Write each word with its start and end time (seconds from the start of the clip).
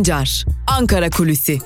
Sancar, 0.00 0.44
Ankara 0.66 1.10
Kulüsi. 1.10 1.58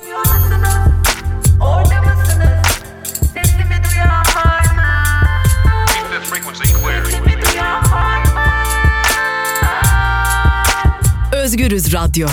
Özgürüz 11.33 11.93
Radyo. 11.93 12.27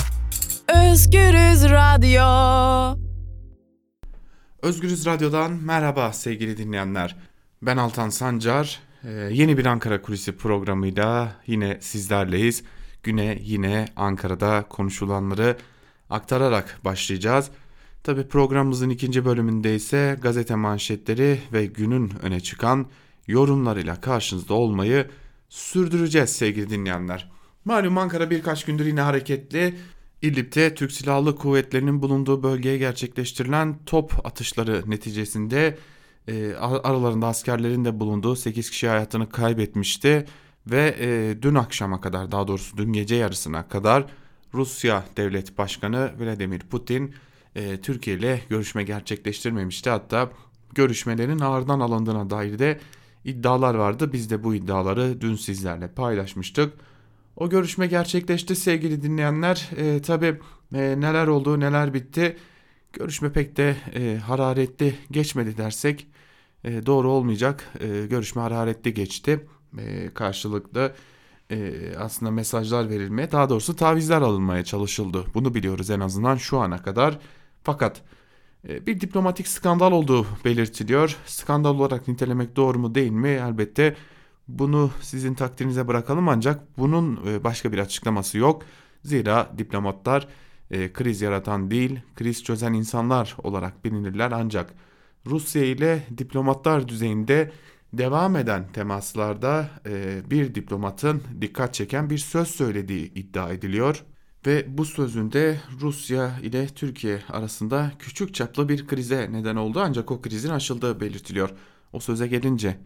Özgürüz 0.69 1.65
Radyo. 1.65 2.98
Özgürüz 4.62 5.07
Radyo'dan 5.07 5.53
merhaba 5.53 6.12
sevgili 6.12 6.57
dinleyenler. 6.57 7.16
Ben 7.62 7.77
Altan 7.77 8.09
Sancar. 8.09 8.80
Ee, 9.05 9.11
yeni 9.11 9.59
bir 9.59 9.66
Ankara 9.66 10.03
Kulisi 10.03 10.37
programıyla 10.37 11.37
yine 11.46 11.79
sizlerleyiz. 11.81 12.63
Güne 13.03 13.39
yine 13.43 13.87
Ankara'da 13.96 14.64
konuşulanları 14.69 15.57
aktararak 16.12 16.80
başlayacağız. 16.84 17.50
Tabi 18.02 18.29
programımızın 18.29 18.90
ikinci 18.90 19.25
bölümünde 19.25 19.75
ise 19.75 20.18
gazete 20.22 20.54
manşetleri 20.54 21.38
ve 21.52 21.66
günün 21.66 22.12
öne 22.22 22.40
çıkan 22.40 22.86
yorumlarıyla 23.26 24.00
karşınızda 24.00 24.54
olmayı 24.54 25.08
sürdüreceğiz 25.48 26.30
sevgili 26.30 26.71
dinleyenler. 26.71 27.30
Malum 27.64 27.98
Ankara 27.98 28.30
birkaç 28.30 28.64
gündür 28.64 28.86
yine 28.86 29.00
hareketli. 29.00 29.75
İdlib'de 30.22 30.75
Türk 30.75 30.93
Silahlı 30.93 31.36
Kuvvetleri'nin 31.36 32.02
bulunduğu 32.02 32.42
bölgeye 32.42 32.78
gerçekleştirilen 32.78 33.78
top 33.86 34.27
atışları 34.27 34.83
neticesinde 34.86 35.78
e, 36.28 36.55
aralarında 36.55 37.27
askerlerin 37.27 37.84
de 37.84 38.00
bulunduğu 38.00 38.36
8 38.36 38.70
kişi 38.70 38.88
hayatını 38.88 39.28
kaybetmişti 39.28 40.27
ve 40.66 40.97
e, 41.00 41.42
dün 41.42 41.55
akşama 41.55 42.00
kadar 42.00 42.32
daha 42.32 42.48
doğrusu 42.48 42.76
dün 42.76 42.92
gece 42.92 43.14
yarısına 43.14 43.69
kadar 43.69 44.06
Rusya 44.55 45.05
Devlet 45.17 45.58
Başkanı 45.58 46.12
Vladimir 46.20 46.61
Putin 46.61 47.14
e, 47.55 47.81
Türkiye 47.81 48.17
ile 48.17 48.41
görüşme 48.48 48.83
gerçekleştirmemişti. 48.83 49.91
Hatta 49.91 50.31
görüşmelerin 50.75 51.39
ağırdan 51.39 51.81
alındığına 51.81 52.31
dair 52.31 52.59
de 52.59 52.81
iddialar 53.25 53.75
vardı. 53.75 54.12
Biz 54.12 54.31
de 54.31 54.44
bu 54.44 54.55
iddiaları 54.55 55.20
dün 55.20 55.34
sizlerle 55.34 55.89
paylaşmıştık. 55.89 56.75
O 57.36 57.50
görüşme 57.50 57.86
gerçekleşti 57.86 58.56
sevgili 58.56 59.03
dinleyenler. 59.03 59.70
E, 59.77 60.03
Tabi 60.03 60.39
e, 60.75 60.81
neler 61.00 61.27
oldu 61.27 61.61
neler 61.61 61.94
bitti. 61.94 62.37
Görüşme 62.92 63.33
pek 63.33 63.56
de 63.56 63.77
e, 63.94 64.16
hararetli 64.16 64.94
geçmedi 65.11 65.56
dersek 65.56 66.06
e, 66.64 66.87
doğru 66.87 67.11
olmayacak. 67.11 67.69
E, 67.81 68.06
görüşme 68.06 68.42
hararetli 68.42 68.94
geçti. 68.94 69.47
E, 69.78 70.11
karşılıklı 70.14 70.92
e, 71.53 71.97
aslında 71.98 72.33
mesajlar 72.33 72.91
verilmeye 72.91 73.33
daha 73.33 73.48
doğrusu 73.50 73.77
tavizler 73.77 74.22
alınmaya 74.22 74.64
çalışıldı. 74.64 75.25
Bunu 75.34 75.55
biliyoruz 75.55 75.91
en 75.91 76.00
azından 76.00 76.36
şu 76.36 76.59
ana 76.59 76.83
kadar. 76.83 77.19
Fakat 77.62 78.03
e, 78.69 78.86
bir 78.86 79.00
diplomatik 79.00 79.48
skandal 79.48 79.92
olduğu 79.92 80.27
belirtiliyor. 80.44 81.17
Skandal 81.27 81.75
olarak 81.75 82.09
nitelemek 82.09 82.56
doğru 82.56 82.78
mu 82.78 82.94
değil 82.94 83.11
mi? 83.11 83.28
Elbette 83.28 83.97
bunu 84.48 84.91
sizin 85.00 85.34
takdirinize 85.34 85.89
bırakalım 85.89 86.28
ancak 86.28 86.78
bunun 86.78 87.20
e, 87.27 87.44
başka 87.44 87.72
bir 87.72 87.78
açıklaması 87.78 88.39
yok. 88.39 88.62
Zira 89.05 89.53
diplomatlar 89.59 90.28
e, 90.70 90.92
kriz 90.92 91.20
yaratan 91.22 91.70
değil, 91.70 92.00
kriz 92.16 92.44
çözen 92.44 92.72
insanlar 92.72 93.37
olarak 93.42 93.84
bilinirler 93.84 94.33
ancak 94.33 94.75
Rusya 95.27 95.64
ile 95.64 96.03
diplomatlar 96.19 96.89
düzeyinde 96.89 97.53
devam 97.92 98.36
eden 98.36 98.72
temaslarda 98.72 99.70
e, 99.86 100.22
bir 100.30 100.54
diplomatın 100.54 101.22
dikkat 101.40 101.74
çeken 101.74 102.10
bir 102.10 102.18
söz 102.18 102.48
söylediği 102.48 103.14
iddia 103.14 103.52
ediliyor 103.52 104.04
ve 104.46 104.78
bu 104.78 104.84
sözünde 104.84 105.60
Rusya 105.80 106.38
ile 106.42 106.66
Türkiye 106.66 107.22
arasında 107.28 107.92
küçük 107.98 108.34
çaplı 108.34 108.69
bir 108.69 108.86
krize 108.86 109.28
neden 109.32 109.56
oldu 109.56 109.81
ancak 109.82 110.10
o 110.10 110.22
krizin 110.22 110.50
aşıldığı 110.50 111.00
belirtiliyor. 111.00 111.50
O 111.92 112.00
söze 112.00 112.26
gelince 112.26 112.76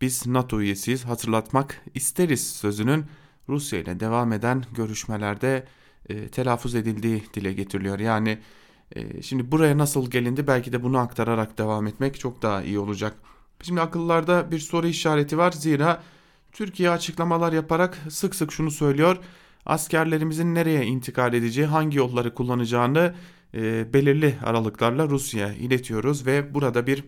biz 0.00 0.26
NATO 0.26 0.60
üyesiyiz 0.60 1.04
hatırlatmak 1.04 1.80
isteriz 1.94 2.50
sözünün 2.50 3.04
Rusya 3.48 3.78
ile 3.80 4.00
devam 4.00 4.32
eden 4.32 4.64
görüşmelerde 4.74 5.66
e, 6.08 6.28
telaffuz 6.28 6.74
edildiği 6.74 7.24
dile 7.34 7.52
getiriliyor. 7.52 7.98
Yani 7.98 8.38
e, 8.96 9.22
şimdi 9.22 9.52
buraya 9.52 9.78
nasıl 9.78 10.10
gelindi 10.10 10.46
belki 10.46 10.72
de 10.72 10.82
bunu 10.82 10.98
aktararak 10.98 11.58
devam 11.58 11.86
etmek 11.86 12.20
çok 12.20 12.42
daha 12.42 12.62
iyi 12.62 12.78
olacak. 12.78 13.14
Şimdi 13.64 13.80
akıllarda 13.80 14.50
bir 14.50 14.58
soru 14.58 14.86
işareti 14.86 15.38
var 15.38 15.52
zira 15.52 16.02
Türkiye 16.52 16.90
açıklamalar 16.90 17.52
yaparak 17.52 17.98
sık 18.10 18.34
sık 18.34 18.52
şunu 18.52 18.70
söylüyor. 18.70 19.18
Askerlerimizin 19.66 20.54
nereye 20.54 20.84
intikal 20.84 21.34
edeceği, 21.34 21.66
hangi 21.66 21.98
yolları 21.98 22.34
kullanacağını 22.34 23.14
e, 23.54 23.92
belirli 23.92 24.38
aralıklarla 24.44 25.08
Rusya'ya 25.08 25.54
iletiyoruz 25.54 26.26
ve 26.26 26.54
burada 26.54 26.86
bir 26.86 27.04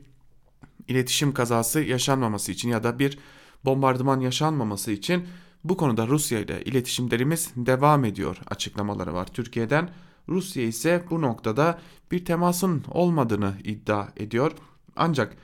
iletişim 0.89 1.35
kazası 1.35 1.81
yaşanmaması 1.81 2.53
için 2.53 2.69
ya 2.69 2.85
da 2.85 2.99
bir 2.99 3.19
bombardıman 3.65 4.21
yaşanmaması 4.21 4.91
için 4.91 5.25
bu 5.65 5.77
konuda 5.77 6.07
Rusya 6.07 6.41
ile 6.41 6.65
iletişimlerimiz 6.65 7.51
devam 7.57 8.05
ediyor 8.05 8.37
açıklamaları 8.47 9.15
var 9.15 9.27
Türkiye'den. 9.27 9.91
Rusya 10.29 10.63
ise 10.63 11.05
bu 11.11 11.23
noktada 11.23 11.79
bir 12.11 12.25
temasın 12.25 12.85
olmadığını 12.91 13.55
iddia 13.65 14.09
ediyor. 14.17 14.53
Ancak 14.97 15.37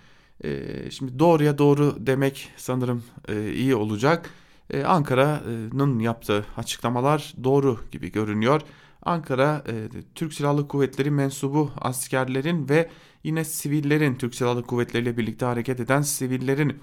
e, 0.44 0.90
şimdi 0.90 1.18
doğruya 1.18 1.58
doğru 1.58 1.96
demek 1.98 2.48
sanırım 2.56 3.04
e, 3.28 3.52
iyi 3.52 3.74
olacak. 3.74 4.30
E, 4.70 4.84
Ankara'nın 4.84 5.98
yaptığı 5.98 6.46
açıklamalar 6.56 7.34
doğru 7.44 7.78
gibi 7.92 8.12
görünüyor. 8.12 8.60
Ankara 9.02 9.64
e, 9.68 10.02
Türk 10.14 10.34
Silahlı 10.34 10.68
Kuvvetleri 10.68 11.10
mensubu 11.10 11.70
askerlerin 11.80 12.68
ve 12.68 12.90
yine 13.24 13.44
sivillerin 13.44 14.14
Türk 14.14 14.34
Silahlı 14.34 14.62
Kuvvetleri 14.62 15.02
ile 15.02 15.16
birlikte 15.16 15.46
hareket 15.46 15.80
eden 15.80 16.02
sivillerin 16.02 16.76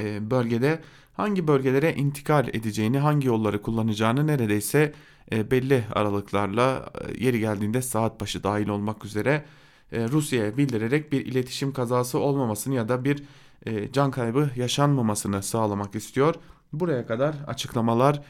e, 0.00 0.30
bölgede 0.30 0.80
hangi 1.12 1.46
bölgelere 1.48 1.94
intikal 1.94 2.48
edeceğini, 2.48 2.98
hangi 2.98 3.26
yolları 3.26 3.62
kullanacağını 3.62 4.26
neredeyse 4.26 4.92
belli 5.32 5.84
aralıklarla 5.94 6.92
yeri 7.18 7.40
geldiğinde 7.40 7.82
saat 7.82 8.20
başı 8.20 8.42
dahil 8.42 8.68
olmak 8.68 9.04
üzere 9.04 9.44
Rusya'ya 9.92 10.56
bildirerek 10.56 11.12
bir 11.12 11.26
iletişim 11.26 11.72
kazası 11.72 12.18
olmamasını 12.18 12.74
ya 12.74 12.88
da 12.88 13.04
bir 13.04 13.22
e, 13.66 13.92
can 13.92 14.10
kaybı 14.10 14.50
yaşanmamasını 14.56 15.42
sağlamak 15.42 15.94
istiyor. 15.94 16.34
Buraya 16.72 17.06
kadar 17.06 17.34
açıklamalar 17.46 18.22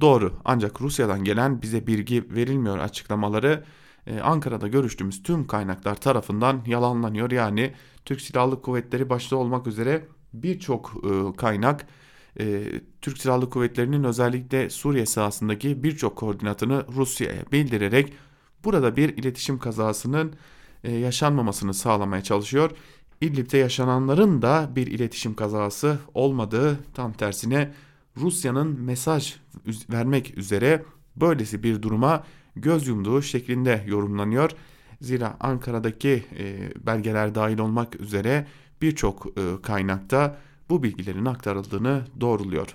doğru 0.00 0.32
ancak 0.44 0.80
Rusya'dan 0.80 1.24
gelen 1.24 1.62
bize 1.62 1.86
bilgi 1.86 2.34
verilmiyor 2.34 2.78
açıklamaları 2.78 3.64
e, 4.06 4.20
Ankara'da 4.20 4.68
görüştüğümüz 4.68 5.22
tüm 5.22 5.46
kaynaklar 5.46 5.94
tarafından 5.94 6.62
yalanlanıyor. 6.66 7.30
Yani 7.30 7.72
Türk 8.04 8.20
Silahlı 8.20 8.62
Kuvvetleri 8.62 9.10
başta 9.10 9.36
olmak 9.36 9.66
üzere 9.66 10.04
birçok 10.32 10.92
e, 11.04 11.36
kaynak 11.36 11.86
e, 12.40 12.64
Türk 13.00 13.18
Silahlı 13.18 13.50
Kuvvetleri'nin 13.50 14.04
özellikle 14.04 14.70
Suriye 14.70 15.06
sahasındaki 15.06 15.82
birçok 15.82 16.16
koordinatını 16.16 16.84
Rusya'ya 16.96 17.42
bildirerek 17.52 18.12
burada 18.64 18.96
bir 18.96 19.16
iletişim 19.16 19.58
kazasının 19.58 20.28
e, 20.32 20.53
yaşanmamasını 20.90 21.74
sağlamaya 21.74 22.22
çalışıyor. 22.22 22.70
İdlib'de 23.20 23.58
yaşananların 23.58 24.42
da 24.42 24.70
bir 24.76 24.86
iletişim 24.86 25.34
kazası 25.34 25.98
olmadığı 26.14 26.78
tam 26.94 27.12
tersine 27.12 27.72
Rusya'nın 28.16 28.80
mesaj 28.80 29.34
vermek 29.90 30.38
üzere 30.38 30.84
böylesi 31.16 31.62
bir 31.62 31.82
duruma 31.82 32.24
göz 32.56 32.86
yumduğu 32.86 33.22
şeklinde 33.22 33.84
yorumlanıyor. 33.86 34.50
Zira 35.00 35.36
Ankara'daki 35.40 36.24
e, 36.38 36.72
belgeler 36.86 37.34
dahil 37.34 37.58
olmak 37.58 38.00
üzere 38.00 38.46
birçok 38.82 39.26
e, 39.26 39.62
kaynakta 39.62 40.38
bu 40.68 40.82
bilgilerin 40.82 41.24
aktarıldığını 41.24 42.04
doğruluyor. 42.20 42.74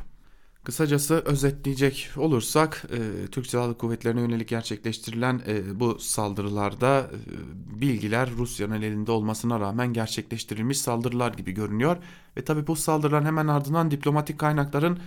Kısacası 0.69 1.23
özetleyecek 1.25 2.09
olursak 2.17 2.85
e, 2.91 3.27
Türk 3.27 3.47
Silahlı 3.47 3.77
Kuvvetleri'ne 3.77 4.21
yönelik 4.21 4.47
gerçekleştirilen 4.47 5.41
e, 5.47 5.79
bu 5.79 5.99
saldırılarda 5.99 6.99
e, 6.99 7.81
bilgiler 7.81 8.29
Rusya'nın 8.31 8.81
elinde 8.81 9.11
olmasına 9.11 9.59
rağmen 9.59 9.93
gerçekleştirilmiş 9.93 10.79
saldırılar 10.79 11.33
gibi 11.33 11.51
görünüyor. 11.51 11.97
Ve 12.37 12.41
tabi 12.41 12.67
bu 12.67 12.75
saldırıların 12.75 13.25
hemen 13.25 13.47
ardından 13.47 13.91
diplomatik 13.91 14.39
kaynakların 14.39 14.99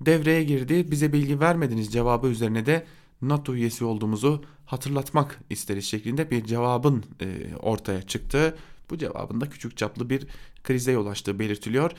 devreye 0.00 0.44
girdiği 0.44 0.90
bize 0.90 1.12
bilgi 1.12 1.40
vermediniz 1.40 1.92
cevabı 1.92 2.28
üzerine 2.28 2.66
de 2.66 2.86
NATO 3.22 3.54
üyesi 3.54 3.84
olduğumuzu 3.84 4.44
hatırlatmak 4.66 5.40
isteriz 5.50 5.84
şeklinde 5.84 6.30
bir 6.30 6.44
cevabın 6.44 7.04
e, 7.20 7.56
ortaya 7.62 8.02
çıktığı 8.02 8.56
bu 8.90 8.98
cevabında 8.98 9.50
küçük 9.50 9.76
çaplı 9.76 10.10
bir 10.10 10.26
krize 10.64 10.92
yol 10.92 11.06
açtığı 11.06 11.38
belirtiliyor. 11.38 11.92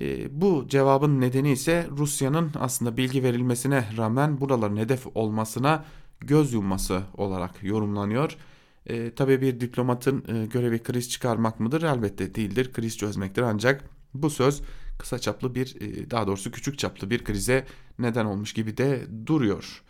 E, 0.00 0.40
bu 0.40 0.66
cevabın 0.68 1.20
nedeni 1.20 1.50
ise 1.52 1.86
Rusya'nın 1.90 2.50
aslında 2.60 2.96
bilgi 2.96 3.22
verilmesine 3.22 3.84
rağmen 3.96 4.40
buraların 4.40 4.76
hedef 4.76 5.06
olmasına 5.14 5.84
göz 6.20 6.52
yumması 6.52 7.02
olarak 7.16 7.62
yorumlanıyor. 7.62 8.36
E, 8.86 9.14
tabii 9.14 9.40
bir 9.40 9.60
diplomatın 9.60 10.24
e, 10.28 10.46
görevi 10.46 10.82
kriz 10.82 11.10
çıkarmak 11.10 11.60
mıdır? 11.60 11.82
Elbette 11.82 12.34
değildir. 12.34 12.72
Kriz 12.72 12.98
çözmektir 12.98 13.42
ancak 13.42 13.84
bu 14.14 14.30
söz 14.30 14.62
kısa 14.98 15.18
çaplı 15.18 15.54
bir 15.54 15.76
e, 15.80 16.10
daha 16.10 16.26
doğrusu 16.26 16.50
küçük 16.50 16.78
çaplı 16.78 17.10
bir 17.10 17.24
krize 17.24 17.66
neden 17.98 18.24
olmuş 18.24 18.52
gibi 18.52 18.76
de 18.76 19.06
duruyor. 19.26 19.82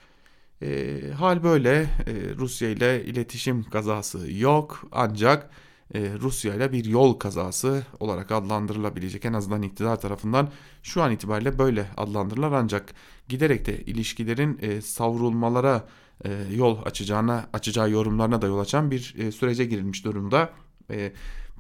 E, 0.62 1.00
hal 1.19 1.43
böyle 1.43 1.73
e, 2.06 2.35
Rusya 2.37 2.69
ile 2.70 3.05
iletişim 3.05 3.62
kazası 3.64 4.32
yok 4.32 4.88
ancak 4.93 5.50
Rusya 5.94 6.55
ile 6.55 6.73
bir 6.73 6.85
yol 6.85 7.15
kazası 7.15 7.83
olarak 8.00 8.33
adlandırılabilecek 8.33 9.25
en 9.25 9.33
azından 9.33 9.62
iktidar 9.62 10.00
tarafından 10.00 10.49
şu 10.83 11.03
an 11.03 11.12
itibariyle 11.12 11.59
böyle 11.59 11.87
adlandırılır 11.97 12.53
ancak 12.53 12.94
giderek 13.29 13.67
de 13.67 13.81
ilişkilerin 13.83 14.59
e, 14.62 14.81
savrulmalara 14.81 15.87
e, 16.25 16.31
yol 16.55 16.79
açacağına 16.85 17.47
açacağı 17.53 17.91
yorumlarına 17.91 18.43
da 18.43 18.47
yol 18.47 18.59
açan 18.59 18.91
bir 18.91 19.15
e, 19.19 19.33
sürece 19.33 19.65
girilmiş 19.65 20.05
durumda. 20.05 20.50
E, 20.91 21.12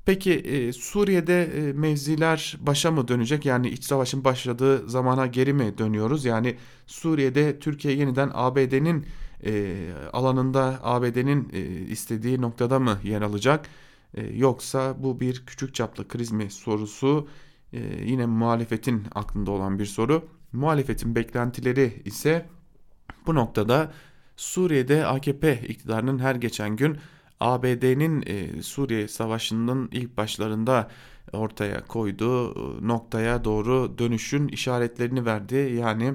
peki 0.04 0.32
e, 0.32 0.72
Suriye'de 0.72 1.44
e, 1.44 1.72
mevziler 1.72 2.56
başa 2.60 2.90
mı 2.90 3.08
dönecek 3.08 3.46
yani 3.46 3.68
iç 3.68 3.84
savaşın 3.84 4.24
başladığı 4.24 4.88
zamana 4.88 5.26
geri 5.26 5.52
mi 5.52 5.78
dönüyoruz 5.78 6.24
yani 6.24 6.56
Suriye'de 6.86 7.58
Türkiye 7.58 7.94
yeniden 7.94 8.30
ABD'nin 8.34 9.06
e, 9.44 9.76
alanında 10.12 10.80
ABD'nin 10.82 11.50
e, 11.52 11.60
istediği 11.90 12.40
noktada 12.40 12.78
mı 12.78 12.98
yer 13.04 13.22
alacak? 13.22 13.68
E, 14.16 14.26
yoksa 14.36 15.02
bu 15.02 15.20
bir 15.20 15.46
küçük 15.46 15.74
çaplı 15.74 16.08
kriz 16.08 16.32
mi 16.32 16.50
sorusu 16.50 17.28
e, 17.72 17.80
yine 18.04 18.26
muhalefetin 18.26 19.02
aklında 19.14 19.50
olan 19.50 19.78
bir 19.78 19.86
soru. 19.86 20.28
Muhalefetin 20.52 21.14
beklentileri 21.14 22.02
ise 22.04 22.46
bu 23.26 23.34
noktada 23.34 23.92
Suriye'de 24.36 25.06
AKP 25.06 25.60
iktidarının 25.68 26.18
her 26.18 26.34
geçen 26.34 26.76
gün 26.76 26.98
ABD'nin 27.40 28.24
e, 28.26 28.62
Suriye 28.62 29.08
Savaşı'nın 29.08 29.88
ilk 29.92 30.16
başlarında 30.16 30.90
ortaya 31.32 31.84
koyduğu 31.84 32.88
noktaya 32.88 33.44
doğru 33.44 33.98
dönüşün 33.98 34.48
işaretlerini 34.48 35.26
verdi. 35.26 35.76
Yani 35.80 36.14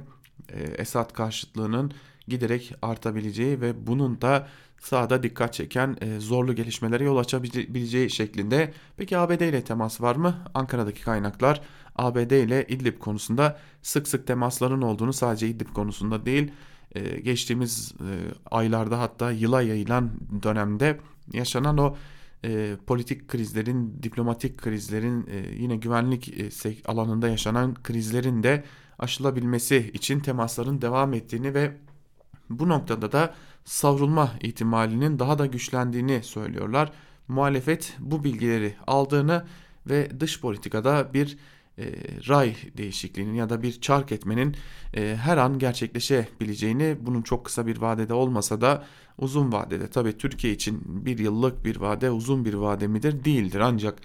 Esad 0.77 1.13
karşıtlığının 1.13 1.91
giderek 2.27 2.73
artabileceği 2.81 3.61
ve 3.61 3.87
bunun 3.87 4.21
da 4.21 4.47
sahada 4.81 5.23
dikkat 5.23 5.53
çeken 5.53 5.97
e, 6.01 6.19
zorlu 6.19 6.55
gelişmelere 6.55 7.03
yol 7.03 7.17
açabileceği 7.17 8.09
şeklinde. 8.09 8.73
Peki 8.97 9.17
ABD 9.17 9.41
ile 9.41 9.63
temas 9.63 10.01
var 10.01 10.15
mı? 10.15 10.35
Ankara'daki 10.53 11.01
kaynaklar 11.01 11.61
ABD 11.95 12.31
ile 12.31 12.65
İdlib 12.67 12.99
konusunda 12.99 13.59
sık 13.81 14.07
sık 14.07 14.27
temasların 14.27 14.81
olduğunu 14.81 15.13
sadece 15.13 15.47
İdlib 15.47 15.73
konusunda 15.73 16.25
değil 16.25 16.51
e, 16.95 17.19
geçtiğimiz 17.19 17.93
e, 17.99 18.09
aylarda 18.51 18.99
hatta 18.99 19.31
yıla 19.31 19.61
yayılan 19.61 20.11
dönemde 20.43 20.99
yaşanan 21.33 21.77
o 21.77 21.95
e, 22.45 22.75
politik 22.87 23.27
krizlerin, 23.27 24.03
diplomatik 24.03 24.57
krizlerin, 24.57 25.27
e, 25.27 25.55
yine 25.55 25.75
güvenlik 25.75 26.39
e, 26.39 26.49
alanında 26.85 27.27
yaşanan 27.27 27.73
krizlerin 27.83 28.43
de 28.43 28.63
aşılabilmesi 28.99 29.91
için 29.93 30.19
temasların 30.19 30.81
devam 30.81 31.13
ettiğini 31.13 31.53
ve 31.53 31.71
bu 32.59 32.69
noktada 32.69 33.11
da 33.11 33.33
savrulma 33.65 34.31
ihtimalinin 34.41 35.19
daha 35.19 35.39
da 35.39 35.45
güçlendiğini 35.45 36.23
söylüyorlar. 36.23 36.91
Muhalefet 37.27 37.95
bu 37.99 38.23
bilgileri 38.23 38.75
aldığını 38.87 39.45
ve 39.89 40.19
dış 40.19 40.41
politikada 40.41 41.13
bir 41.13 41.37
e, 41.77 41.83
ray 42.29 42.55
değişikliğinin 42.77 43.33
ya 43.33 43.49
da 43.49 43.61
bir 43.61 43.81
çark 43.81 44.11
etmenin 44.11 44.55
e, 44.93 45.17
her 45.21 45.37
an 45.37 45.59
gerçekleşebileceğini 45.59 46.97
bunun 47.01 47.21
çok 47.21 47.45
kısa 47.45 47.67
bir 47.67 47.77
vadede 47.77 48.13
olmasa 48.13 48.61
da 48.61 48.85
uzun 49.17 49.51
vadede. 49.51 49.87
Tabii 49.87 50.17
Türkiye 50.17 50.53
için 50.53 50.81
bir 50.85 51.17
yıllık 51.17 51.65
bir 51.65 51.75
vade 51.75 52.11
uzun 52.11 52.45
bir 52.45 52.53
vade 52.53 52.87
midir? 52.87 53.25
Değildir. 53.25 53.59
Ancak 53.59 53.99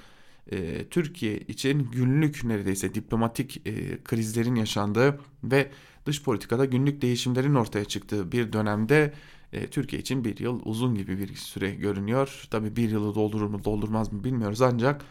e, 0.52 0.84
Türkiye 0.88 1.38
için 1.38 1.90
günlük 1.92 2.44
neredeyse 2.44 2.94
diplomatik 2.94 3.66
e, 3.66 4.02
krizlerin 4.04 4.54
yaşandığı 4.54 5.20
ve 5.44 5.70
dış 6.06 6.22
politikada 6.22 6.64
günlük 6.64 7.02
değişimlerin 7.02 7.54
ortaya 7.54 7.84
çıktığı 7.84 8.32
bir 8.32 8.52
dönemde 8.52 9.12
e, 9.52 9.66
Türkiye 9.66 10.02
için 10.02 10.24
bir 10.24 10.38
yıl 10.38 10.60
uzun 10.64 10.94
gibi 10.94 11.18
bir 11.18 11.34
süre 11.34 11.70
görünüyor. 11.70 12.46
Tabi 12.50 12.76
bir 12.76 12.90
yılı 12.90 13.14
doldurur 13.14 13.46
mu 13.46 13.64
doldurmaz 13.64 14.12
mı 14.12 14.24
bilmiyoruz 14.24 14.62
ancak 14.62 15.04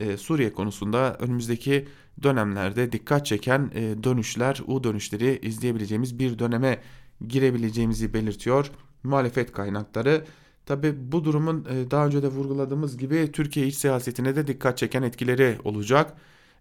e, 0.00 0.16
Suriye 0.16 0.52
konusunda 0.52 1.16
önümüzdeki 1.20 1.88
dönemlerde 2.22 2.92
dikkat 2.92 3.26
çeken 3.26 3.70
e, 3.74 4.04
dönüşler, 4.04 4.60
U 4.66 4.84
dönüşleri 4.84 5.38
izleyebileceğimiz 5.42 6.18
bir 6.18 6.38
döneme 6.38 6.80
girebileceğimizi 7.28 8.14
belirtiyor 8.14 8.70
muhalefet 9.02 9.52
kaynakları. 9.52 10.24
Tabi 10.66 11.12
bu 11.12 11.24
durumun 11.24 11.66
e, 11.70 11.90
daha 11.90 12.06
önce 12.06 12.22
de 12.22 12.28
vurguladığımız 12.28 12.96
gibi 12.98 13.32
Türkiye 13.32 13.66
iç 13.66 13.74
siyasetine 13.74 14.36
de 14.36 14.46
dikkat 14.46 14.78
çeken 14.78 15.02
etkileri 15.02 15.58
olacak. 15.64 16.14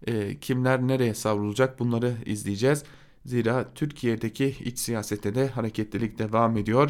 E, 0.07 0.39
kimler 0.39 0.87
nereye 0.87 1.13
savrulacak 1.13 1.79
bunları 1.79 2.13
izleyeceğiz. 2.25 2.83
Zira 3.25 3.73
Türkiye'deki 3.75 4.45
iç 4.47 4.79
siyasette 4.79 5.35
de 5.35 5.47
hareketlilik 5.47 6.19
devam 6.19 6.57
ediyor. 6.57 6.89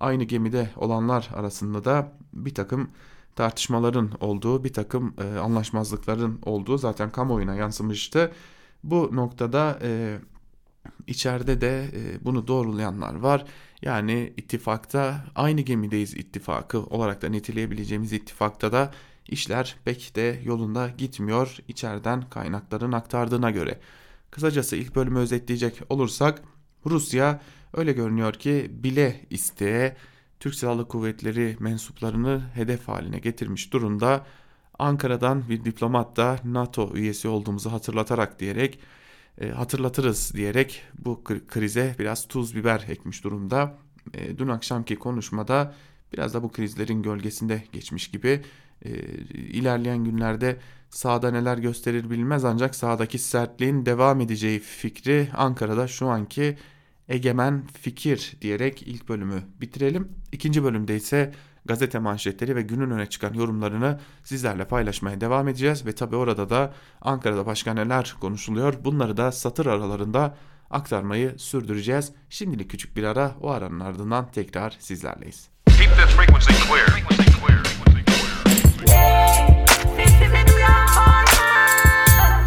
Aynı 0.00 0.24
gemide 0.24 0.70
olanlar 0.76 1.30
arasında 1.34 1.84
da 1.84 2.12
bir 2.32 2.54
takım 2.54 2.90
tartışmaların 3.36 4.10
olduğu, 4.20 4.64
bir 4.64 4.72
takım 4.72 5.14
e, 5.18 5.38
anlaşmazlıkların 5.38 6.40
olduğu 6.42 6.78
zaten 6.78 7.10
kamuoyuna 7.10 7.54
yansımıştı. 7.54 8.32
Bu 8.84 9.10
noktada 9.12 9.78
e, 9.82 10.18
içeride 11.06 11.60
de 11.60 11.84
e, 11.84 12.24
bunu 12.24 12.48
doğrulayanlar 12.48 13.14
var. 13.14 13.44
Yani 13.82 14.32
ittifakta 14.36 15.24
aynı 15.34 15.60
gemideyiz 15.60 16.14
ittifakı 16.14 16.82
olarak 16.82 17.22
da 17.22 17.28
niteleyebileceğimiz 17.28 18.12
ittifakta 18.12 18.72
da 18.72 18.92
işler 19.28 19.76
pek 19.84 20.16
de 20.16 20.40
yolunda 20.44 20.88
gitmiyor 20.98 21.58
içeriden 21.68 22.28
kaynakların 22.30 22.92
aktardığına 22.92 23.50
göre. 23.50 23.80
Kısacası 24.34 24.76
ilk 24.76 24.96
bölümü 24.96 25.18
özetleyecek 25.18 25.80
olursak 25.88 26.42
Rusya 26.86 27.40
öyle 27.72 27.92
görünüyor 27.92 28.32
ki 28.32 28.70
bile 28.70 29.20
isteye 29.30 29.96
Türk 30.40 30.54
Silahlı 30.54 30.88
Kuvvetleri 30.88 31.56
mensuplarını 31.60 32.42
hedef 32.54 32.88
haline 32.88 33.18
getirmiş 33.18 33.72
durumda. 33.72 34.26
Ankara'dan 34.78 35.48
bir 35.48 35.64
diplomat 35.64 36.16
da 36.16 36.38
NATO 36.44 36.90
üyesi 36.94 37.28
olduğumuzu 37.28 37.72
hatırlatarak 37.72 38.40
diyerek 38.40 38.78
e, 39.40 39.48
hatırlatırız 39.48 40.34
diyerek 40.34 40.82
bu 40.98 41.24
krize 41.24 41.96
biraz 41.98 42.28
tuz 42.28 42.56
biber 42.56 42.84
ekmiş 42.88 43.24
durumda. 43.24 43.74
E, 44.14 44.38
dün 44.38 44.48
akşamki 44.48 44.96
konuşmada 44.96 45.74
biraz 46.12 46.34
da 46.34 46.42
bu 46.42 46.52
krizlerin 46.52 47.02
gölgesinde 47.02 47.64
geçmiş 47.72 48.08
gibi 48.10 48.42
e, 48.84 48.90
ilerleyen 49.34 50.04
günlerde 50.04 50.56
sahada 50.90 51.30
neler 51.30 51.58
gösterir 51.58 52.10
bilmez 52.10 52.44
ancak 52.44 52.74
sahadaki 52.74 53.18
sertliğin 53.18 53.86
devam 53.86 54.20
edeceği 54.20 54.60
fikri 54.60 55.28
Ankara'da 55.36 55.88
şu 55.88 56.08
anki 56.08 56.56
egemen 57.08 57.66
fikir 57.80 58.36
diyerek 58.40 58.82
ilk 58.82 59.08
bölümü 59.08 59.42
bitirelim. 59.60 60.08
İkinci 60.32 60.64
bölümde 60.64 60.96
ise 60.96 61.32
gazete 61.64 61.98
manşetleri 61.98 62.56
ve 62.56 62.62
günün 62.62 62.90
öne 62.90 63.06
çıkan 63.06 63.34
yorumlarını 63.34 64.00
sizlerle 64.24 64.64
paylaşmaya 64.64 65.20
devam 65.20 65.48
edeceğiz. 65.48 65.86
Ve 65.86 65.92
tabi 65.92 66.16
orada 66.16 66.50
da 66.50 66.74
Ankara'da 67.00 67.46
başka 67.46 67.74
neler 67.74 68.14
konuşuluyor 68.20 68.74
bunları 68.84 69.16
da 69.16 69.32
satır 69.32 69.66
aralarında 69.66 70.36
aktarmayı 70.70 71.34
sürdüreceğiz. 71.38 72.12
Şimdilik 72.30 72.70
küçük 72.70 72.96
bir 72.96 73.04
ara 73.04 73.34
o 73.40 73.50
aranın 73.50 73.80
ardından 73.80 74.30
tekrar 74.32 74.76
sizlerleyiz. 74.78 75.48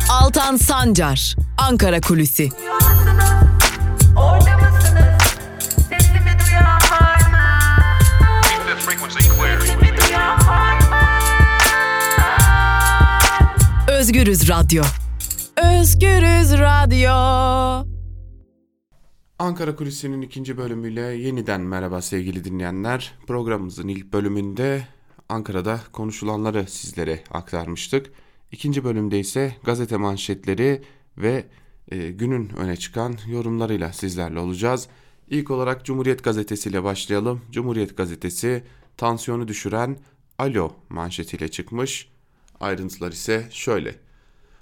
Altan 0.10 0.56
Sancar, 0.56 1.36
Ankara 1.58 2.01
Kulüsi. 2.01 2.50
Özgürüz 13.88 14.50
Radyo. 14.50 14.84
Özgürüz 15.63 16.51
Radyo. 16.51 17.12
Ankara 19.39 19.75
Kulisi'nin 19.75 20.22
ikinci 20.22 20.58
bölümüyle 20.58 21.01
yeniden 21.01 21.62
merhaba 21.62 22.01
sevgili 22.01 22.44
dinleyenler. 22.44 23.13
Programımızın 23.27 23.88
ilk 23.88 24.13
bölümünde 24.13 24.88
Ankara'da 25.29 25.81
konuşulanları 25.91 26.65
sizlere 26.67 27.24
aktarmıştık. 27.31 28.12
İkinci 28.51 28.84
bölümde 28.84 29.19
ise 29.19 29.55
gazete 29.63 29.98
manşetleri 29.98 30.84
ve 31.17 31.46
e, 31.91 32.12
günün 32.12 32.50
öne 32.50 32.77
çıkan 32.77 33.15
yorumlarıyla 33.27 33.93
sizlerle 33.93 34.39
olacağız. 34.39 34.88
İlk 35.29 35.51
olarak 35.51 35.86
Cumhuriyet 35.86 36.24
Gazetesi 36.24 36.69
ile 36.69 36.84
başlayalım. 36.84 37.41
Cumhuriyet 37.51 37.98
Gazetesi 37.98 38.63
tansiyonu 38.98 39.48
düşüren 39.48 39.98
Alo 40.38 40.72
manşetiyle 40.89 41.48
çıkmış. 41.48 42.10
Ayrıntılar 42.60 43.12
ise 43.12 43.48
şöyle. 43.51 43.96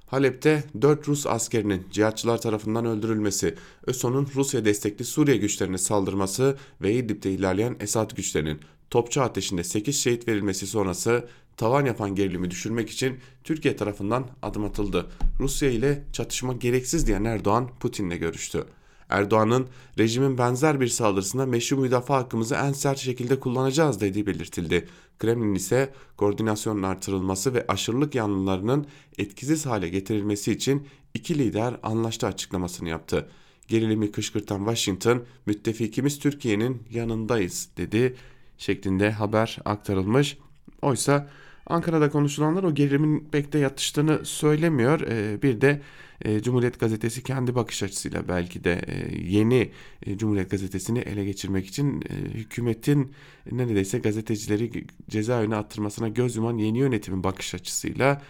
Halep'te 0.06 0.64
4 0.82 1.08
Rus 1.08 1.28
askerinin 1.28 1.88
cihatçılar 1.92 2.42
tarafından 2.42 2.86
öldürülmesi, 2.86 3.56
ÖSO'nun 3.88 4.28
Rusya 4.36 4.66
destekli 4.66 5.06
Suriye 5.06 5.38
güçlerine 5.38 5.78
saldırması 5.78 6.58
ve 6.82 6.94
İdlib'de 6.94 7.32
ilerleyen 7.32 7.76
Esad 7.80 8.16
güçlerinin 8.16 8.60
topçu 8.90 9.22
ateşinde 9.22 9.64
8 9.64 10.00
şehit 10.00 10.28
verilmesi 10.28 10.68
sonrası 10.68 11.28
tavan 11.58 11.86
yapan 11.86 12.16
gerilimi 12.16 12.52
düşürmek 12.52 12.90
için 12.90 13.20
Türkiye 13.44 13.76
tarafından 13.76 14.28
adım 14.42 14.66
atıldı. 14.66 15.06
Rusya 15.40 15.70
ile 15.70 16.04
çatışma 16.14 16.54
gereksiz 16.54 17.08
diyen 17.08 17.24
Erdoğan 17.24 17.70
Putin'le 17.80 18.20
görüştü. 18.20 18.66
Erdoğan'ın 19.10 19.68
rejimin 19.98 20.38
benzer 20.38 20.80
bir 20.80 20.88
saldırısında 20.88 21.46
meşru 21.46 21.78
müdafaa 21.78 22.18
hakkımızı 22.18 22.56
en 22.56 22.72
sert 22.72 22.98
şekilde 22.98 23.40
kullanacağız 23.40 24.02
dediği 24.02 24.28
belirtildi. 24.28 24.88
Kremlin 25.20 25.56
ise 25.56 25.94
koordinasyonun 26.18 26.84
artırılması 26.84 27.54
ve 27.54 27.66
aşırılık 27.68 28.16
yanlılarının 28.16 28.88
etkisiz 29.18 29.66
hale 29.66 29.90
getirilmesi 29.90 30.52
için 30.52 30.88
iki 31.14 31.38
lider 31.38 31.80
anlaştı 31.84 32.28
açıklamasını 32.28 32.90
yaptı. 32.90 33.30
Gerilimi 33.68 34.12
kışkırtan 34.12 34.58
Washington, 34.58 35.24
müttefikimiz 35.46 36.20
Türkiye'nin 36.20 36.84
yanındayız 36.92 37.70
dedi 37.78 38.16
şeklinde 38.58 39.12
haber 39.12 39.58
aktarılmış. 39.66 40.38
Oysa 40.82 41.30
Ankara'da 41.68 42.10
konuşulanlar 42.10 42.64
o 42.64 42.76
gerilimin 42.76 43.28
pek 43.32 43.54
de 43.54 43.60
yatıştığını 43.60 44.26
söylemiyor. 44.26 45.02
Ee, 45.02 45.42
bir 45.42 45.62
de 45.62 45.82
e, 46.22 46.42
Cumhuriyet 46.42 46.80
Gazetesi 46.80 47.24
kendi 47.24 47.56
bakış 47.56 47.84
açısıyla 47.84 48.28
belki 48.28 48.64
de 48.64 48.82
e, 48.88 49.22
yeni 49.22 49.72
e, 50.06 50.18
Cumhuriyet 50.18 50.52
Gazetesi'ni 50.52 51.00
ele 51.00 51.26
geçirmek 51.26 51.68
için 51.68 52.04
hükümetin 52.34 53.12
neredeyse 53.52 54.00
gazetecileri 54.00 54.86
cezaevine 55.10 55.56
attırmasına 55.56 56.08
göz 56.08 56.36
yuman 56.36 56.58
yeni 56.58 56.78
yönetimin 56.78 57.24
bakış 57.24 57.56
açısıyla 57.56 58.22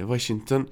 Washington 0.00 0.68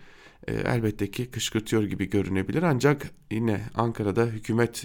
elbette 0.48 1.10
ki 1.10 1.30
kışkırtıyor 1.30 1.82
gibi 1.82 2.10
görünebilir. 2.10 2.62
Ancak 2.62 3.10
yine 3.30 3.60
Ankara'da 3.74 4.26
hükümet 4.26 4.84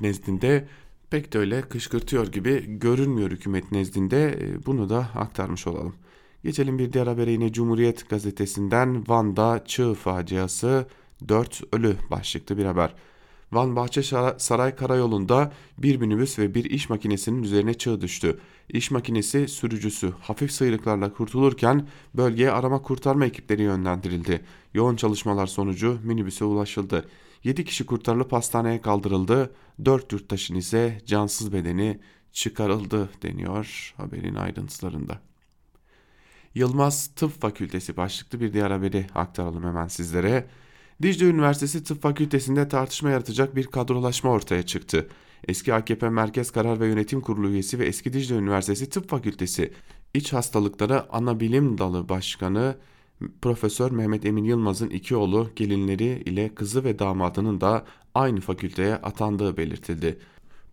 nezdinde 0.00 0.68
pek 1.10 1.32
de 1.32 1.38
öyle 1.38 1.62
kışkırtıyor 1.62 2.32
gibi 2.32 2.78
görünmüyor 2.78 3.30
hükümet 3.30 3.72
nezdinde. 3.72 4.48
Bunu 4.66 4.88
da 4.88 5.08
aktarmış 5.14 5.66
olalım. 5.66 5.94
Geçelim 6.44 6.78
bir 6.78 6.92
diğer 6.92 7.06
habere 7.06 7.30
yine 7.30 7.52
Cumhuriyet 7.52 8.10
gazetesinden 8.10 9.08
Van'da 9.08 9.64
çığ 9.64 9.94
faciası 9.94 10.86
4 11.28 11.62
ölü 11.72 11.96
başlıklı 12.10 12.58
bir 12.58 12.64
haber. 12.64 12.94
Van 13.52 13.76
Bahçesaray 13.76 14.76
Karayolu'nda 14.76 15.52
bir 15.78 15.96
minibüs 15.96 16.38
ve 16.38 16.54
bir 16.54 16.64
iş 16.64 16.90
makinesinin 16.90 17.42
üzerine 17.42 17.74
çığ 17.74 18.00
düştü. 18.00 18.38
İş 18.68 18.90
makinesi 18.90 19.48
sürücüsü 19.48 20.12
hafif 20.20 20.52
sıyrıklarla 20.52 21.12
kurtulurken 21.12 21.86
bölgeye 22.14 22.50
arama 22.50 22.82
kurtarma 22.82 23.26
ekipleri 23.26 23.62
yönlendirildi. 23.62 24.44
Yoğun 24.74 24.96
çalışmalar 24.96 25.46
sonucu 25.46 25.98
minibüse 26.04 26.44
ulaşıldı. 26.44 27.04
7 27.44 27.64
kişi 27.64 27.86
kurtarılıp 27.86 28.32
hastaneye 28.32 28.80
kaldırıldı. 28.80 29.54
4 29.84 30.12
yurttaşın 30.12 30.54
ise 30.54 31.00
cansız 31.06 31.52
bedeni 31.52 32.00
çıkarıldı 32.32 33.10
deniyor 33.22 33.94
haberin 33.96 34.34
ayrıntılarında. 34.34 35.20
Yılmaz 36.54 37.06
Tıp 37.06 37.40
Fakültesi 37.40 37.96
başlıklı 37.96 38.40
bir 38.40 38.52
diğer 38.52 38.70
haberi 38.70 39.06
aktaralım 39.14 39.64
hemen 39.64 39.88
sizlere. 39.88 40.46
Dicle 41.02 41.26
Üniversitesi 41.26 41.84
Tıp 41.84 42.02
Fakültesi'nde 42.02 42.68
tartışma 42.68 43.10
yaratacak 43.10 43.56
bir 43.56 43.66
kadrolaşma 43.66 44.30
ortaya 44.30 44.62
çıktı. 44.62 45.08
Eski 45.48 45.74
AKP 45.74 46.08
Merkez 46.08 46.50
Karar 46.50 46.80
ve 46.80 46.86
Yönetim 46.86 47.20
Kurulu 47.20 47.50
üyesi 47.50 47.78
ve 47.78 47.86
eski 47.86 48.12
Dicle 48.12 48.34
Üniversitesi 48.34 48.90
Tıp 48.90 49.08
Fakültesi 49.08 49.72
İç 50.14 50.32
Hastalıkları 50.32 51.12
Ana 51.12 51.40
Bilim 51.40 51.78
Dalı 51.78 52.08
Başkanı 52.08 52.76
Profesör 53.42 53.90
Mehmet 53.90 54.26
Emin 54.26 54.44
Yılmaz'ın 54.44 54.90
iki 54.90 55.16
oğlu 55.16 55.50
gelinleri 55.56 56.22
ile 56.26 56.54
kızı 56.54 56.84
ve 56.84 56.98
damadının 56.98 57.60
da 57.60 57.84
aynı 58.14 58.40
fakülteye 58.40 58.94
atandığı 58.94 59.56
belirtildi. 59.56 60.18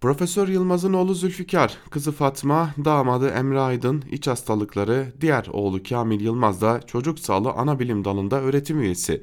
Profesör 0.02 0.48
Yılmaz'ın 0.48 0.94
oğlu 0.94 1.14
Zülfikar, 1.14 1.78
kızı 1.90 2.12
Fatma, 2.12 2.74
damadı 2.86 3.30
Emre 3.30 3.60
Aydın, 3.60 4.04
iç 4.12 4.28
hastalıkları, 4.28 5.14
diğer 5.22 5.48
oğlu 5.52 5.84
Kamil 5.84 6.22
Yılmaz 6.22 6.62
da 6.62 6.82
çocuk 6.82 7.20
sağlığı 7.20 7.52
ana 7.52 7.80
bilim 7.80 8.06
dalında 8.06 8.42
öğretim 8.42 8.82
üyesi. 8.82 9.22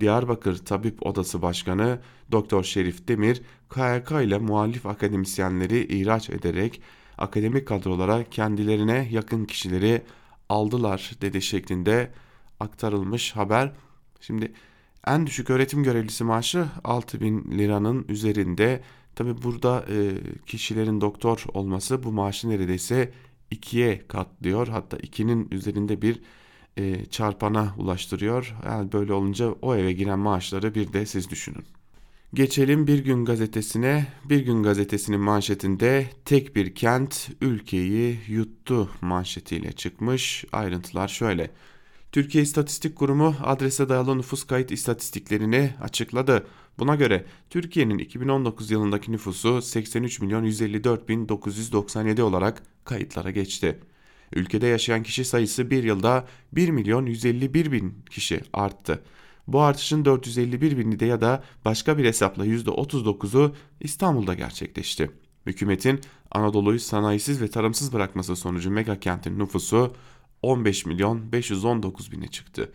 Diyarbakır 0.00 0.56
Tabip 0.56 1.06
Odası 1.06 1.42
Başkanı 1.42 2.00
Doktor 2.32 2.64
Şerif 2.64 3.08
Demir, 3.08 3.42
KYK 3.74 4.10
ile 4.10 4.38
muhalif 4.38 4.86
akademisyenleri 4.86 5.86
ihraç 6.00 6.30
ederek 6.30 6.80
akademik 7.18 7.68
kadrolara 7.68 8.24
kendilerine 8.24 9.08
yakın 9.10 9.44
kişileri 9.44 10.02
aldılar 10.48 11.12
dedi 11.20 11.42
şeklinde 11.42 12.10
aktarılmış 12.60 13.36
haber. 13.36 13.72
Şimdi 14.20 14.52
en 15.06 15.26
düşük 15.26 15.50
öğretim 15.50 15.82
görevlisi 15.82 16.24
maaşı 16.24 16.66
6000 16.84 17.58
liranın 17.58 18.04
üzerinde 18.08 18.82
Tabi 19.14 19.42
burada 19.42 19.84
e, 19.90 20.12
kişilerin 20.46 21.00
doktor 21.00 21.44
olması 21.54 22.02
bu 22.02 22.12
maaşı 22.12 22.50
neredeyse 22.50 23.12
ikiye 23.50 24.06
katlıyor. 24.08 24.68
Hatta 24.68 24.96
ikinin 24.96 25.48
üzerinde 25.50 26.02
bir 26.02 26.20
e, 26.76 27.04
çarpana 27.04 27.74
ulaştırıyor. 27.78 28.54
Yani 28.64 28.92
böyle 28.92 29.12
olunca 29.12 29.46
o 29.48 29.76
eve 29.76 29.92
giren 29.92 30.18
maaşları 30.18 30.74
bir 30.74 30.92
de 30.92 31.06
siz 31.06 31.30
düşünün. 31.30 31.64
Geçelim 32.34 32.86
Bir 32.86 33.04
Gün 33.04 33.24
Gazetesi'ne. 33.24 34.06
Bir 34.24 34.40
Gün 34.40 34.62
Gazetesi'nin 34.62 35.20
manşetinde 35.20 36.06
tek 36.24 36.56
bir 36.56 36.74
kent 36.74 37.28
ülkeyi 37.40 38.20
yuttu 38.28 38.90
manşetiyle 39.00 39.72
çıkmış. 39.72 40.44
Ayrıntılar 40.52 41.08
şöyle. 41.08 41.50
Türkiye 42.14 42.44
İstatistik 42.44 42.96
Kurumu 42.96 43.36
adrese 43.42 43.88
dayalı 43.88 44.18
nüfus 44.18 44.44
kayıt 44.44 44.70
istatistiklerini 44.70 45.74
açıkladı. 45.80 46.46
Buna 46.78 46.94
göre 46.94 47.24
Türkiye'nin 47.50 47.98
2019 47.98 48.70
yılındaki 48.70 49.12
nüfusu 49.12 49.62
83 49.62 50.20
milyon 50.20 50.44
154 50.44 51.08
bin 51.08 51.28
997 51.28 52.22
olarak 52.22 52.62
kayıtlara 52.84 53.30
geçti. 53.30 53.80
Ülkede 54.32 54.66
yaşayan 54.66 55.02
kişi 55.02 55.24
sayısı 55.24 55.70
bir 55.70 55.84
yılda 55.84 56.26
1 56.52 56.68
milyon 56.68 57.06
151 57.06 57.72
bin 57.72 57.94
kişi 58.10 58.40
arttı. 58.52 59.02
Bu 59.46 59.60
artışın 59.60 60.04
451 60.04 60.78
bini 60.78 61.00
de 61.00 61.06
ya 61.06 61.20
da 61.20 61.44
başka 61.64 61.98
bir 61.98 62.04
hesapla 62.04 62.46
%39'u 62.46 63.54
İstanbul'da 63.80 64.34
gerçekleşti. 64.34 65.10
Hükümetin 65.46 66.00
Anadolu'yu 66.30 66.80
sanayisiz 66.80 67.42
ve 67.42 67.48
tarımsız 67.48 67.92
bırakması 67.92 68.36
sonucu 68.36 68.70
mega 68.70 69.00
kentin 69.00 69.38
nüfusu 69.38 69.94
15 70.44 70.86
milyon 70.86 71.32
519 71.32 72.12
bine 72.12 72.28
çıktı. 72.28 72.72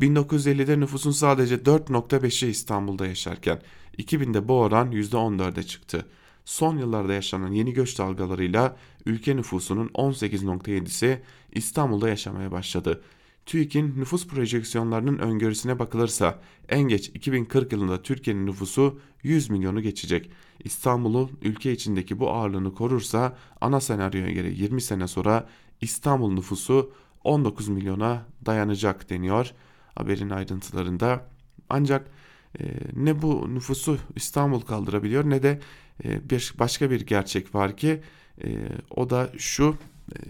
1950'de 0.00 0.80
nüfusun 0.80 1.10
sadece 1.10 1.54
4.5'i 1.54 2.48
İstanbul'da 2.48 3.06
yaşarken 3.06 3.60
2000'de 3.98 4.48
bu 4.48 4.60
oran 4.60 4.92
%14'e 4.92 5.62
çıktı. 5.62 6.06
Son 6.44 6.78
yıllarda 6.78 7.12
yaşanan 7.12 7.52
yeni 7.52 7.72
göç 7.72 7.98
dalgalarıyla 7.98 8.76
ülke 9.06 9.36
nüfusunun 9.36 9.88
18.7'si 9.88 11.18
İstanbul'da 11.52 12.08
yaşamaya 12.08 12.52
başladı. 12.52 13.02
TÜİK'in 13.46 14.00
nüfus 14.00 14.26
projeksiyonlarının 14.26 15.18
öngörüsüne 15.18 15.78
bakılırsa 15.78 16.40
en 16.68 16.82
geç 16.82 17.08
2040 17.08 17.72
yılında 17.72 18.02
Türkiye'nin 18.02 18.46
nüfusu 18.46 19.00
100 19.22 19.50
milyonu 19.50 19.80
geçecek. 19.80 20.30
İstanbul'un 20.64 21.30
ülke 21.42 21.72
içindeki 21.72 22.18
bu 22.18 22.30
ağırlığını 22.30 22.74
korursa 22.74 23.36
ana 23.60 23.80
senaryoya 23.80 24.30
göre 24.30 24.50
20 24.50 24.80
sene 24.80 25.08
sonra 25.08 25.48
İstanbul 25.80 26.32
nüfusu 26.32 26.92
19 27.24 27.68
milyona 27.68 28.26
dayanacak 28.46 29.10
deniyor 29.10 29.52
haberin 29.94 30.30
ayrıntılarında. 30.30 31.28
Ancak 31.68 32.10
e, 32.60 32.64
ne 32.92 33.22
bu 33.22 33.54
nüfusu 33.54 33.98
İstanbul 34.16 34.60
kaldırabiliyor 34.60 35.30
ne 35.30 35.42
de 35.42 35.60
e, 36.04 36.30
bir 36.30 36.54
başka 36.58 36.90
bir 36.90 37.00
gerçek 37.00 37.54
var 37.54 37.76
ki 37.76 38.00
e, 38.44 38.48
o 38.90 39.10
da 39.10 39.32
şu 39.38 39.76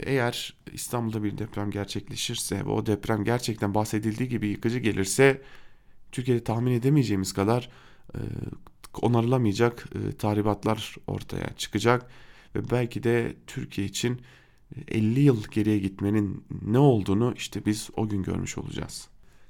eğer 0.03 0.55
İstanbul'da 0.73 1.23
bir 1.23 1.39
deprem 1.39 1.71
gerçekleşirse 1.71 2.57
ve 2.57 2.71
o 2.71 2.87
deprem 2.87 3.25
gerçekten 3.25 3.75
bahsedildiği 3.75 4.29
gibi 4.29 4.47
yıkıcı 4.47 4.79
gelirse 4.79 5.43
Türkiye'de 6.13 6.45
tahmin 6.45 6.73
edemeyeceğimiz 6.73 7.33
kadar 7.33 7.71
e, 8.15 8.21
onarılamayacak 9.03 9.87
e, 9.95 10.13
tahribatlar 10.13 10.95
ortaya 11.07 11.47
çıkacak 11.57 12.11
ve 12.55 12.71
belki 12.71 13.03
de 13.03 13.37
Türkiye 13.47 13.87
için 13.87 14.21
50 14.89 15.21
yıl 15.21 15.43
geriye 15.51 15.79
gitmenin 15.79 16.45
ne 16.63 16.79
olduğunu 16.79 17.35
işte 17.37 17.67
biz 17.67 17.91
o 17.97 18.09
gün 18.09 18.23
görmüş 18.23 18.59
olacağız. 18.59 19.09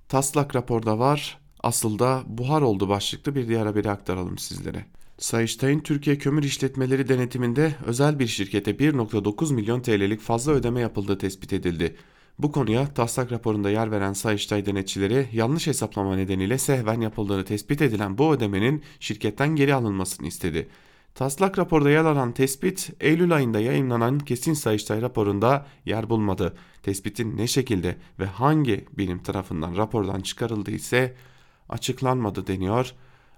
Taslak 0.08 0.56
raporda 0.56 0.98
var, 0.98 1.38
asıl 1.62 1.98
da 1.98 2.22
buhar 2.26 2.62
oldu 2.62 2.88
başlıklı 2.88 3.34
bir 3.34 3.48
diğer 3.48 3.66
haberi 3.66 3.90
aktaralım 3.90 4.38
sizlere. 4.38 4.84
Sayıştay'ın 5.18 5.80
Türkiye 5.80 6.18
Kömür 6.18 6.42
İşletmeleri 6.42 7.08
denetiminde 7.08 7.74
özel 7.86 8.18
bir 8.18 8.26
şirkete 8.26 8.70
1.9 8.70 9.54
milyon 9.54 9.80
TL'lik 9.80 10.20
fazla 10.20 10.52
ödeme 10.52 10.80
yapıldığı 10.80 11.18
tespit 11.18 11.52
edildi. 11.52 11.96
Bu 12.38 12.52
konuya 12.52 12.94
taslak 12.94 13.32
raporunda 13.32 13.70
yer 13.70 13.90
veren 13.90 14.12
Sayıştay 14.12 14.66
denetçileri 14.66 15.28
yanlış 15.32 15.66
hesaplama 15.66 16.16
nedeniyle 16.16 16.58
sehven 16.58 17.00
yapıldığını 17.00 17.44
tespit 17.44 17.82
edilen 17.82 18.18
bu 18.18 18.32
ödemenin 18.32 18.82
şirketten 19.00 19.56
geri 19.56 19.74
alınmasını 19.74 20.26
istedi. 20.26 20.68
Taslak 21.16 21.58
raporda 21.58 21.90
yer 21.90 22.04
alan 22.04 22.32
tespit 22.32 22.90
Eylül 23.00 23.34
ayında 23.34 23.60
yayınlanan 23.60 24.18
kesin 24.18 24.54
Sayıştay 24.54 25.02
raporunda 25.02 25.66
yer 25.84 26.10
bulmadı. 26.10 26.56
Tespitin 26.82 27.36
ne 27.36 27.46
şekilde 27.46 27.96
ve 28.18 28.26
hangi 28.26 28.84
bilim 28.98 29.18
tarafından 29.18 29.76
rapordan 29.76 30.20
çıkarıldığı 30.20 30.70
ise 30.70 31.14
açıklanmadı 31.68 32.46
deniyor. 32.46 32.92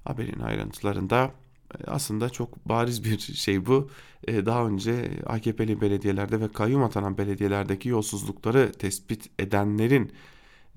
Haberin 0.04 0.40
ayrıntılarında 0.40 1.30
e, 1.75 1.85
aslında 1.87 2.30
çok 2.30 2.68
bariz 2.68 3.04
bir 3.04 3.18
şey 3.35 3.66
bu. 3.66 3.90
E, 4.28 4.47
daha 4.47 4.66
önce 4.66 5.11
AKP'li 5.26 5.80
belediyelerde 5.80 6.40
ve 6.40 6.52
kayyum 6.52 6.82
atanan 6.82 7.18
belediyelerdeki 7.18 7.88
yolsuzlukları 7.88 8.73
tespit 8.73 9.30
edenlerin 9.38 10.12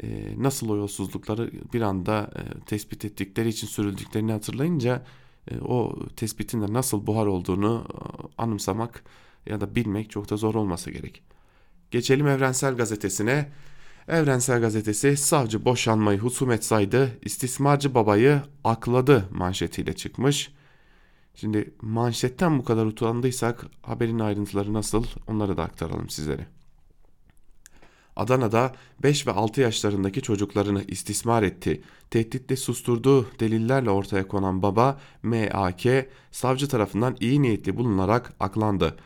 e, 0.03 0.07
nasıl 0.37 0.69
o 0.69 0.77
yolsuzlukları 0.77 1.51
bir 1.73 1.81
anda 1.81 2.31
tespit 2.65 3.05
ettikleri 3.05 3.49
için 3.49 3.67
sürüldüklerini 3.67 4.31
hatırlayınca 4.31 5.03
o 5.61 5.95
tespitin 6.15 6.61
de 6.61 6.73
nasıl 6.73 7.07
buhar 7.07 7.25
olduğunu 7.25 7.85
e, 7.93 7.97
anımsamak 8.37 9.03
ya 9.45 9.61
da 9.61 9.75
bilmek 9.75 10.09
çok 10.09 10.29
da 10.29 10.37
zor 10.37 10.55
olmasa 10.55 10.91
gerek. 10.91 11.23
Geçelim 11.91 12.27
Evrensel 12.27 12.75
Gazetesi'ne. 12.75 13.51
Evrensel 14.07 14.61
Gazetesi 14.61 15.17
savcı 15.17 15.65
boşanmayı 15.65 16.19
husumet 16.19 16.65
saydı, 16.65 17.19
istismarcı 17.21 17.95
babayı 17.95 18.41
akladı 18.63 19.29
manşetiyle 19.31 19.95
çıkmış. 19.95 20.53
Şimdi 21.35 21.73
manşetten 21.81 22.59
bu 22.59 22.63
kadar 22.63 22.85
utandıysak 22.85 23.65
haberin 23.81 24.19
ayrıntıları 24.19 24.73
nasıl 24.73 25.05
onları 25.27 25.57
da 25.57 25.63
aktaralım 25.63 26.09
sizlere. 26.09 26.47
Adana'da 28.15 28.71
5 29.03 29.27
ve 29.27 29.31
6 29.31 29.61
yaşlarındaki 29.61 30.21
çocuklarını 30.21 30.83
istismar 30.87 31.43
etti. 31.43 31.81
Tehditle 32.09 32.55
susturduğu 32.55 33.27
delillerle 33.39 33.89
ortaya 33.89 34.27
konan 34.27 34.61
baba 34.61 34.99
MAK 35.23 35.85
savcı 36.31 36.67
tarafından 36.67 37.17
iyi 37.19 37.41
niyetli 37.41 37.77
bulunarak 37.77 38.33
aklandı. 38.39 38.97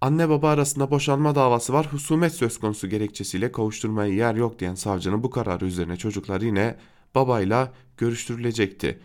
Anne 0.00 0.28
baba 0.28 0.50
arasında 0.50 0.90
boşanma 0.90 1.34
davası 1.34 1.72
var 1.72 1.86
husumet 1.92 2.34
söz 2.34 2.58
konusu 2.58 2.88
gerekçesiyle 2.88 3.52
kavuşturmaya 3.52 4.14
yer 4.14 4.34
yok 4.34 4.58
diyen 4.58 4.74
savcının 4.74 5.22
bu 5.22 5.30
kararı 5.30 5.66
üzerine 5.66 5.96
çocuklar 5.96 6.40
yine 6.40 6.76
babayla 7.14 7.72
görüştürülecekti. 7.96 9.00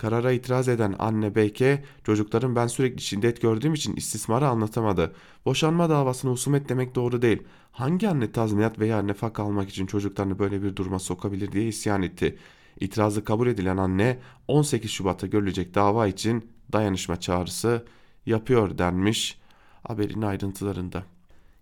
Karara 0.00 0.32
itiraz 0.32 0.68
eden 0.68 0.94
anne 0.98 1.34
Beyke, 1.34 1.84
çocukların 2.04 2.56
ben 2.56 2.66
sürekli 2.66 3.00
şiddet 3.00 3.42
gördüğüm 3.42 3.74
için 3.74 3.96
istismarı 3.96 4.48
anlatamadı. 4.48 5.12
Boşanma 5.44 5.90
davasını 5.90 6.30
husumet 6.30 6.68
demek 6.68 6.94
doğru 6.94 7.22
değil. 7.22 7.42
Hangi 7.72 8.08
anne 8.08 8.32
tazminat 8.32 8.78
veya 8.78 9.02
nefak 9.02 9.40
almak 9.40 9.68
için 9.68 9.86
çocuklarını 9.86 10.38
böyle 10.38 10.62
bir 10.62 10.76
duruma 10.76 10.98
sokabilir 10.98 11.52
diye 11.52 11.68
isyan 11.68 12.02
etti. 12.02 12.38
İtirazı 12.80 13.24
kabul 13.24 13.46
edilen 13.46 13.76
anne 13.76 14.18
18 14.48 14.90
Şubat'ta 14.90 15.26
görülecek 15.26 15.74
dava 15.74 16.06
için 16.06 16.50
dayanışma 16.72 17.20
çağrısı 17.20 17.84
yapıyor 18.26 18.78
denmiş 18.78 19.40
haberin 19.82 20.22
ayrıntılarında. 20.22 21.02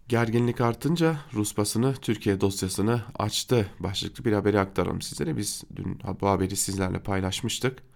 Gerginlik 0.09 0.61
artınca 0.61 1.17
Rus 1.35 1.57
basını 1.57 1.95
Türkiye 1.95 2.41
dosyasını 2.41 3.03
açtı. 3.19 3.71
Başlıklı 3.81 4.25
bir 4.25 4.33
haberi 4.33 4.61
aktaralım 4.61 5.03
sizlere. 5.03 5.37
Biz 5.37 5.65
dün 5.77 6.01
bu 6.21 6.29
haberi 6.29 6.57
sizlerle 6.57 6.99
paylaşmıştık. 6.99 7.88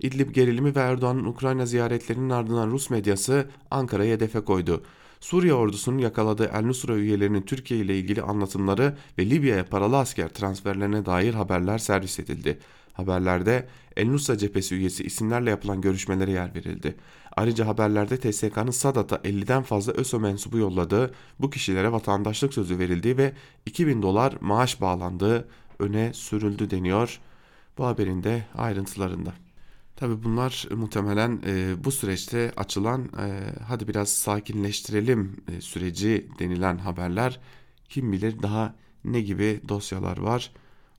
İdlib 0.00 0.30
gerilimi 0.30 0.76
ve 0.76 0.80
Erdoğan'ın 0.80 1.24
Ukrayna 1.24 1.66
ziyaretlerinin 1.66 2.30
ardından 2.30 2.70
Rus 2.70 2.90
medyası 2.90 3.46
Ankara'ya 3.70 4.14
hedefe 4.14 4.40
koydu. 4.40 4.82
Suriye 5.20 5.54
ordusunun 5.54 5.98
yakaladığı 5.98 6.50
El 6.54 6.62
Nusra 6.62 6.96
üyelerinin 6.96 7.42
Türkiye 7.42 7.80
ile 7.80 7.98
ilgili 7.98 8.22
anlatımları 8.22 8.96
ve 9.18 9.30
Libya'ya 9.30 9.64
paralı 9.64 9.98
asker 9.98 10.28
transferlerine 10.28 11.06
dair 11.06 11.34
haberler 11.34 11.78
servis 11.78 12.18
edildi. 12.20 12.58
Haberlerde 12.92 13.68
El 13.96 14.08
Nusra 14.08 14.38
cephesi 14.38 14.74
üyesi 14.74 15.04
isimlerle 15.04 15.50
yapılan 15.50 15.80
görüşmelere 15.80 16.30
yer 16.30 16.54
verildi. 16.54 16.94
Ayrıca 17.36 17.66
haberlerde 17.66 18.16
TSK'nın 18.16 18.70
Sadat'a 18.70 19.16
50'den 19.16 19.62
fazla 19.62 19.92
ÖSO 19.92 20.20
mensubu 20.20 20.58
yolladığı, 20.58 21.14
bu 21.40 21.50
kişilere 21.50 21.92
vatandaşlık 21.92 22.54
sözü 22.54 22.78
verildiği 22.78 23.16
ve 23.16 23.32
2000 23.66 24.02
dolar 24.02 24.34
maaş 24.40 24.80
bağlandığı 24.80 25.48
öne 25.78 26.12
sürüldü 26.12 26.70
deniyor 26.70 27.20
bu 27.78 27.86
haberin 27.86 28.22
de 28.22 28.44
ayrıntılarında. 28.54 29.32
Tabi 29.96 30.24
bunlar 30.24 30.68
muhtemelen 30.70 31.42
e, 31.46 31.84
bu 31.84 31.92
süreçte 31.92 32.52
açılan 32.56 33.04
e, 33.04 33.40
hadi 33.68 33.88
biraz 33.88 34.08
sakinleştirelim 34.08 35.36
e, 35.48 35.60
süreci 35.60 36.28
denilen 36.38 36.78
haberler 36.78 37.40
kim 37.88 38.12
bilir 38.12 38.42
daha 38.42 38.74
ne 39.04 39.20
gibi 39.20 39.60
dosyalar 39.68 40.18
var. 40.18 40.52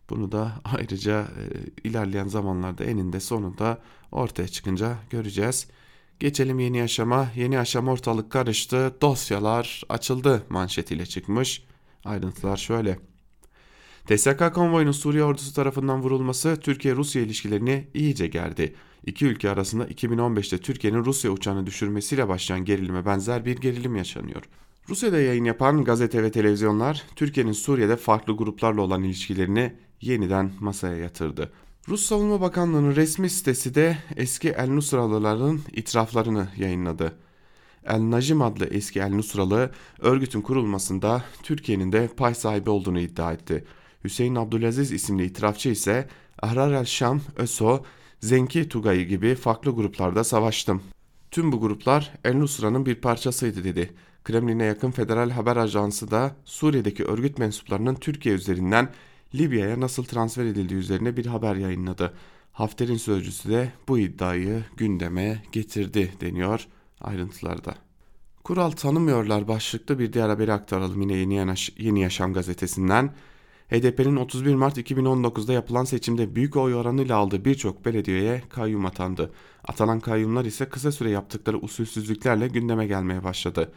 Bunu 0.10 0.32
da 0.32 0.52
ayrıca 0.78 1.22
e, 1.22 1.44
ilerleyen 1.90 2.28
zamanlarda 2.28 2.84
eninde 2.84 3.20
sonunda 3.20 3.82
ortaya 4.12 4.48
çıkınca 4.48 4.98
göreceğiz. 5.10 5.68
Geçelim 6.20 6.60
yeni 6.60 6.78
yaşama. 6.78 7.28
Yeni 7.36 7.56
yaşam 7.56 7.88
ortalık 7.88 8.32
karıştı. 8.32 8.96
Dosyalar 9.02 9.84
açıldı 9.90 10.44
manşetiyle 10.50 11.06
çıkmış. 11.06 11.64
Ayrıntılar 12.06 12.58
şöyle. 12.58 13.00
TSK 14.06 14.54
konvoyunun 14.54 14.92
Suriye 14.92 15.24
ordusu 15.24 15.54
tarafından 15.54 16.02
vurulması 16.02 16.60
Türkiye-Rusya 16.62 17.22
ilişkilerini 17.22 17.88
iyice 17.94 18.28
gerdi. 18.28 18.76
İki 19.06 19.26
ülke 19.26 19.50
arasında 19.50 19.88
2015'te 19.88 20.58
Türkiye'nin 20.58 21.06
Rusya 21.06 21.32
uçağını 21.32 21.66
düşürmesiyle 21.66 22.28
başlayan 22.28 22.66
gerilime 22.66 23.06
benzer 23.06 23.46
bir 23.46 23.58
gerilim 23.58 23.96
yaşanıyor. 23.96 24.44
Rusya'da 24.90 25.20
yayın 25.20 25.46
yapan 25.46 25.84
gazete 25.84 26.24
ve 26.24 26.32
televizyonlar 26.32 27.04
Türkiye'nin 27.16 27.52
Suriye'de 27.52 27.98
farklı 27.98 28.38
gruplarla 28.38 28.82
olan 28.82 29.04
ilişkilerini 29.04 29.74
yeniden 30.02 30.52
masaya 30.60 30.98
yatırdı. 30.98 31.52
Rus 31.90 32.06
Savunma 32.06 32.42
Bakanlığı'nın 32.42 32.96
resmi 32.96 33.30
sitesi 33.30 33.76
de 33.76 33.98
eski 34.16 34.50
El 34.50 34.70
Nusralıların 34.70 35.60
itiraflarını 35.74 36.48
yayınladı. 36.58 37.16
El 37.84 38.12
Najim 38.12 38.42
adlı 38.42 38.66
eski 38.66 39.00
El 39.00 39.10
Nusralı 39.10 39.72
örgütün 40.00 40.42
kurulmasında 40.42 41.24
Türkiye'nin 41.44 41.92
de 41.92 42.08
pay 42.18 42.36
sahibi 42.36 42.70
olduğunu 42.70 43.00
iddia 43.00 43.34
etti. 43.34 43.66
Hüseyin 44.04 44.36
Abdülaziz 44.36 44.92
isimli 44.92 45.26
itirafçı 45.26 45.70
ise 45.70 46.08
Ahrar 46.42 46.72
el 46.72 46.86
Şam, 46.86 47.22
ÖSO, 47.38 47.84
Zenki 48.26 48.70
Tugayı 48.70 49.08
gibi 49.08 49.36
farklı 49.36 49.72
gruplarda 49.72 50.24
savaştım. 50.24 50.82
Tüm 51.32 51.52
bu 51.52 51.60
gruplar 51.60 52.14
El 52.24 52.36
Nusra'nın 52.36 52.86
bir 52.86 52.96
parçasıydı 52.96 53.64
dedi. 53.64 53.94
Kremlin'e 54.24 54.64
yakın 54.64 54.92
Federal 54.92 55.30
Haber 55.30 55.58
Ajansı 55.58 56.12
da 56.12 56.36
Suriye'deki 56.46 57.04
örgüt 57.04 57.38
mensuplarının 57.38 57.96
Türkiye 57.96 58.36
üzerinden 58.36 58.90
Libya'ya 59.36 59.80
nasıl 59.80 60.04
transfer 60.04 60.46
edildiği 60.46 60.80
üzerine 60.80 61.18
bir 61.18 61.26
haber 61.26 61.56
yayınladı. 61.56 62.14
Hafter'in 62.52 62.98
sözcüsü 62.98 63.50
de 63.50 63.72
bu 63.88 64.00
iddiayı 64.00 64.64
gündeme 64.78 65.44
getirdi 65.52 66.14
deniyor 66.22 66.68
ayrıntılarda. 67.02 67.76
Kural 68.44 68.72
tanımıyorlar 68.72 69.48
başlıklı 69.48 70.00
bir 70.00 70.14
diğer 70.14 70.30
haberi 70.30 70.54
aktaralım 70.54 71.02
yine 71.02 71.14
Yeni, 71.14 71.56
Yeni 71.78 72.02
Yaşam 72.02 72.34
gazetesinden. 72.34 73.14
HDP'nin 73.70 74.16
31 74.16 74.56
Mart 74.56 74.78
2019'da 74.78 75.54
yapılan 75.54 75.84
seçimde 75.84 76.36
büyük 76.36 76.56
oy 76.56 76.76
oranıyla 76.76 77.18
aldığı 77.18 77.46
birçok 77.46 77.86
belediyeye 77.86 78.42
kayyum 78.50 78.86
atandı. 78.86 79.32
Atanan 79.68 80.00
kayyumlar 80.00 80.46
ise 80.46 80.70
kısa 80.70 80.92
süre 80.92 81.10
yaptıkları 81.10 81.58
usulsüzlüklerle 81.58 82.48
gündeme 82.48 82.88
gelmeye 82.88 83.24
başladı. 83.24 83.72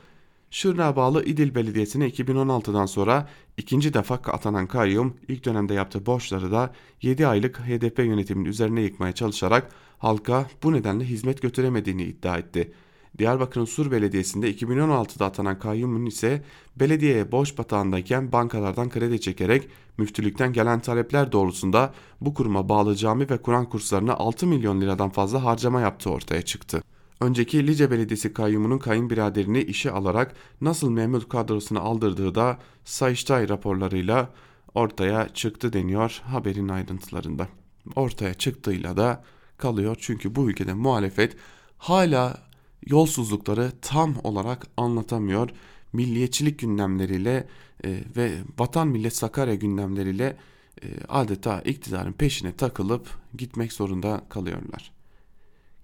Şırnağa 0.51 0.97
bağlı 0.97 1.25
İdil 1.25 1.55
Belediyesi'ne 1.55 2.09
2016'dan 2.09 2.87
sonra 2.87 3.29
ikinci 3.57 3.95
defa 3.95 4.15
atanan 4.15 4.67
kayyum 4.67 5.17
ilk 5.29 5.45
dönemde 5.45 5.75
yaptığı 5.75 6.07
borçları 6.07 6.53
da 6.53 6.73
7 7.03 7.27
aylık 7.27 7.61
HDP 7.61 7.99
yönetiminin 7.99 8.49
üzerine 8.49 8.81
yıkmaya 8.81 9.13
çalışarak 9.13 9.73
halka 9.99 10.47
bu 10.63 10.73
nedenle 10.73 11.05
hizmet 11.05 11.43
götüremediğini 11.43 12.03
iddia 12.03 12.39
etti. 12.39 12.73
Diyarbakır'ın 13.19 13.65
Sur 13.65 13.91
Belediyesi'nde 13.91 14.55
2016'da 14.55 15.27
atanan 15.27 15.59
kayyumun 15.59 16.07
ise 16.07 16.43
belediyeye 16.77 17.33
borç 17.33 17.59
batağındayken 17.59 18.33
bankalardan 18.33 18.89
kredi 18.89 19.21
çekerek 19.21 19.69
müftülükten 19.99 20.53
gelen 20.53 20.81
talepler 20.81 21.33
doğrultusunda 21.33 21.95
bu 22.21 22.35
kuruma 22.35 22.69
bağlı 22.69 22.97
cami 22.97 23.31
ve 23.31 23.39
Kur'an 23.39 23.69
kurslarına 23.69 24.15
6 24.15 24.47
milyon 24.47 24.81
liradan 24.81 25.11
fazla 25.11 25.45
harcama 25.45 25.81
yaptığı 25.81 26.11
ortaya 26.11 26.43
çıktı. 26.43 26.83
Önceki 27.21 27.67
Lice 27.67 27.91
Belediyesi 27.91 28.33
kayyumunun 28.33 28.79
kayınbiraderini 28.79 29.63
işe 29.63 29.91
alarak 29.91 30.35
nasıl 30.61 30.91
memur 30.91 31.29
kadrosuna 31.29 31.81
aldırdığı 31.81 32.35
da 32.35 32.59
Sayıştay 32.85 33.49
raporlarıyla 33.49 34.31
ortaya 34.75 35.29
çıktı 35.29 35.73
deniyor 35.73 36.21
haberin 36.25 36.69
ayrıntılarında. 36.69 37.49
Ortaya 37.97 38.35
çıktığıyla 38.35 38.97
da 38.97 39.25
kalıyor 39.57 39.97
çünkü 40.01 40.35
bu 40.35 40.51
ülkede 40.51 40.75
muhalefet 40.75 41.37
hala 41.79 42.48
yolsuzlukları 42.87 43.73
tam 43.83 44.17
olarak 44.25 44.67
anlatamıyor. 44.77 45.51
Milliyetçilik 45.93 46.59
gündemleriyle 46.59 47.49
e, 47.85 48.05
ve 48.17 48.33
vatan 48.59 48.89
millet 48.89 49.17
Sakarya 49.17 49.55
gündemleriyle 49.55 50.37
e, 50.83 50.87
adeta 51.09 51.61
iktidarın 51.61 52.13
peşine 52.13 52.53
takılıp 52.53 53.09
gitmek 53.39 53.73
zorunda 53.73 54.25
kalıyorlar. 54.29 54.93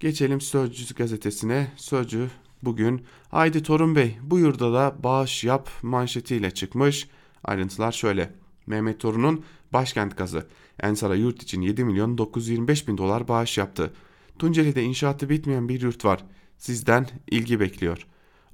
Geçelim 0.00 0.40
Sözcü 0.40 0.94
gazetesine. 0.94 1.72
Sözcü 1.76 2.30
bugün 2.62 3.04
Haydi 3.30 3.62
Torun 3.62 3.96
Bey 3.96 4.18
bu 4.22 4.38
yurda 4.38 4.72
da 4.72 4.96
bağış 5.02 5.44
yap 5.44 5.70
manşetiyle 5.82 6.50
çıkmış. 6.50 7.08
Ayrıntılar 7.44 7.92
şöyle. 7.92 8.30
Mehmet 8.66 9.00
Torun'un 9.00 9.44
başkent 9.72 10.16
gazı. 10.16 10.46
Ensar'a 10.80 11.14
yurt 11.14 11.42
için 11.42 11.60
7 11.60 11.84
milyon 11.84 12.18
925 12.18 12.88
bin 12.88 12.98
dolar 12.98 13.28
bağış 13.28 13.58
yaptı. 13.58 13.92
Tunceli'de 14.38 14.82
inşaatı 14.82 15.28
bitmeyen 15.28 15.68
bir 15.68 15.80
yurt 15.80 16.04
var. 16.04 16.24
Sizden 16.64 17.06
ilgi 17.30 17.60
bekliyor. 17.60 18.06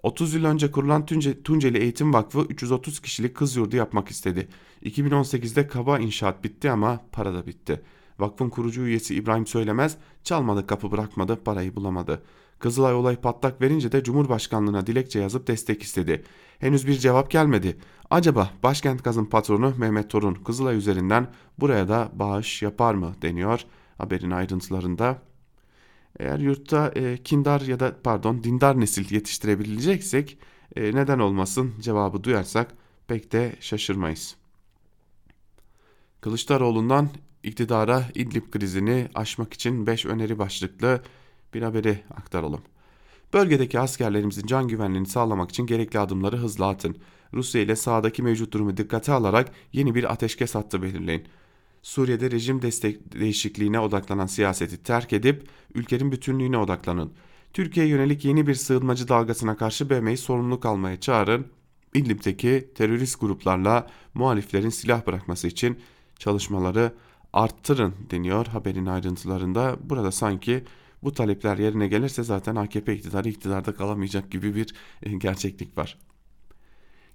30 0.02 0.34
yıl 0.34 0.44
önce 0.44 0.70
kurulan 0.70 1.06
Tunceli 1.44 1.78
Eğitim 1.78 2.14
Vakfı 2.14 2.40
330 2.40 3.00
kişilik 3.00 3.36
kız 3.36 3.56
yurdu 3.56 3.76
yapmak 3.76 4.08
istedi. 4.08 4.48
2018'de 4.82 5.66
kaba 5.66 5.98
inşaat 5.98 6.44
bitti 6.44 6.70
ama 6.70 7.00
para 7.12 7.34
da 7.34 7.46
bitti. 7.46 7.82
Vakfın 8.18 8.48
kurucu 8.48 8.82
üyesi 8.82 9.14
İbrahim 9.14 9.46
Söylemez 9.46 9.96
çalmadı 10.24 10.66
kapı 10.66 10.90
bırakmadı 10.90 11.36
parayı 11.44 11.76
bulamadı. 11.76 12.22
Kızılay 12.58 12.94
olay 12.94 13.16
patlak 13.16 13.60
verince 13.62 13.92
de 13.92 14.04
Cumhurbaşkanlığına 14.04 14.86
dilekçe 14.86 15.20
yazıp 15.20 15.46
destek 15.46 15.82
istedi. 15.82 16.24
Henüz 16.58 16.86
bir 16.86 16.98
cevap 16.98 17.30
gelmedi. 17.30 17.78
Acaba 18.10 18.50
Başkent 18.62 19.04
Gaz'ın 19.04 19.24
patronu 19.24 19.74
Mehmet 19.78 20.10
Torun 20.10 20.34
Kızılay 20.34 20.76
üzerinden 20.76 21.26
buraya 21.58 21.88
da 21.88 22.10
bağış 22.14 22.62
yapar 22.62 22.94
mı 22.94 23.14
deniyor 23.22 23.60
haberin 23.98 24.30
ayrıntılarında. 24.30 25.29
Eğer 26.20 26.38
yurtta 26.38 26.92
e, 26.96 27.16
kindar 27.16 27.60
ya 27.60 27.80
da 27.80 27.96
pardon 28.04 28.44
dindar 28.44 28.80
nesil 28.80 29.14
yetiştirebileceksek 29.14 30.38
e, 30.76 30.82
neden 30.82 31.18
olmasın 31.18 31.74
cevabı 31.80 32.24
duyarsak 32.24 32.74
pek 33.08 33.32
de 33.32 33.56
şaşırmayız. 33.60 34.36
Kılıçdaroğlu'ndan 36.20 37.08
iktidara 37.42 38.04
İdlib 38.14 38.50
krizini 38.50 39.08
aşmak 39.14 39.52
için 39.52 39.86
5 39.86 40.06
öneri 40.06 40.38
başlıklı 40.38 41.02
bir 41.54 41.62
haberi 41.62 42.04
aktaralım. 42.16 42.62
Bölgedeki 43.32 43.80
askerlerimizin 43.80 44.46
can 44.46 44.68
güvenliğini 44.68 45.06
sağlamak 45.06 45.50
için 45.50 45.66
gerekli 45.66 45.98
adımları 45.98 46.36
hızla 46.36 46.68
atın. 46.68 46.96
Rusya 47.34 47.60
ile 47.62 47.76
sahadaki 47.76 48.22
mevcut 48.22 48.52
durumu 48.52 48.76
dikkate 48.76 49.12
alarak 49.12 49.52
yeni 49.72 49.94
bir 49.94 50.12
ateşkes 50.12 50.54
hattı 50.54 50.82
belirleyin. 50.82 51.24
Suriye'de 51.82 52.30
rejim 52.30 52.62
destek 52.62 53.20
değişikliğine 53.20 53.80
odaklanan 53.80 54.26
siyaseti 54.26 54.82
terk 54.82 55.12
edip 55.12 55.48
ülkenin 55.74 56.12
bütünlüğüne 56.12 56.58
odaklanın. 56.58 57.12
Türkiye'ye 57.52 57.92
yönelik 57.92 58.24
yeni 58.24 58.46
bir 58.46 58.54
sığınmacı 58.54 59.08
dalgasına 59.08 59.56
karşı 59.56 59.90
BM'yi 59.90 60.16
sorumluluk 60.16 60.66
almaya 60.66 61.00
çağırın. 61.00 61.46
İdlib'deki 61.94 62.68
terörist 62.74 63.20
gruplarla 63.20 63.86
muhaliflerin 64.14 64.68
silah 64.68 65.06
bırakması 65.06 65.46
için 65.46 65.78
çalışmaları 66.18 66.92
arttırın 67.32 67.94
deniyor 68.10 68.46
haberin 68.46 68.86
ayrıntılarında. 68.86 69.76
Burada 69.82 70.12
sanki 70.12 70.64
bu 71.02 71.12
talepler 71.12 71.58
yerine 71.58 71.88
gelirse 71.88 72.22
zaten 72.22 72.56
AKP 72.56 72.94
iktidarı 72.94 73.28
iktidarda 73.28 73.74
kalamayacak 73.74 74.30
gibi 74.30 74.54
bir 74.54 74.74
e, 75.02 75.12
gerçeklik 75.12 75.78
var. 75.78 75.98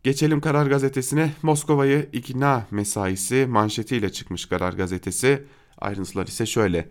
Geçelim 0.06 0.41
Karar 0.41 0.68
Gazetesi'ne. 0.68 1.32
Moskova'yı 1.41 2.10
ikna 2.13 2.68
mesaisi 2.72 3.46
manşetiyle 3.50 4.12
çıkmış 4.12 4.46
Karar 4.46 4.74
Gazetesi. 4.74 5.44
Ayrıntılar 5.78 6.28
ise 6.28 6.46
şöyle. 6.46 6.89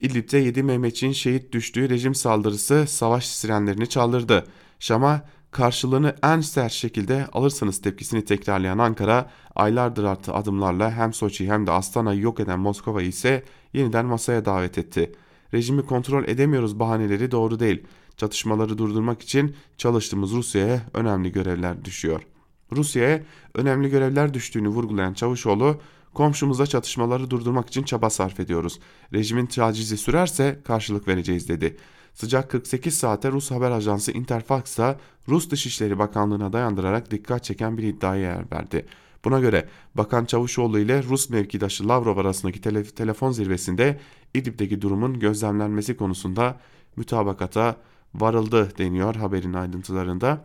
İdlib'de 0.00 0.38
7 0.38 0.62
Mehmetçiğin 0.62 1.12
şehit 1.12 1.52
düştüğü 1.52 1.90
rejim 1.90 2.14
saldırısı 2.14 2.86
savaş 2.86 3.26
sirenlerini 3.26 3.88
çaldırdı. 3.88 4.46
Şam'a 4.78 5.22
karşılığını 5.50 6.16
en 6.22 6.40
sert 6.40 6.72
şekilde 6.72 7.26
alırsınız 7.32 7.80
tepkisini 7.80 8.24
tekrarlayan 8.24 8.78
Ankara 8.78 9.30
aylardır 9.54 10.04
artı 10.04 10.34
adımlarla 10.34 10.92
hem 10.92 11.12
Soçi 11.12 11.50
hem 11.50 11.66
de 11.66 11.70
Astana'yı 11.70 12.20
yok 12.20 12.40
eden 12.40 12.58
Moskova'yı 12.58 13.08
ise 13.08 13.42
yeniden 13.72 14.06
masaya 14.06 14.44
davet 14.44 14.78
etti. 14.78 15.12
Rejimi 15.54 15.86
kontrol 15.86 16.24
edemiyoruz 16.24 16.80
bahaneleri 16.80 17.30
doğru 17.30 17.60
değil. 17.60 17.86
Çatışmaları 18.16 18.78
durdurmak 18.78 19.22
için 19.22 19.56
çalıştığımız 19.78 20.32
Rusya'ya 20.32 20.80
önemli 20.94 21.32
görevler 21.32 21.84
düşüyor. 21.84 22.22
Rusya'ya 22.72 23.22
önemli 23.54 23.90
görevler 23.90 24.34
düştüğünü 24.34 24.68
vurgulayan 24.68 25.14
Çavuşoğlu, 25.14 25.80
komşumuza 26.14 26.66
çatışmaları 26.66 27.30
durdurmak 27.30 27.68
için 27.68 27.82
çaba 27.82 28.10
sarf 28.10 28.40
ediyoruz. 28.40 28.80
Rejimin 29.12 29.46
tacizi 29.46 29.96
sürerse 29.96 30.60
karşılık 30.64 31.08
vereceğiz 31.08 31.48
dedi. 31.48 31.76
Sıcak 32.14 32.50
48 32.50 32.98
saate 32.98 33.30
Rus 33.30 33.50
haber 33.50 33.70
ajansı 33.70 34.12
Interfax 34.12 34.78
da 34.78 34.98
Rus 35.28 35.50
Dışişleri 35.50 35.98
Bakanlığı'na 35.98 36.52
dayandırarak 36.52 37.10
dikkat 37.10 37.44
çeken 37.44 37.78
bir 37.78 37.82
iddiaya 37.82 38.22
yer 38.22 38.44
verdi. 38.52 38.86
Buna 39.24 39.40
göre 39.40 39.68
Bakan 39.94 40.24
Çavuşoğlu 40.24 40.78
ile 40.78 41.02
Rus 41.02 41.30
mevkidaşı 41.30 41.88
Lavrov 41.88 42.18
arasındaki 42.18 42.60
tele 42.60 42.84
telefon 42.84 43.30
zirvesinde 43.30 44.00
İdlib'deki 44.34 44.82
durumun 44.82 45.18
gözlemlenmesi 45.18 45.96
konusunda 45.96 46.60
mütabakata 46.96 47.76
varıldı 48.14 48.72
deniyor 48.78 49.14
haberin 49.14 49.52
ayrıntılarında. 49.52 50.44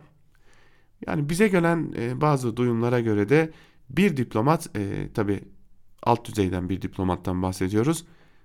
Yani 1.06 1.28
bize 1.28 1.48
gelen 1.48 1.92
e, 1.96 2.20
bazı 2.20 2.56
duyumlara 2.56 3.00
göre 3.00 3.28
de 3.28 3.52
bir 3.90 4.16
diplomat 4.16 4.76
e, 4.76 5.08
tabi 5.14 5.40
alt 6.02 6.24
düzeyden 6.24 6.68
bir 6.68 6.82
diplomattan 6.82 7.42
bahsediyoruz. 7.42 8.04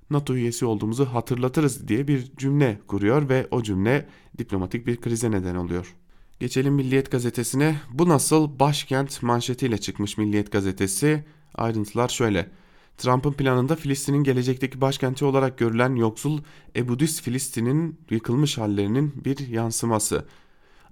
NATO 0.09 0.35
üyesi 0.35 0.65
olduğumuzu 0.65 1.05
hatırlatırız 1.05 1.87
diye 1.87 2.07
bir 2.07 2.31
cümle 2.37 2.79
kuruyor 2.87 3.29
ve 3.29 3.47
o 3.51 3.63
cümle 3.63 4.07
diplomatik 4.37 4.87
bir 4.87 5.01
krize 5.01 5.31
neden 5.31 5.55
oluyor. 5.55 5.95
Geçelim 6.39 6.73
Milliyet 6.73 7.11
gazetesine. 7.11 7.75
Bu 7.93 8.09
nasıl 8.09 8.59
başkent 8.59 9.23
manşetiyle 9.23 9.77
çıkmış 9.77 10.17
Milliyet 10.17 10.51
gazetesi. 10.51 11.25
Ayrıntılar 11.55 12.09
şöyle. 12.09 12.49
Trump'ın 12.97 13.33
planında 13.33 13.75
Filistin'in 13.75 14.23
gelecekteki 14.23 14.81
başkenti 14.81 15.25
olarak 15.25 15.57
görülen 15.57 15.95
yoksul 15.95 16.41
Ebudis 16.75 17.21
Filistin'in 17.21 17.99
yıkılmış 18.09 18.57
hallerinin 18.57 19.13
bir 19.25 19.47
yansıması. 19.47 20.25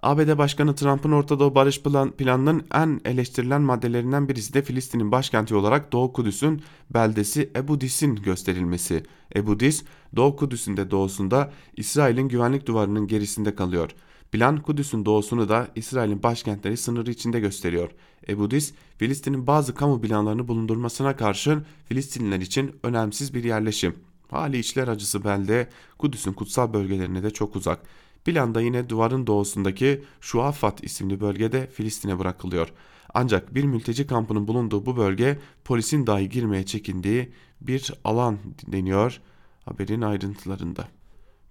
ABD 0.05 0.37
Başkanı 0.37 0.75
Trump'ın 0.75 1.11
Orta 1.11 1.39
Doğu 1.39 1.55
barış 1.55 1.81
plan, 1.81 2.11
planının 2.11 2.63
en 2.73 3.01
eleştirilen 3.05 3.61
maddelerinden 3.61 4.29
birisi 4.29 4.53
de 4.53 4.61
Filistin'in 4.61 5.11
başkenti 5.11 5.55
olarak 5.55 5.91
Doğu 5.91 6.13
Kudüs'ün 6.13 6.61
beldesi 6.93 7.51
Ebu 7.55 7.81
Dis'in 7.81 8.15
gösterilmesi. 8.15 9.03
Ebu 9.35 9.59
Dis, 9.59 9.83
Doğu 10.15 10.35
Kudüs'ün 10.35 10.77
de 10.77 10.91
doğusunda 10.91 11.51
İsrail'in 11.77 12.27
güvenlik 12.27 12.65
duvarının 12.65 13.07
gerisinde 13.07 13.55
kalıyor. 13.55 13.91
Plan 14.31 14.61
Kudüs'ün 14.61 15.05
doğusunu 15.05 15.49
da 15.49 15.67
İsrail'in 15.75 16.23
başkentleri 16.23 16.77
sınırı 16.77 17.11
içinde 17.11 17.39
gösteriyor. 17.39 17.89
Ebu 18.29 18.51
Dis, 18.51 18.73
Filistin'in 18.97 19.47
bazı 19.47 19.75
kamu 19.75 20.03
binalarını 20.03 20.47
bulundurmasına 20.47 21.15
karşın 21.15 21.65
Filistinliler 21.85 22.39
için 22.39 22.75
önemsiz 22.83 23.33
bir 23.33 23.43
yerleşim. 23.43 23.95
Hali 24.29 24.57
içler 24.57 24.87
acısı 24.87 25.23
belde 25.23 25.69
Kudüs'ün 25.97 26.33
kutsal 26.33 26.73
bölgelerine 26.73 27.23
de 27.23 27.29
çok 27.29 27.55
uzak. 27.55 27.79
Planda 28.25 28.61
yine 28.61 28.89
duvarın 28.89 29.27
doğusundaki 29.27 30.03
Şuafat 30.21 30.83
isimli 30.83 31.21
bölgede 31.21 31.67
Filistin'e 31.67 32.19
bırakılıyor. 32.19 32.73
Ancak 33.13 33.55
bir 33.55 33.63
mülteci 33.63 34.07
kampının 34.07 34.47
bulunduğu 34.47 34.85
bu 34.85 34.97
bölge 34.97 35.39
polisin 35.65 36.07
dahi 36.07 36.29
girmeye 36.29 36.65
çekindiği 36.65 37.31
bir 37.61 37.93
alan 38.03 38.37
deniyor 38.67 39.21
haberin 39.65 40.01
ayrıntılarında. 40.01 40.87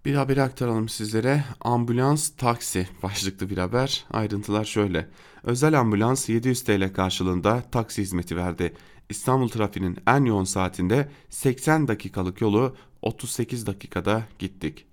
Bir 0.04 0.14
haberi 0.14 0.42
aktaralım 0.42 0.88
sizlere. 0.88 1.44
Ambulans 1.60 2.28
taksi 2.36 2.88
başlıklı 3.02 3.50
bir 3.50 3.58
haber. 3.58 4.04
Ayrıntılar 4.10 4.64
şöyle. 4.64 5.08
Özel 5.42 5.80
ambulans 5.80 6.28
700 6.28 6.64
TL 6.64 6.92
karşılığında 6.92 7.62
taksi 7.70 8.02
hizmeti 8.02 8.36
verdi. 8.36 8.74
İstanbul 9.08 9.48
trafiğinin 9.48 9.98
en 10.06 10.24
yoğun 10.24 10.44
saatinde 10.44 11.08
80 11.30 11.88
dakikalık 11.88 12.40
yolu 12.40 12.76
38 13.02 13.66
dakikada 13.66 14.22
gittik. 14.38 14.86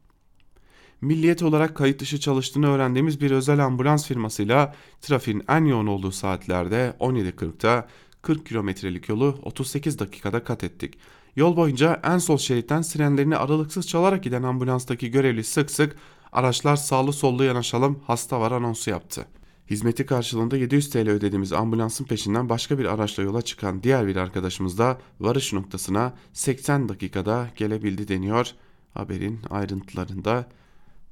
Milliyet 1.02 1.44
olarak 1.44 1.76
kayıt 1.76 2.00
dışı 2.02 2.20
çalıştığını 2.20 2.68
öğrendiğimiz 2.68 3.22
bir 3.22 3.32
özel 3.32 3.66
ambulans 3.66 4.08
firmasıyla 4.08 4.76
trafiğin 5.02 5.44
en 5.50 5.66
yoğun 5.66 5.88
olduğu 5.88 6.12
saatlerde 6.12 6.94
17.40'da 7.00 7.88
40 8.22 8.46
kilometrelik 8.46 9.10
yolu 9.10 9.40
38 9.44 10.00
dakikada 10.00 10.44
kat 10.44 10.64
ettik. 10.64 10.98
Yol 11.36 11.56
boyunca 11.56 12.02
en 12.04 12.18
sol 12.18 12.38
şeritten 12.38 12.82
sirenlerini 12.82 13.38
aralıksız 13.38 13.88
çalarak 13.88 14.24
giden 14.24 14.44
ambulanstaki 14.44 15.12
görevli 15.12 15.44
sık 15.44 15.72
sık 15.72 15.96
araçlar 16.32 16.76
sağlı 16.76 17.14
sollu 17.14 17.44
yanaşalım 17.44 18.00
hasta 18.08 18.40
var 18.40 18.52
anonsu 18.52 18.90
yaptı. 18.90 19.26
Hizmeti 19.70 20.06
karşılığında 20.06 20.58
700 20.58 20.90
TL 20.90 21.10
ödediğimiz 21.10 21.54
ambulansın 21.54 22.06
peşinden 22.06 22.50
başka 22.50 22.80
bir 22.80 22.86
araçla 22.86 23.24
yola 23.24 23.42
çıkan 23.42 23.84
diğer 23.84 24.08
bir 24.08 24.16
arkadaşımız 24.16 24.78
da 24.78 24.98
varış 25.20 25.54
noktasına 25.54 26.14
80 26.34 26.90
dakikada 26.90 27.48
gelebildi 27.56 28.08
deniyor 28.08 28.52
haberin 28.94 29.40
ayrıntılarında. 29.50 30.48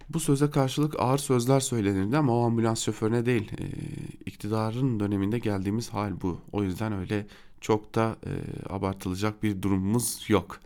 Bu 0.10 0.20
söze 0.20 0.50
karşılık 0.50 1.00
ağır 1.00 1.18
sözler 1.18 1.60
söylenirdi 1.60 2.18
ama 2.18 2.34
o 2.34 2.46
ambulans 2.46 2.84
şoförüne 2.84 3.26
değil 3.26 3.52
e, 3.60 3.66
iktidarın 4.26 5.00
döneminde 5.00 5.40
geldiğimiz 5.40 5.90
hal 5.90 6.22
bu. 6.22 6.42
O 6.52 6.64
yüzden 6.64 6.94
öyle 6.94 7.28
çok 7.62 7.96
da 7.96 8.16
e, 8.26 8.32
abartılacak 8.74 9.44
bir 9.44 9.62
durumumuz 9.62 10.26
yok. 10.28 10.60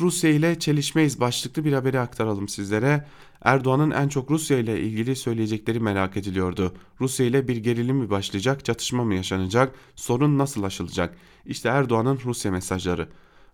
Rusya 0.00 0.30
ile 0.30 0.58
çelişmeyiz 0.58 1.20
başlıklı 1.20 1.64
bir 1.64 1.72
haberi 1.72 2.00
aktaralım 2.00 2.48
sizlere. 2.48 3.06
Erdoğan'ın 3.42 3.90
en 3.90 4.08
çok 4.08 4.30
Rusya 4.30 4.58
ile 4.58 4.80
ilgili 4.80 5.16
söyleyecekleri 5.16 5.80
merak 5.80 6.16
ediliyordu. 6.16 6.74
Rusya 7.00 7.26
ile 7.26 7.48
bir 7.48 7.56
gerilim 7.56 7.96
mi 7.96 8.10
başlayacak, 8.10 8.64
çatışma 8.64 9.04
mı 9.04 9.14
yaşanacak, 9.14 9.74
sorun 9.96 10.38
nasıl 10.38 10.62
aşılacak? 10.62 11.16
İşte 11.46 11.68
Erdoğan'ın 11.68 12.18
Rusya 12.24 12.50
mesajları. 12.50 13.08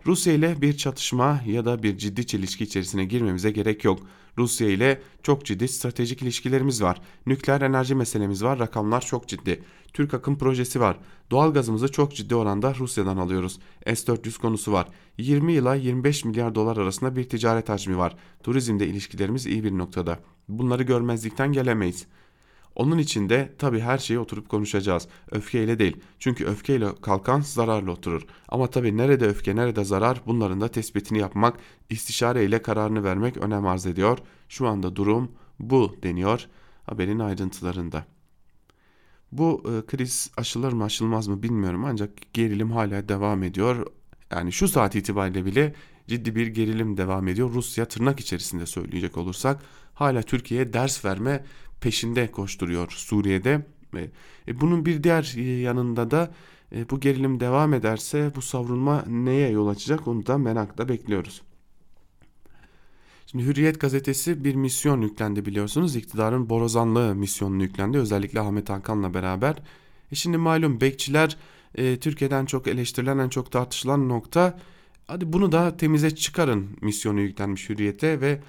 Rusya 0.06 0.32
ile 0.32 0.62
bir 0.62 0.76
çatışma 0.76 1.40
ya 1.46 1.64
da 1.64 1.82
bir 1.82 1.98
ciddi 1.98 2.26
çelişki 2.26 2.64
içerisine 2.64 3.04
girmemize 3.04 3.50
gerek 3.50 3.84
yok. 3.84 4.00
Rusya 4.38 4.68
ile 4.68 5.00
çok 5.22 5.44
ciddi 5.44 5.68
stratejik 5.68 6.22
ilişkilerimiz 6.22 6.82
var. 6.82 7.00
Nükleer 7.26 7.60
enerji 7.60 7.94
meselemiz 7.94 8.44
var. 8.44 8.58
Rakamlar 8.58 9.00
çok 9.00 9.28
ciddi. 9.28 9.62
Türk 9.92 10.14
akım 10.14 10.38
projesi 10.38 10.80
var. 10.80 10.96
Doğal 11.30 11.54
gazımızı 11.54 11.92
çok 11.92 12.14
ciddi 12.14 12.34
oranda 12.34 12.74
Rusya'dan 12.74 13.16
alıyoruz. 13.16 13.58
S-400 13.86 14.40
konusu 14.40 14.72
var. 14.72 14.88
20 15.18 15.52
ila 15.52 15.74
25 15.74 16.24
milyar 16.24 16.54
dolar 16.54 16.76
arasında 16.76 17.16
bir 17.16 17.28
ticaret 17.28 17.68
hacmi 17.68 17.98
var. 17.98 18.16
Turizmde 18.42 18.86
ilişkilerimiz 18.86 19.46
iyi 19.46 19.64
bir 19.64 19.78
noktada. 19.78 20.18
Bunları 20.48 20.82
görmezlikten 20.82 21.52
gelemeyiz. 21.52 22.06
Onun 22.74 22.98
için 22.98 23.28
de 23.28 23.54
tabi 23.58 23.80
her 23.80 23.98
şeyi 23.98 24.18
oturup 24.18 24.48
konuşacağız. 24.48 25.08
Öfkeyle 25.30 25.78
değil. 25.78 25.96
Çünkü 26.18 26.44
öfkeyle 26.46 26.88
kalkan 27.02 27.40
zararla 27.40 27.90
oturur. 27.90 28.22
Ama 28.48 28.66
tabi 28.66 28.96
nerede 28.96 29.26
öfke 29.26 29.56
nerede 29.56 29.84
zarar 29.84 30.20
bunların 30.26 30.60
da 30.60 30.68
tespitini 30.68 31.18
yapmak, 31.18 31.58
istişare 31.90 32.44
ile 32.44 32.62
kararını 32.62 33.04
vermek 33.04 33.36
önem 33.36 33.66
arz 33.66 33.86
ediyor. 33.86 34.18
Şu 34.48 34.68
anda 34.68 34.96
durum 34.96 35.32
bu 35.58 35.96
deniyor 36.02 36.46
haberin 36.86 37.18
ayrıntılarında. 37.18 38.04
Bu 39.32 39.62
e, 39.64 39.86
kriz 39.86 40.30
aşılır 40.36 40.72
mı 40.72 40.84
aşılmaz 40.84 41.28
mı 41.28 41.42
bilmiyorum 41.42 41.84
ancak 41.84 42.10
gerilim 42.32 42.70
hala 42.70 43.08
devam 43.08 43.42
ediyor. 43.42 43.86
Yani 44.30 44.52
şu 44.52 44.68
saat 44.68 44.94
itibariyle 44.94 45.44
bile 45.44 45.74
ciddi 46.08 46.36
bir 46.36 46.46
gerilim 46.46 46.96
devam 46.96 47.28
ediyor. 47.28 47.50
Rusya 47.54 47.84
tırnak 47.84 48.20
içerisinde 48.20 48.66
söyleyecek 48.66 49.16
olursak 49.16 49.62
hala 49.94 50.22
Türkiye'ye 50.22 50.72
ders 50.72 51.04
verme 51.04 51.44
peşinde 51.80 52.30
koşturuyor 52.30 52.90
Suriye'de. 52.90 53.66
E, 54.48 54.60
bunun 54.60 54.86
bir 54.86 55.02
diğer 55.02 55.36
yanında 55.62 56.10
da 56.10 56.30
e, 56.72 56.90
bu 56.90 57.00
gerilim 57.00 57.40
devam 57.40 57.74
ederse 57.74 58.32
bu 58.36 58.42
savrulma 58.42 59.04
neye 59.08 59.50
yol 59.50 59.68
açacak 59.68 60.08
onu 60.08 60.26
da 60.26 60.38
merakla 60.38 60.88
bekliyoruz. 60.88 61.42
Şimdi 63.26 63.44
Hürriyet 63.44 63.80
gazetesi 63.80 64.44
bir 64.44 64.54
misyon 64.54 65.00
yüklendi 65.00 65.46
biliyorsunuz. 65.46 65.96
İktidarın 65.96 66.50
borazanlığı 66.50 67.14
misyonunu 67.14 67.62
yüklendi. 67.62 67.98
Özellikle 67.98 68.40
Ahmet 68.40 68.70
Hakan'la 68.70 69.14
beraber. 69.14 69.56
E 70.12 70.14
şimdi 70.14 70.36
malum 70.36 70.80
bekçiler 70.80 71.36
e, 71.74 71.96
Türkiye'den 71.96 72.46
çok 72.46 72.66
eleştirilen 72.66 73.18
en 73.18 73.28
çok 73.28 73.52
tartışılan 73.52 74.08
nokta. 74.08 74.58
Hadi 75.06 75.32
bunu 75.32 75.52
da 75.52 75.76
temize 75.76 76.14
çıkarın 76.14 76.66
misyonu 76.80 77.20
yüklenmiş 77.20 77.68
Hürriyet'e 77.68 78.20
ve 78.20 78.40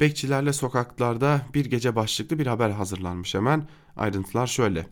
bekçilerle 0.00 0.52
sokaklarda 0.52 1.46
bir 1.54 1.64
gece 1.64 1.96
başlıklı 1.96 2.38
bir 2.38 2.46
haber 2.46 2.70
hazırlanmış 2.70 3.34
hemen. 3.34 3.68
Ayrıntılar 3.96 4.46
şöyle. 4.46 4.86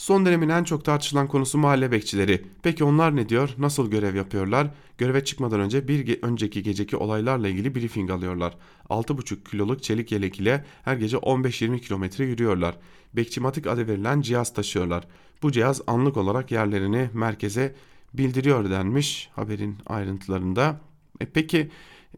Son 0.00 0.26
dönemin 0.26 0.48
en 0.48 0.64
çok 0.64 0.84
tartışılan 0.84 1.28
konusu 1.28 1.58
mahalle 1.58 1.92
bekçileri. 1.92 2.44
Peki 2.62 2.84
onlar 2.84 3.16
ne 3.16 3.28
diyor? 3.28 3.54
Nasıl 3.58 3.90
görev 3.90 4.14
yapıyorlar? 4.14 4.70
Göreve 4.98 5.24
çıkmadan 5.24 5.60
önce 5.60 5.88
bir 5.88 6.00
ge 6.00 6.18
önceki 6.22 6.62
geceki 6.62 6.96
olaylarla 6.96 7.48
ilgili 7.48 7.74
briefing 7.74 8.10
alıyorlar. 8.10 8.56
6,5 8.90 9.50
kiloluk 9.50 9.82
çelik 9.82 10.12
yelek 10.12 10.40
ile 10.40 10.64
her 10.82 10.96
gece 10.96 11.16
15-20 11.16 11.80
kilometre 11.80 12.24
yürüyorlar. 12.24 12.76
Bekçimatik 13.12 13.66
adı 13.66 13.88
verilen 13.88 14.20
cihaz 14.20 14.54
taşıyorlar. 14.54 15.06
Bu 15.42 15.52
cihaz 15.52 15.80
anlık 15.86 16.16
olarak 16.16 16.50
yerlerini 16.50 17.10
merkeze 17.14 17.74
bildiriyor 18.14 18.70
denmiş 18.70 19.30
haberin 19.36 19.76
ayrıntılarında. 19.86 20.80
E 21.20 21.26
peki 21.26 21.70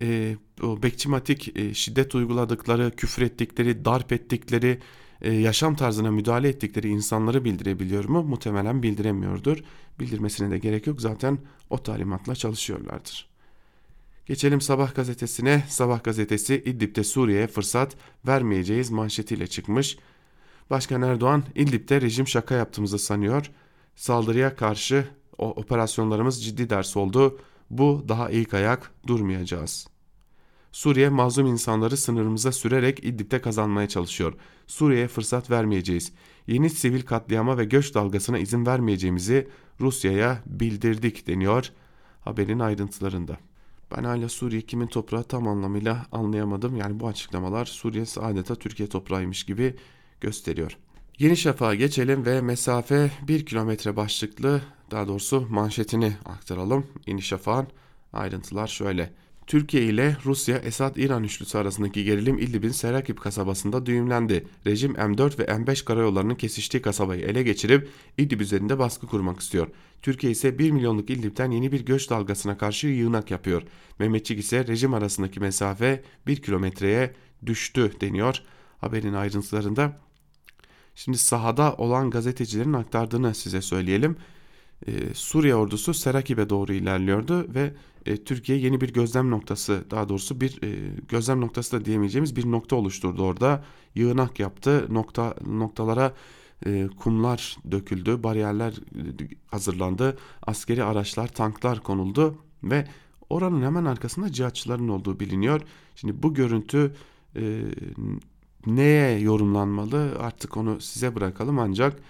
e, 0.03 0.37
o 0.63 0.83
bekçimatik 0.83 1.57
e, 1.57 1.75
şiddet 1.75 2.15
uyguladıkları, 2.15 2.91
küfür 2.97 3.23
ettikleri, 3.23 3.85
darp 3.85 4.13
ettikleri, 4.13 4.79
e, 5.21 5.33
yaşam 5.33 5.75
tarzına 5.75 6.11
müdahale 6.11 6.49
ettikleri 6.49 6.89
insanları 6.89 7.45
bildirebiliyor 7.45 8.05
mu? 8.05 8.23
Muhtemelen 8.23 8.83
bildiremiyordur. 8.83 9.59
Bildirmesine 10.01 10.51
de 10.51 10.59
gerek 10.59 10.87
yok 10.87 11.01
zaten 11.01 11.39
o 11.71 11.83
talimatla 11.83 12.35
çalışıyorlardır. 12.35 13.29
Geçelim 14.27 14.61
Sabah 14.61 14.95
gazetesine. 14.95 15.65
Sabah 15.69 16.05
gazetesi 16.05 16.55
İdlib'de 16.55 17.05
Suriye'ye 17.05 17.47
fırsat 17.47 17.97
vermeyeceğiz 18.27 18.91
manşetiyle 18.91 19.47
çıkmış. 19.47 19.99
Başkan 20.71 21.03
Erdoğan 21.03 21.45
İdlib'de 21.55 22.01
rejim 22.01 22.29
şaka 22.29 22.55
yaptığımızı 22.55 22.99
sanıyor. 22.99 23.51
Saldırıya 23.97 24.57
karşı 24.57 25.05
o 25.39 25.51
operasyonlarımız 25.51 26.45
ciddi 26.45 26.71
ders 26.71 26.97
oldu. 26.97 27.39
Bu 27.71 28.05
daha 28.09 28.31
ilk 28.31 28.55
ayak 28.55 28.91
durmayacağız. 29.07 29.92
Suriye 30.73 31.09
mazlum 31.09 31.47
insanları 31.47 31.97
sınırımıza 31.97 32.53
sürerek 32.53 33.05
İdlib'de 33.05 33.41
kazanmaya 33.41 33.89
çalışıyor. 33.89 34.35
Suriye'ye 34.67 35.09
fırsat 35.09 35.51
vermeyeceğiz. 35.51 36.13
Yeni 36.47 36.71
sivil 36.71 37.03
katliama 37.03 37.59
ve 37.59 37.65
göç 37.65 37.95
dalgasına 37.95 38.39
izin 38.39 38.67
vermeyeceğimizi 38.67 39.49
Rusya'ya 39.81 40.43
bildirdik 40.47 41.27
deniyor 41.27 41.73
haberin 42.21 42.59
ayrıntılarında. 42.59 43.37
Ben 43.97 44.05
hala 44.05 44.29
Suriye 44.29 44.61
kimin 44.61 44.87
toprağı 44.87 45.25
tam 45.25 45.49
anlamıyla 45.49 46.07
anlayamadım. 46.13 46.77
Yani 46.77 47.01
bu 47.01 47.09
açıklamalar 47.09 47.67
Suriye 47.67 48.05
adeta 48.21 48.55
Türkiye 48.55 48.89
toprağıymış 48.89 49.45
gibi 49.45 49.77
gösteriyor. 50.21 50.79
Yeni 51.19 51.37
Şafak'a 51.37 51.75
geçelim 51.75 52.27
ve 52.27 52.41
mesafe 52.41 53.11
1 53.29 53.47
kilometre 53.47 53.97
başlıklı 53.97 54.63
daha 54.91 55.09
doğrusu 55.09 55.47
manşetini 55.51 56.17
aktaralım. 56.25 56.87
Yeni 57.07 57.23
Şafak'ın 57.23 57.67
ayrıntılar 58.13 58.67
şöyle. 58.67 59.13
Türkiye 59.53 59.83
ile 59.83 60.17
Rusya 60.25 60.59
Esad-İran 60.59 61.25
üçlüsü 61.25 61.59
arasındaki 61.59 62.05
gerilim 62.05 62.39
İdlib'in 62.39 62.69
Serakip 62.69 63.21
kasabasında 63.21 63.87
düğümlendi. 63.87 64.47
Rejim 64.67 64.93
M4 64.93 65.39
ve 65.39 65.45
M5 65.45 65.85
karayollarının 65.85 66.35
kesiştiği 66.35 66.83
kasabayı 66.83 67.23
ele 67.23 67.43
geçirip 67.43 67.89
İdlib 68.19 68.41
üzerinde 68.41 68.79
baskı 68.79 69.07
kurmak 69.07 69.41
istiyor. 69.41 69.69
Türkiye 70.03 70.33
ise 70.33 70.59
1 70.59 70.71
milyonluk 70.71 71.11
İdlib'den 71.11 71.51
yeni 71.51 71.73
bir 71.73 71.85
göç 71.85 72.11
dalgasına 72.11 72.59
karşı 72.59 72.87
yığınak 72.87 73.31
yapıyor. 73.31 73.63
Mehmetçik 73.99 74.39
ise 74.39 74.67
rejim 74.67 74.95
arasındaki 74.95 75.41
mesafe 75.41 76.03
1 76.27 76.43
kilometreye 76.43 77.15
düştü 77.47 77.93
deniyor 78.01 78.43
haberin 78.79 79.15
ayrıntılarında. 79.15 80.01
Şimdi 80.95 81.19
sahada 81.19 81.75
olan 81.75 82.11
gazetecilerin 82.11 82.73
aktardığını 82.73 83.35
size 83.35 83.63
söyleyelim. 83.63 84.17
Ee, 84.87 85.15
Suriye 85.15 85.55
ordusu 85.55 85.95
Serakib'e 85.95 86.51
doğru 86.51 86.73
ilerliyordu 86.73 87.55
ve 87.55 87.73
e, 88.07 88.25
Türkiye 88.25 88.59
yeni 88.59 88.81
bir 88.81 88.93
gözlem 88.93 89.31
noktası 89.31 89.85
daha 89.91 90.09
doğrusu 90.09 90.41
bir 90.41 90.63
e, 90.63 90.91
gözlem 91.09 91.41
noktası 91.41 91.81
da 91.81 91.85
diyemeyeceğimiz 91.85 92.37
bir 92.37 92.51
nokta 92.51 92.77
oluşturdu 92.77 93.23
orada. 93.23 93.65
Yığınak 93.95 94.41
yaptı. 94.41 94.87
Nokta 94.91 95.35
noktalara 95.47 96.13
e, 96.67 96.89
kumlar 96.99 97.57
döküldü, 97.71 98.23
bariyerler 98.23 98.73
e, 98.73 99.03
hazırlandı, 99.47 100.19
askeri 100.47 100.85
araçlar, 100.85 101.29
tanklar 101.29 101.81
konuldu 101.83 102.35
ve 102.63 102.87
oranın 103.31 103.63
hemen 103.63 103.85
arkasında 103.85 104.33
cihatçıların 104.33 104.89
olduğu 104.89 105.21
biliniyor. 105.21 105.61
Şimdi 105.95 106.23
bu 106.23 106.35
görüntü 106.35 106.95
e, 107.37 107.63
neye 108.67 109.19
yorumlanmalı 109.19 110.17
artık 110.19 110.57
onu 110.57 110.81
size 110.81 111.15
bırakalım 111.15 111.59
ancak 111.59 112.01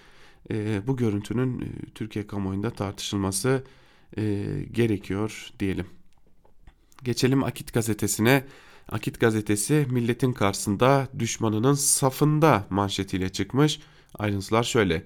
e, 0.50 0.86
bu 0.86 0.96
görüntünün 0.96 1.60
e, 1.60 1.66
Türkiye 1.94 2.26
kamuoyunda 2.26 2.70
tartışılması 2.70 3.64
e, 4.18 4.44
gerekiyor 4.72 5.50
diyelim. 5.58 5.86
Geçelim 7.04 7.44
Akit 7.44 7.72
gazetesine. 7.72 8.44
Akit 8.88 9.20
gazetesi 9.20 9.86
milletin 9.90 10.32
karşısında 10.32 11.08
düşmanının 11.18 11.74
safında 11.74 12.66
manşetiyle 12.70 13.28
çıkmış. 13.28 13.80
Ayrıntılar 14.18 14.62
şöyle. 14.62 15.04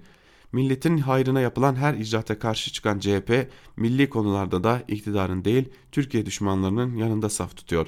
Milletin 0.53 0.99
hayrına 0.99 1.40
yapılan 1.40 1.75
her 1.75 1.94
icraata 1.94 2.38
karşı 2.38 2.72
çıkan 2.72 2.99
CHP 2.99 3.51
milli 3.77 4.11
konularda 4.11 4.64
da 4.64 4.83
iktidarın 4.88 5.44
değil 5.44 5.68
Türkiye 5.92 6.27
düşmanlarının 6.27 6.96
yanında 6.96 7.29
saf 7.29 7.57
tutuyor. 7.57 7.87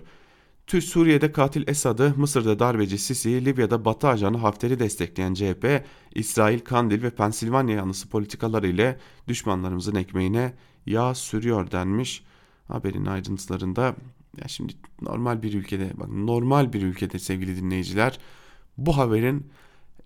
Tür 0.68 0.81
Suriye'de 0.81 1.33
katil 1.33 1.68
Esad'ı, 1.68 2.14
Mısır'da 2.16 2.59
darbeci 2.59 2.98
Sisi'yi, 2.98 3.44
Libya'da 3.44 3.85
Batı 3.85 4.09
ajanı 4.09 4.37
Hafter'i 4.37 4.78
destekleyen 4.78 5.35
CHP, 5.35 5.85
İsrail, 6.14 6.61
Kandil 6.61 7.02
ve 7.02 7.11
Pensilvanya 7.11 7.76
yanlısı 7.76 8.09
politikaları 8.09 8.68
ile 8.68 8.98
düşmanlarımızın 9.28 9.94
ekmeğine 9.94 10.54
yağ 10.87 11.14
sürüyor 11.14 11.70
denmiş 11.70 12.24
haberin 12.68 13.07
ayrıntılarında. 13.07 13.96
Ya 14.40 14.48
şimdi 14.48 14.72
normal 15.02 15.42
bir 15.42 15.54
ülkede, 15.54 15.90
bak 15.94 16.09
normal 16.09 16.72
bir 16.72 16.83
ülkede 16.83 17.18
sevgili 17.18 17.57
dinleyiciler 17.57 18.18
bu 18.78 18.96
haberin 18.96 19.46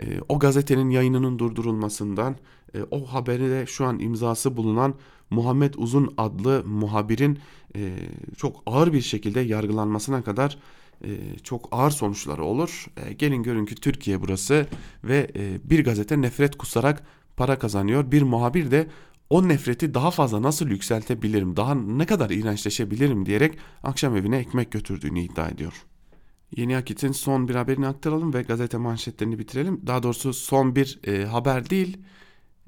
e, 0.01 0.21
o 0.29 0.39
gazetenin 0.39 0.91
yayınının 0.91 1.39
durdurulmasından, 1.39 2.37
e, 2.75 2.83
o 2.91 3.07
haberi 3.07 3.67
şu 3.67 3.85
an 3.85 3.99
imzası 3.99 4.57
bulunan 4.57 4.95
Muhammed 5.31 5.75
Uzun 5.77 6.15
adlı 6.17 6.65
muhabirin 6.67 7.39
e, 7.77 7.95
çok 8.37 8.63
ağır 8.67 8.93
bir 8.93 9.01
şekilde 9.01 9.41
yargılanmasına 9.41 10.23
kadar 10.23 10.59
e, 11.05 11.11
çok 11.43 11.69
ağır 11.73 11.91
sonuçları 11.91 12.45
olur. 12.45 12.87
E, 12.97 13.13
gelin 13.13 13.43
görün 13.43 13.67
ki 13.67 13.75
Türkiye 13.75 14.23
burası 14.23 14.67
ve 15.05 15.31
e, 15.37 15.71
bir 15.71 15.85
gazete 15.85 16.21
nefret 16.21 16.59
kusarak 16.59 17.03
para 17.37 17.59
kazanıyor. 17.59 18.13
Bir 18.13 18.23
muhabir 18.23 18.71
de 18.71 18.87
o 19.31 19.49
nefreti 19.49 19.95
daha 19.95 20.11
fazla 20.11 20.43
nasıl 20.43 20.69
yükseltebilirim, 20.69 21.57
daha 21.57 21.75
ne 21.75 22.07
kadar 22.07 22.31
iğrençleşebilirim 22.31 23.27
diyerek 23.27 23.59
akşam 23.83 24.17
evine 24.17 24.37
ekmek 24.37 24.73
götürdüğünü 24.73 25.21
iddia 25.21 25.49
ediyor. 25.49 25.85
Yeni 26.57 26.77
Akit'in 26.77 27.13
son 27.13 27.49
bir 27.49 27.55
haberini 27.55 27.87
aktaralım 27.87 28.35
ve 28.35 28.43
gazete 28.43 28.77
manşetlerini 28.77 29.39
bitirelim. 29.39 29.81
Daha 29.87 30.03
doğrusu 30.03 30.33
son 30.33 30.77
bir 30.77 31.01
e, 31.07 31.25
haber 31.25 31.71
değil, 31.71 31.99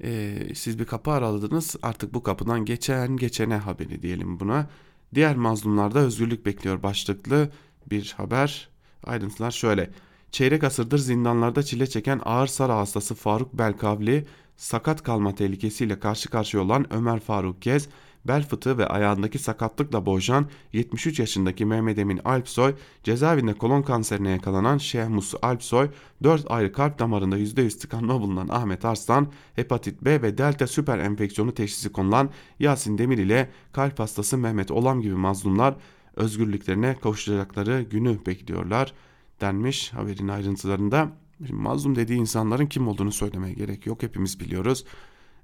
e, 0.03 0.37
siz 0.55 0.79
bir 0.79 0.85
kapı 0.85 1.11
araladınız 1.11 1.75
artık 1.83 2.13
bu 2.13 2.23
kapıdan 2.23 2.65
geçen 2.65 3.17
geçene 3.17 3.55
haberi 3.55 4.01
diyelim 4.01 4.39
buna. 4.39 4.69
Diğer 5.15 5.35
mazlumlarda 5.35 5.99
özgürlük 5.99 6.45
bekliyor 6.45 6.83
başlıklı 6.83 7.49
bir 7.89 8.13
haber. 8.17 8.69
Ayrıntılar 9.03 9.51
şöyle. 9.51 9.89
Çeyrek 10.31 10.63
asırdır 10.63 10.97
zindanlarda 10.97 11.63
çile 11.63 11.87
çeken 11.87 12.21
ağır 12.25 12.47
sara 12.47 12.77
hastası 12.77 13.15
Faruk 13.15 13.53
Belkavli, 13.53 14.25
sakat 14.57 15.03
kalma 15.03 15.35
tehlikesiyle 15.35 15.99
karşı 15.99 16.29
karşıya 16.29 16.63
olan 16.63 16.93
Ömer 16.93 17.19
Faruk 17.19 17.61
Gez 17.61 17.89
bel 18.27 18.47
fıtığı 18.47 18.77
ve 18.77 18.87
ayağındaki 18.87 19.39
sakatlıkla 19.39 20.05
boğuşan 20.05 20.47
73 20.73 21.19
yaşındaki 21.19 21.65
Mehmet 21.65 21.97
Emin 21.97 22.21
Alpsoy, 22.25 22.75
cezaevinde 23.03 23.53
kolon 23.53 23.81
kanserine 23.81 24.29
yakalanan 24.29 24.77
Şehmus 24.77 25.33
Alpsoy, 25.41 25.89
4 26.23 26.51
ayrı 26.51 26.73
kalp 26.73 26.99
damarında 26.99 27.39
%100 27.39 27.79
tıkanma 27.79 28.21
bulunan 28.21 28.47
Ahmet 28.47 28.85
Arslan, 28.85 29.27
hepatit 29.55 30.01
B 30.01 30.21
ve 30.21 30.37
delta 30.37 30.67
süper 30.67 30.99
enfeksiyonu 30.99 31.53
teşhisi 31.53 31.91
konulan 31.91 32.29
Yasin 32.59 32.97
Demir 32.97 33.17
ile 33.17 33.49
kalp 33.73 33.99
hastası 33.99 34.37
Mehmet 34.37 34.71
Olam 34.71 35.01
gibi 35.01 35.15
mazlumlar 35.15 35.75
özgürlüklerine 36.15 36.95
kavuşacakları 37.01 37.81
günü 37.81 38.25
bekliyorlar 38.25 38.93
denmiş 39.41 39.93
haberin 39.93 40.27
ayrıntılarında. 40.27 41.11
Şimdi 41.37 41.61
mazlum 41.61 41.95
dediği 41.95 42.17
insanların 42.17 42.65
kim 42.65 42.87
olduğunu 42.87 43.11
söylemeye 43.11 43.53
gerek 43.53 43.85
yok 43.85 44.03
hepimiz 44.03 44.39
biliyoruz. 44.39 44.85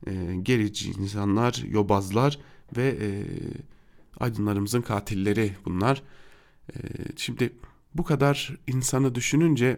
E, 0.08 0.36
gerici 0.44 0.92
insanlar, 0.92 1.64
yobazlar 1.68 2.40
ve 2.78 2.98
e, 3.02 3.10
aydınlarımızın 4.20 4.82
katilleri 4.82 5.52
bunlar. 5.66 6.04
E, 6.70 6.78
şimdi 7.18 7.54
bu 7.96 8.04
kadar 8.04 8.58
insanı 8.68 9.16
düşününce 9.16 9.78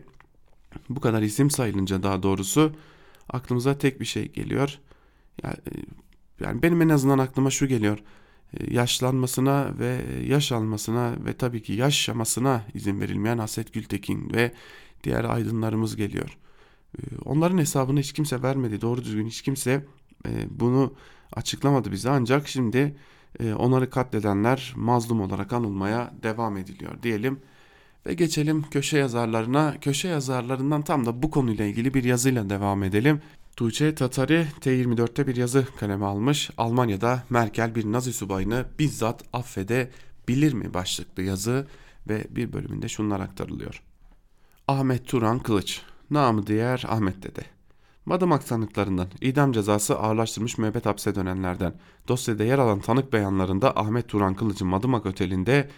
bu 0.89 0.99
kadar 0.99 1.21
isim 1.21 1.49
sayılınca 1.49 2.03
daha 2.03 2.23
doğrusu 2.23 2.73
aklımıza 3.29 3.77
tek 3.77 3.99
bir 3.99 4.05
şey 4.05 4.31
geliyor. 4.31 4.79
Yani, 5.43 5.55
e, 5.55 5.73
yani 6.45 6.61
benim 6.61 6.81
en 6.81 6.89
azından 6.89 7.19
aklıma 7.19 7.49
şu 7.49 7.67
geliyor. 7.67 7.99
E, 8.53 8.73
yaşlanmasına 8.73 9.79
ve 9.79 10.01
yaş 10.27 10.51
almasına 10.51 11.15
ve 11.25 11.33
tabii 11.33 11.63
ki 11.63 11.73
yaşamasına 11.73 12.65
izin 12.73 13.01
verilmeyen 13.01 13.37
Haset 13.37 13.73
Gültekin 13.73 14.33
ve 14.33 14.51
diğer 15.03 15.23
aydınlarımız 15.23 15.95
geliyor. 15.95 16.37
E, 16.97 17.01
onların 17.25 17.57
hesabını 17.57 17.99
hiç 17.99 18.13
kimse 18.13 18.41
vermedi. 18.41 18.81
Doğru 18.81 19.03
düzgün 19.03 19.27
hiç 19.27 19.41
kimse 19.41 19.85
bunu 20.49 20.93
açıklamadı 21.33 21.91
bize 21.91 22.09
ancak 22.09 22.47
şimdi 22.47 22.95
onları 23.57 23.89
katledenler 23.89 24.73
mazlum 24.75 25.21
olarak 25.21 25.53
anılmaya 25.53 26.13
devam 26.23 26.57
ediliyor 26.57 27.03
diyelim. 27.03 27.39
Ve 28.05 28.13
geçelim 28.13 28.63
köşe 28.71 28.97
yazarlarına. 28.97 29.75
Köşe 29.81 30.07
yazarlarından 30.07 30.81
tam 30.81 31.05
da 31.05 31.23
bu 31.23 31.31
konuyla 31.31 31.65
ilgili 31.65 31.93
bir 31.93 32.03
yazıyla 32.03 32.49
devam 32.49 32.83
edelim. 32.83 33.21
Tuğçe 33.55 33.95
Tatari 33.95 34.47
T24'te 34.61 35.27
bir 35.27 35.35
yazı 35.35 35.67
kaleme 35.79 36.05
almış. 36.05 36.49
Almanya'da 36.57 37.23
Merkel 37.29 37.75
bir 37.75 37.91
Nazi 37.91 38.13
subayını 38.13 38.65
bizzat 38.79 39.23
affedebilir 39.33 40.53
mi 40.53 40.73
başlıklı 40.73 41.23
yazı 41.23 41.67
ve 42.09 42.27
bir 42.29 42.53
bölümünde 42.53 42.89
şunlar 42.89 43.19
aktarılıyor. 43.19 43.81
Ahmet 44.67 45.07
Turan 45.07 45.39
Kılıç, 45.39 45.81
namı 46.09 46.47
diğer 46.47 46.83
Ahmet 46.87 47.23
Dede. 47.23 47.41
Madımak 48.05 48.43
sanıklarından 48.43 49.07
idam 49.21 49.51
cezası 49.51 49.99
ağırlaştırmış 49.99 50.57
müebbet 50.57 50.85
hapse 50.85 51.15
dönenlerden 51.15 51.73
dosyada 52.07 52.43
yer 52.43 52.59
alan 52.59 52.79
tanık 52.79 53.13
beyanlarında 53.13 53.77
Ahmet 53.77 54.07
Turan 54.07 54.33
Kılıç'ın 54.33 54.67
Madımak 54.67 55.05
Oteli'nde 55.05 55.69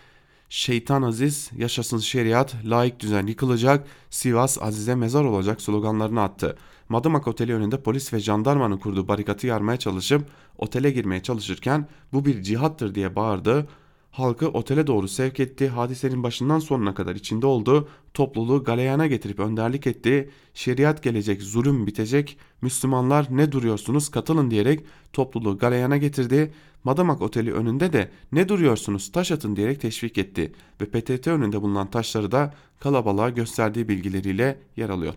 Şeytan 0.49 1.01
aziz, 1.01 1.51
yaşasın 1.57 1.97
şeriat, 1.97 2.55
layık 2.65 2.99
düzen 2.99 3.27
yıkılacak, 3.27 3.87
Sivas 4.09 4.61
Aziz'e 4.61 4.95
mezar 4.95 5.23
olacak 5.23 5.61
sloganlarını 5.61 6.21
attı. 6.21 6.57
Madımak 6.89 7.27
Oteli 7.27 7.53
önünde 7.53 7.83
polis 7.83 8.13
ve 8.13 8.19
jandarmanın 8.19 8.77
kurduğu 8.77 9.07
barikatı 9.07 9.47
yarmaya 9.47 9.77
çalışıp 9.77 10.29
otele 10.57 10.91
girmeye 10.91 11.23
çalışırken 11.23 11.87
bu 12.13 12.25
bir 12.25 12.41
cihattır 12.41 12.95
diye 12.95 13.15
bağırdı. 13.15 13.67
Halkı 14.15 14.47
otele 14.49 14.87
doğru 14.87 15.07
sevk 15.07 15.39
etti, 15.39 15.67
hadisenin 15.67 16.23
başından 16.23 16.59
sonuna 16.59 16.93
kadar 16.93 17.15
içinde 17.15 17.45
oldu, 17.45 17.89
topluluğu 18.13 18.63
galeyana 18.63 19.07
getirip 19.07 19.39
önderlik 19.39 19.87
etti, 19.87 20.29
şeriat 20.53 21.03
gelecek, 21.03 21.41
zulüm 21.41 21.87
bitecek, 21.87 22.37
Müslümanlar 22.61 23.27
ne 23.29 23.51
duruyorsunuz 23.51 24.09
katılın 24.09 24.51
diyerek 24.51 24.85
topluluğu 25.13 25.57
galeyana 25.57 25.97
getirdi, 25.97 26.53
Madamak 26.83 27.21
Oteli 27.21 27.53
önünde 27.53 27.93
de 27.93 28.11
ne 28.31 28.49
duruyorsunuz 28.49 29.11
taş 29.11 29.31
atın 29.31 29.55
diyerek 29.55 29.81
teşvik 29.81 30.17
etti. 30.17 30.53
Ve 30.81 30.85
PTT 30.85 31.27
önünde 31.27 31.61
bulunan 31.61 31.89
taşları 31.91 32.31
da 32.31 32.53
kalabalığa 32.79 33.29
gösterdiği 33.29 33.87
bilgileriyle 33.87 34.59
yer 34.77 34.89
alıyor. 34.89 35.13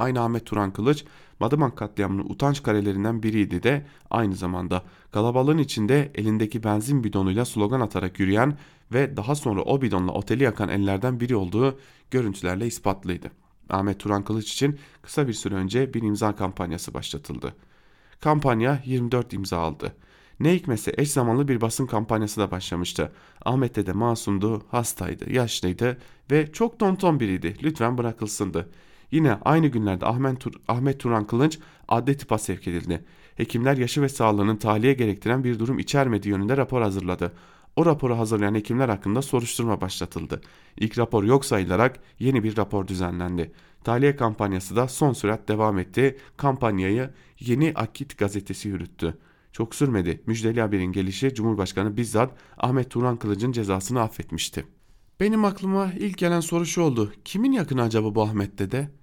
Aynı 0.00 0.20
Ahmet 0.20 0.46
Turan 0.46 0.72
Kılıç 0.72 1.04
Madımak 1.40 1.76
katliamının 1.76 2.24
utanç 2.28 2.62
karelerinden 2.62 3.22
biriydi 3.22 3.62
de 3.62 3.86
aynı 4.10 4.34
zamanda 4.34 4.82
kalabalığın 5.12 5.58
içinde 5.58 6.10
elindeki 6.14 6.64
benzin 6.64 7.04
bidonuyla 7.04 7.44
slogan 7.44 7.80
atarak 7.80 8.20
yürüyen 8.20 8.58
ve 8.92 9.16
daha 9.16 9.34
sonra 9.34 9.62
o 9.62 9.82
bidonla 9.82 10.12
oteli 10.12 10.42
yakan 10.42 10.68
ellerden 10.68 11.20
biri 11.20 11.36
olduğu 11.36 11.78
görüntülerle 12.10 12.66
ispatlıydı. 12.66 13.30
Ahmet 13.70 14.00
Turan 14.00 14.24
Kılıç 14.24 14.52
için 14.52 14.78
kısa 15.02 15.28
bir 15.28 15.32
süre 15.32 15.54
önce 15.54 15.94
bir 15.94 16.02
imza 16.02 16.36
kampanyası 16.36 16.94
başlatıldı. 16.94 17.54
Kampanya 18.20 18.82
24 18.84 19.32
imza 19.32 19.58
aldı. 19.58 19.92
Ne 20.40 20.54
hikmetse 20.54 20.92
eş 20.96 21.10
zamanlı 21.10 21.48
bir 21.48 21.60
basın 21.60 21.86
kampanyası 21.86 22.40
da 22.40 22.50
başlamıştı. 22.50 23.12
Ahmet 23.44 23.86
de 23.86 23.92
masumdu, 23.92 24.62
hastaydı, 24.70 25.32
yaşlıydı 25.32 25.98
ve 26.30 26.52
çok 26.52 26.78
tonton 26.78 27.20
biriydi. 27.20 27.56
Lütfen 27.62 27.98
bırakılsındı. 27.98 28.68
Yine 29.10 29.38
aynı 29.44 29.66
günlerde 29.66 30.06
Ahmet, 30.06 30.40
Tur 30.40 30.52
Ahmet 30.68 31.00
Turan 31.00 31.26
Kılınç 31.26 31.58
adli 31.88 32.16
tıpa 32.16 32.38
sevk 32.38 32.68
edildi. 32.68 33.04
Hekimler 33.36 33.76
yaşı 33.76 34.02
ve 34.02 34.08
sağlığının 34.08 34.56
tahliye 34.56 34.92
gerektiren 34.92 35.44
bir 35.44 35.58
durum 35.58 35.78
içermediği 35.78 36.34
yönünde 36.34 36.56
rapor 36.56 36.82
hazırladı. 36.82 37.32
O 37.76 37.86
raporu 37.86 38.18
hazırlayan 38.18 38.54
hekimler 38.54 38.88
hakkında 38.88 39.22
soruşturma 39.22 39.80
başlatıldı. 39.80 40.40
İlk 40.76 40.98
rapor 40.98 41.24
yok 41.24 41.44
sayılarak 41.44 42.00
yeni 42.18 42.44
bir 42.44 42.56
rapor 42.56 42.88
düzenlendi. 42.88 43.52
Tahliye 43.84 44.16
kampanyası 44.16 44.76
da 44.76 44.88
son 44.88 45.12
sürat 45.12 45.48
devam 45.48 45.78
etti. 45.78 46.18
Kampanyayı 46.36 47.10
Yeni 47.40 47.72
Akit 47.74 48.18
gazetesi 48.18 48.68
yürüttü. 48.68 49.18
Çok 49.52 49.74
sürmedi. 49.74 50.22
Müjdeli 50.26 50.60
haberin 50.60 50.92
gelişi 50.92 51.34
Cumhurbaşkanı 51.34 51.96
bizzat 51.96 52.34
Ahmet 52.58 52.90
Turan 52.90 53.16
Kılıç'ın 53.16 53.52
cezasını 53.52 54.00
affetmişti. 54.00 54.66
Benim 55.20 55.44
aklıma 55.44 55.92
ilk 55.98 56.18
gelen 56.18 56.40
soru 56.40 56.66
şu 56.66 56.82
oldu. 56.82 57.12
Kimin 57.24 57.52
yakını 57.52 57.82
acaba 57.82 58.14
bu 58.14 58.22
Ahmet 58.22 58.58
dede? 58.58 58.99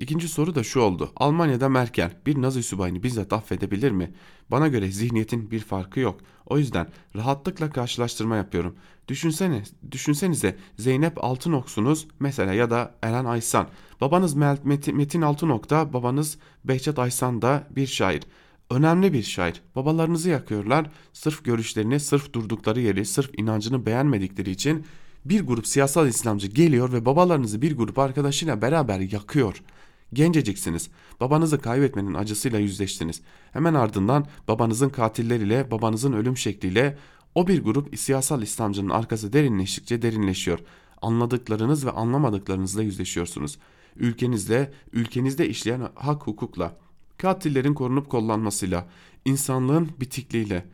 İkinci 0.00 0.28
soru 0.28 0.54
da 0.54 0.62
şu 0.62 0.80
oldu. 0.80 1.12
Almanya'da 1.16 1.68
Merkel 1.68 2.10
bir 2.26 2.42
Nazi 2.42 2.62
subayını 2.62 3.02
bizzat 3.02 3.32
affedebilir 3.32 3.90
mi? 3.90 4.12
Bana 4.50 4.68
göre 4.68 4.90
zihniyetin 4.90 5.50
bir 5.50 5.60
farkı 5.60 6.00
yok. 6.00 6.20
O 6.46 6.58
yüzden 6.58 6.88
rahatlıkla 7.16 7.70
karşılaştırma 7.70 8.36
yapıyorum. 8.36 8.74
Düşünsene, 9.08 9.62
düşünsenize 9.90 10.56
Zeynep 10.78 11.24
Altınoksunuz 11.24 12.08
mesela 12.20 12.52
ya 12.52 12.70
da 12.70 12.94
Eren 13.02 13.24
Aysan. 13.24 13.66
Babanız 14.00 14.34
Metin 14.34 15.22
Altınok 15.22 15.70
da 15.70 15.92
babanız 15.92 16.38
Behçet 16.64 16.98
Aysan 16.98 17.42
da 17.42 17.66
bir 17.70 17.86
şair. 17.86 18.22
Önemli 18.70 19.12
bir 19.12 19.22
şair. 19.22 19.62
Babalarınızı 19.76 20.28
yakıyorlar. 20.28 20.90
Sırf 21.12 21.44
görüşlerini, 21.44 22.00
sırf 22.00 22.32
durdukları 22.32 22.80
yeri, 22.80 23.04
sırf 23.04 23.30
inancını 23.38 23.86
beğenmedikleri 23.86 24.50
için 24.50 24.86
bir 25.24 25.46
grup 25.46 25.66
siyasal 25.66 26.08
İslamcı 26.08 26.46
geliyor 26.46 26.92
ve 26.92 27.04
babalarınızı 27.04 27.62
bir 27.62 27.76
grup 27.76 27.98
arkadaşıyla 27.98 28.62
beraber 28.62 29.00
yakıyor. 29.00 29.62
Genceciksiniz. 30.12 30.90
Babanızı 31.20 31.60
kaybetmenin 31.60 32.14
acısıyla 32.14 32.58
yüzleştiniz. 32.58 33.20
Hemen 33.52 33.74
ardından 33.74 34.26
babanızın 34.48 34.88
katilleriyle, 34.88 35.70
babanızın 35.70 36.12
ölüm 36.12 36.36
şekliyle 36.36 36.98
o 37.34 37.48
bir 37.48 37.64
grup 37.64 37.98
siyasal 37.98 38.42
İslamcının 38.42 38.90
arkası 38.90 39.32
derinleştikçe 39.32 40.02
derinleşiyor. 40.02 40.58
Anladıklarınız 41.02 41.86
ve 41.86 41.90
anlamadıklarınızla 41.90 42.82
yüzleşiyorsunuz. 42.82 43.58
Ülkenizle, 43.96 44.72
ülkenizde 44.92 45.48
işleyen 45.48 45.88
hak 45.94 46.26
hukukla, 46.26 46.76
katillerin 47.18 47.74
korunup 47.74 48.10
kollanmasıyla, 48.10 48.88
insanlığın 49.24 49.90
bitikliğiyle, 50.00 50.64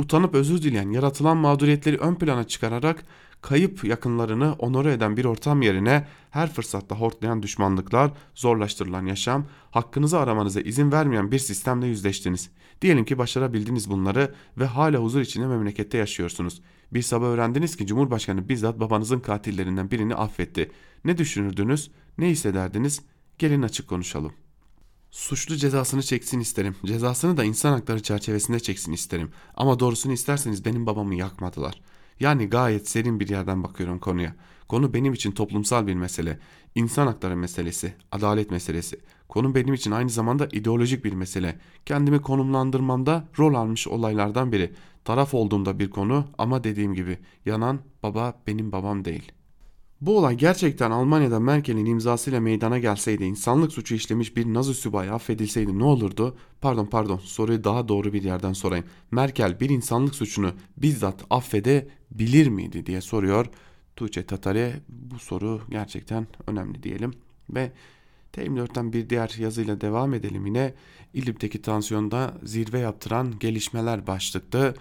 utanıp 0.00 0.34
özür 0.34 0.62
dileyen 0.62 0.90
yaratılan 0.90 1.36
mağduriyetleri 1.36 1.96
ön 1.96 2.14
plana 2.14 2.44
çıkararak 2.44 3.04
kayıp 3.42 3.84
yakınlarını 3.84 4.52
onore 4.52 4.92
eden 4.92 5.16
bir 5.16 5.24
ortam 5.24 5.62
yerine 5.62 6.06
her 6.30 6.52
fırsatta 6.52 6.94
hortlayan 6.94 7.42
düşmanlıklar, 7.42 8.10
zorlaştırılan 8.34 9.06
yaşam, 9.06 9.46
hakkınızı 9.70 10.18
aramanıza 10.18 10.60
izin 10.60 10.92
vermeyen 10.92 11.32
bir 11.32 11.38
sistemle 11.38 11.86
yüzleştiniz. 11.86 12.50
Diyelim 12.82 13.04
ki 13.04 13.18
başarabildiniz 13.18 13.90
bunları 13.90 14.34
ve 14.58 14.66
hala 14.66 14.98
huzur 14.98 15.20
içinde 15.20 15.46
memlekette 15.46 15.98
yaşıyorsunuz. 15.98 16.62
Bir 16.92 17.02
sabah 17.02 17.26
öğrendiniz 17.26 17.76
ki 17.76 17.86
Cumhurbaşkanı 17.86 18.48
bizzat 18.48 18.80
babanızın 18.80 19.20
katillerinden 19.20 19.90
birini 19.90 20.14
affetti. 20.14 20.70
Ne 21.04 21.18
düşünürdünüz? 21.18 21.90
Ne 22.18 22.28
hissederdiniz? 22.28 23.02
Gelin 23.38 23.62
açık 23.62 23.88
konuşalım. 23.88 24.32
Suçlu 25.10 25.56
cezasını 25.56 26.02
çeksin 26.02 26.40
isterim. 26.40 26.76
Cezasını 26.86 27.36
da 27.36 27.44
insan 27.44 27.72
hakları 27.72 28.02
çerçevesinde 28.02 28.60
çeksin 28.60 28.92
isterim. 28.92 29.30
Ama 29.54 29.80
doğrusunu 29.80 30.12
isterseniz 30.12 30.64
benim 30.64 30.86
babamı 30.86 31.14
yakmadılar. 31.14 31.80
Yani 32.20 32.46
gayet 32.46 32.88
serin 32.88 33.20
bir 33.20 33.28
yerden 33.28 33.62
bakıyorum 33.62 33.98
konuya. 33.98 34.34
Konu 34.68 34.94
benim 34.94 35.12
için 35.12 35.32
toplumsal 35.32 35.86
bir 35.86 35.94
mesele. 35.94 36.38
İnsan 36.74 37.06
hakları 37.06 37.36
meselesi, 37.36 37.94
adalet 38.12 38.50
meselesi. 38.50 39.00
Konu 39.28 39.54
benim 39.54 39.74
için 39.74 39.90
aynı 39.90 40.10
zamanda 40.10 40.48
ideolojik 40.52 41.04
bir 41.04 41.12
mesele. 41.12 41.58
Kendimi 41.86 42.22
konumlandırmamda 42.22 43.28
rol 43.38 43.54
almış 43.54 43.88
olaylardan 43.88 44.52
biri. 44.52 44.72
Taraf 45.04 45.34
olduğumda 45.34 45.78
bir 45.78 45.90
konu 45.90 46.24
ama 46.38 46.64
dediğim 46.64 46.94
gibi 46.94 47.18
yanan 47.46 47.80
baba 48.02 48.42
benim 48.46 48.72
babam 48.72 49.04
değil.'' 49.04 49.39
Bu 50.00 50.18
olay 50.18 50.36
gerçekten 50.36 50.90
Almanya'da 50.90 51.40
Merkel'in 51.40 51.86
imzasıyla 51.86 52.40
meydana 52.40 52.78
gelseydi, 52.78 53.24
insanlık 53.24 53.72
suçu 53.72 53.94
işlemiş 53.94 54.36
bir 54.36 54.54
Nazi 54.54 54.74
subayı 54.74 55.12
affedilseydi 55.12 55.78
ne 55.78 55.84
olurdu? 55.84 56.36
Pardon 56.60 56.86
pardon 56.86 57.18
soruyu 57.18 57.64
daha 57.64 57.88
doğru 57.88 58.12
bir 58.12 58.22
yerden 58.22 58.52
sorayım. 58.52 58.84
Merkel 59.10 59.60
bir 59.60 59.70
insanlık 59.70 60.14
suçunu 60.14 60.52
bizzat 60.76 61.24
affedebilir 61.30 62.48
miydi 62.48 62.86
diye 62.86 63.00
soruyor. 63.00 63.46
Tuğçe 63.96 64.26
Tatare 64.26 64.80
bu 64.88 65.18
soru 65.18 65.60
gerçekten 65.70 66.26
önemli 66.46 66.82
diyelim. 66.82 67.14
Ve 67.50 67.72
T24'ten 68.32 68.92
bir 68.92 69.10
diğer 69.10 69.34
yazıyla 69.38 69.80
devam 69.80 70.14
edelim 70.14 70.46
yine. 70.46 70.74
İdlib'deki 71.14 71.62
tansiyonda 71.62 72.34
zirve 72.42 72.78
yaptıran 72.78 73.38
gelişmeler 73.38 74.06
başlıklı 74.06 74.74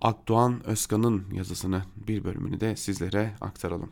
Akdoğan 0.00 0.66
Özkan'ın 0.66 1.24
yazısını 1.32 1.82
bir 1.96 2.24
bölümünü 2.24 2.60
de 2.60 2.76
sizlere 2.76 3.34
aktaralım. 3.40 3.90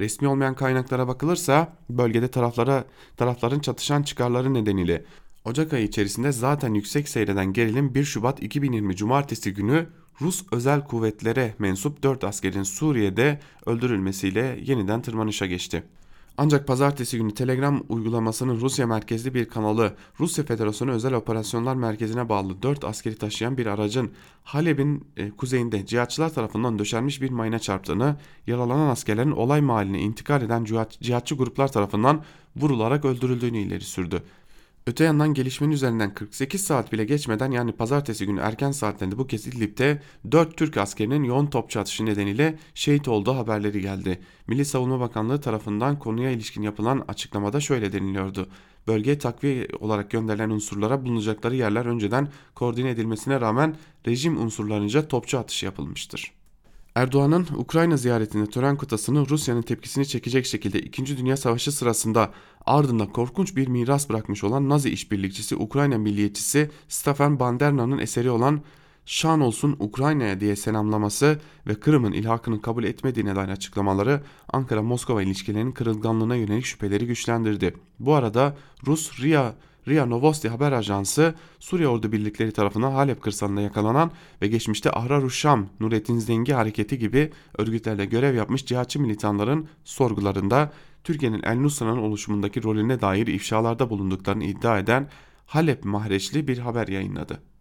Resmi 0.00 0.28
olmayan 0.28 0.54
kaynaklara 0.54 1.08
bakılırsa 1.08 1.76
bölgede 1.90 2.28
taraflara 2.28 2.84
tarafların 3.16 3.60
çatışan 3.60 4.02
çıkarları 4.02 4.54
nedeniyle 4.54 5.04
Ocak 5.44 5.72
ayı 5.72 5.84
içerisinde 5.84 6.32
zaten 6.32 6.74
yüksek 6.74 7.08
seyreden 7.08 7.52
gerilim 7.52 7.94
1 7.94 8.04
Şubat 8.04 8.42
2020 8.42 8.96
Cumartesi 8.96 9.54
günü 9.54 9.86
Rus 10.20 10.44
özel 10.52 10.84
kuvvetlere 10.84 11.54
mensup 11.58 12.02
4 12.02 12.24
askerin 12.24 12.62
Suriye'de 12.62 13.40
öldürülmesiyle 13.66 14.58
yeniden 14.62 15.02
tırmanışa 15.02 15.46
geçti. 15.46 15.82
Ancak 16.36 16.66
pazartesi 16.66 17.16
günü 17.16 17.34
Telegram 17.34 17.82
uygulamasının 17.88 18.60
Rusya 18.60 18.86
merkezli 18.86 19.34
bir 19.34 19.44
kanalı 19.44 19.94
Rusya 20.20 20.44
Federasyonu 20.44 20.90
Özel 20.90 21.14
Operasyonlar 21.14 21.74
Merkezi'ne 21.74 22.28
bağlı 22.28 22.62
4 22.62 22.84
askeri 22.84 23.14
taşıyan 23.18 23.58
bir 23.58 23.66
aracın 23.66 24.10
Halep'in 24.44 25.04
e, 25.16 25.30
kuzeyinde 25.30 25.86
cihatçılar 25.86 26.34
tarafından 26.34 26.78
döşenmiş 26.78 27.22
bir 27.22 27.30
mayına 27.30 27.58
çarptığını, 27.58 28.16
yaralanan 28.46 28.88
askerlerin 28.88 29.30
olay 29.30 29.60
mahalline 29.60 30.00
intikal 30.00 30.42
eden 30.42 30.64
cihatçı 31.00 31.34
gruplar 31.34 31.72
tarafından 31.72 32.22
vurularak 32.56 33.04
öldürüldüğünü 33.04 33.58
ileri 33.58 33.84
sürdü. 33.84 34.22
Öte 34.86 35.04
yandan 35.04 35.34
gelişmenin 35.34 35.72
üzerinden 35.72 36.14
48 36.14 36.64
saat 36.64 36.92
bile 36.92 37.04
geçmeden 37.04 37.50
yani 37.50 37.72
pazartesi 37.72 38.26
günü 38.26 38.40
erken 38.40 38.70
saatlerinde 38.70 39.18
bu 39.18 39.26
kez 39.26 39.46
İdlib'de 39.46 40.02
4 40.32 40.56
Türk 40.56 40.76
askerinin 40.76 41.24
yoğun 41.24 41.46
topçu 41.46 41.80
atışı 41.80 42.06
nedeniyle 42.06 42.58
şehit 42.74 43.08
olduğu 43.08 43.36
haberleri 43.36 43.80
geldi. 43.80 44.20
Milli 44.46 44.64
Savunma 44.64 45.00
Bakanlığı 45.00 45.40
tarafından 45.40 45.98
konuya 45.98 46.30
ilişkin 46.30 46.62
yapılan 46.62 47.04
açıklamada 47.08 47.60
şöyle 47.60 47.92
deniliyordu. 47.92 48.48
Bölgeye 48.86 49.18
takviye 49.18 49.68
olarak 49.80 50.10
gönderilen 50.10 50.50
unsurlara 50.50 51.04
bulunacakları 51.04 51.56
yerler 51.56 51.86
önceden 51.86 52.28
koordine 52.54 52.90
edilmesine 52.90 53.40
rağmen 53.40 53.76
rejim 54.06 54.42
unsurlarınca 54.42 55.08
topçu 55.08 55.38
atışı 55.38 55.66
yapılmıştır. 55.66 56.41
Erdoğan'ın 56.94 57.46
Ukrayna 57.56 57.96
ziyaretinde 57.96 58.46
tören 58.46 58.76
kutasını 58.76 59.28
Rusya'nın 59.28 59.62
tepkisini 59.62 60.06
çekecek 60.06 60.46
şekilde 60.46 60.80
2. 60.80 61.18
Dünya 61.18 61.36
Savaşı 61.36 61.72
sırasında 61.72 62.30
ardında 62.66 63.06
korkunç 63.06 63.56
bir 63.56 63.68
miras 63.68 64.08
bırakmış 64.08 64.44
olan 64.44 64.68
Nazi 64.68 64.90
işbirlikçisi 64.90 65.56
Ukrayna 65.56 65.98
milliyetçisi 65.98 66.70
Stefan 66.88 67.40
Banderna'nın 67.40 67.98
eseri 67.98 68.30
olan 68.30 68.60
Şan 69.06 69.40
olsun 69.40 69.76
Ukrayna'ya 69.78 70.40
diye 70.40 70.56
selamlaması 70.56 71.40
ve 71.66 71.74
Kırım'ın 71.74 72.12
ilhakını 72.12 72.62
kabul 72.62 72.84
etmediğine 72.84 73.36
dair 73.36 73.48
açıklamaları 73.48 74.22
Ankara-Moskova 74.52 75.22
ilişkilerinin 75.22 75.72
kırılganlığına 75.72 76.36
yönelik 76.36 76.64
şüpheleri 76.64 77.06
güçlendirdi. 77.06 77.74
Bu 77.98 78.14
arada 78.14 78.56
Rus 78.86 79.20
RIA 79.20 79.54
RIA 79.88 80.06
Novosti 80.06 80.48
haber 80.48 80.72
ajansı 80.72 81.34
Suriye 81.58 81.88
ordu 81.88 82.12
birlikleri 82.12 82.52
tarafından 82.52 82.92
Halep 82.92 83.22
kırsalında 83.22 83.60
yakalanan 83.60 84.10
ve 84.42 84.48
geçmişte 84.48 84.90
Ahrar 84.90 85.28
Şam, 85.28 85.66
Nurettin 85.80 86.18
Zengi 86.18 86.52
hareketi 86.52 86.98
gibi 86.98 87.32
örgütlerde 87.58 88.04
görev 88.04 88.34
yapmış 88.34 88.66
cihatçı 88.66 89.00
militanların 89.00 89.68
sorgularında 89.84 90.72
Türkiye'nin 91.04 91.42
El 91.42 91.56
Nusra'nın 91.56 91.98
oluşumundaki 91.98 92.62
rolüne 92.62 93.00
dair 93.00 93.26
ifşalarda 93.26 93.90
bulunduklarını 93.90 94.44
iddia 94.44 94.78
eden 94.78 95.08
Halep 95.46 95.84
mahreçli 95.84 96.48
bir 96.48 96.58
haber 96.58 96.88
yayınladı. 96.88 97.51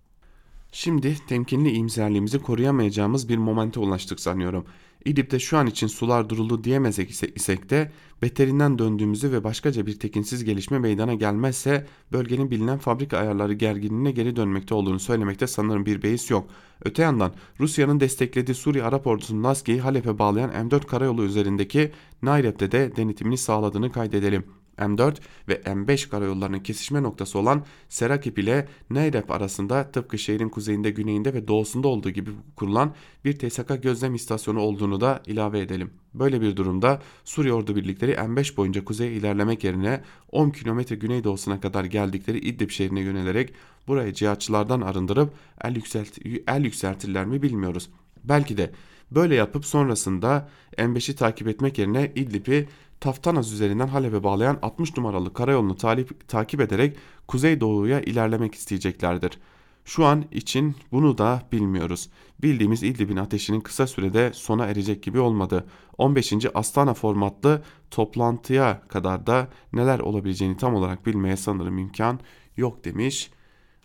Şimdi 0.72 1.16
temkinli 1.28 1.72
iyimserliğimizi 1.72 2.40
koruyamayacağımız 2.40 3.30
bir 3.30 3.38
momente 3.38 3.80
ulaştık 3.80 4.20
sanıyorum. 4.20 4.66
İdlib'de 5.06 5.40
şu 5.40 5.58
an 5.58 5.68
için 5.68 5.88
sular 5.88 6.30
duruldu 6.30 6.64
diyemezsek 6.64 7.10
isek 7.36 7.70
de 7.70 7.92
beterinden 8.22 8.80
döndüğümüzü 8.80 9.32
ve 9.32 9.44
başkaca 9.44 9.86
bir 9.86 10.00
tekinsiz 10.00 10.44
gelişme 10.44 10.80
meydana 10.80 11.14
gelmezse 11.14 11.88
bölgenin 12.12 12.52
bilinen 12.52 12.78
fabrika 12.78 13.18
ayarları 13.18 13.54
gerginliğine 13.54 14.12
geri 14.12 14.36
dönmekte 14.36 14.76
olduğunu 14.76 15.00
söylemekte 15.00 15.48
sanırım 15.48 15.86
bir 15.86 16.04
beis 16.04 16.32
yok. 16.32 16.48
Öte 16.86 17.02
yandan 17.02 17.34
Rusya'nın 17.60 18.00
desteklediği 18.00 18.56
Suriye 18.56 18.84
Arap 18.84 19.08
ordusunun 19.08 19.44
Laski'yi 19.44 19.82
Halep'e 19.82 20.20
bağlayan 20.20 20.52
M4 20.52 20.86
karayolu 20.86 21.24
üzerindeki 21.24 21.92
Nayrep'te 22.22 22.72
de 22.72 22.96
denetimini 22.96 23.38
sağladığını 23.38 23.92
kaydedelim. 23.92 24.44
M4 24.82 25.16
ve 25.48 25.54
M5 25.56 26.10
karayollarının 26.10 26.60
kesişme 26.60 27.04
noktası 27.04 27.40
olan 27.40 27.66
Serakip 27.90 28.40
ile 28.40 28.68
Neyrep 28.90 29.32
arasında 29.32 29.92
tıpkı 29.92 30.18
şehrin 30.18 30.50
kuzeyinde, 30.50 30.92
güneyinde 30.92 31.34
ve 31.34 31.48
doğusunda 31.48 31.88
olduğu 31.88 32.10
gibi 32.10 32.32
kurulan 32.56 32.94
bir 33.26 33.40
TSK 33.40 33.84
gözlem 33.84 34.16
istasyonu 34.16 34.60
olduğunu 34.60 35.02
da 35.02 35.22
ilave 35.26 35.60
edelim. 35.60 35.92
Böyle 36.14 36.42
bir 36.42 36.56
durumda 36.56 37.02
Suriye 37.24 37.54
ordu 37.54 37.76
birlikleri 37.76 38.12
M5 38.12 38.58
boyunca 38.58 38.86
kuzeye 38.86 39.12
ilerlemek 39.12 39.64
yerine 39.64 40.02
10 40.32 40.50
kilometre 40.50 40.96
güneydoğusuna 40.96 41.62
kadar 41.62 41.84
geldikleri 41.86 42.40
İdlib 42.40 42.70
şehrine 42.70 43.02
yönelerek 43.02 43.54
burayı 43.88 44.14
cihatçılardan 44.14 44.82
arındırıp 44.82 45.34
el, 45.64 45.76
yükselt 45.76 46.18
el 46.48 46.64
yükseltirler 46.64 47.26
mi 47.26 47.42
bilmiyoruz. 47.42 47.90
Belki 48.24 48.58
de 48.58 48.72
böyle 49.12 49.36
yapıp 49.36 49.66
sonrasında 49.66 50.50
M5'i 50.78 51.16
takip 51.16 51.48
etmek 51.48 51.78
yerine 51.78 52.12
İdlib'i 52.16 52.68
Taftanaz 53.02 53.54
üzerinden 53.54 53.88
Halep'e 53.88 54.24
bağlayan 54.24 54.60
60 54.62 54.98
numaralı 54.98 55.34
karayolunu 55.34 55.76
talip, 55.76 56.28
takip 56.28 56.62
ederek 56.62 56.98
kuzeydoğuya 57.28 58.02
ilerlemek 58.02 58.56
isteyeceklerdir. 58.56 59.40
Şu 59.86 60.06
an 60.06 60.26
için 60.32 60.76
bunu 60.92 61.18
da 61.18 61.42
bilmiyoruz. 61.52 62.10
Bildiğimiz 62.42 62.84
İdlib'in 62.84 63.18
ateşinin 63.18 63.62
kısa 63.62 63.88
sürede 63.88 64.32
sona 64.34 64.66
erecek 64.66 65.04
gibi 65.04 65.20
olmadı. 65.20 65.66
15. 65.98 66.34
Astana 66.54 66.94
formatlı 66.94 67.64
toplantıya 67.92 68.82
kadar 68.88 69.28
da 69.28 69.48
neler 69.74 70.00
olabileceğini 70.00 70.58
tam 70.58 70.76
olarak 70.76 71.06
bilmeye 71.06 71.38
sanırım 71.38 71.78
imkan 71.78 72.20
yok 72.58 72.86
demiş 72.86 73.32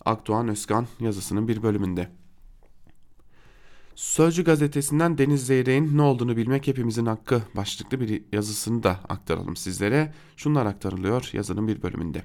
Akdoğan 0.05 0.49
Özkan 0.49 0.87
yazısının 1.01 1.49
bir 1.49 1.63
bölümünde. 1.63 2.11
Sözcü 3.97 4.45
gazetesinden 4.45 5.19
Deniz 5.19 5.47
Zeyrek'in 5.47 5.97
ne 5.97 6.03
olduğunu 6.03 6.37
bilmek 6.37 6.67
hepimizin 6.67 7.07
hakkı 7.07 7.43
başlıklı 7.57 8.01
bir 8.01 8.23
yazısını 8.33 8.83
da 8.83 9.01
aktaralım 9.09 9.57
sizlere. 9.57 10.15
Şunlar 10.37 10.67
aktarılıyor 10.67 11.31
yazının 11.33 11.69
bir 11.69 11.83
bölümünde. 11.83 12.23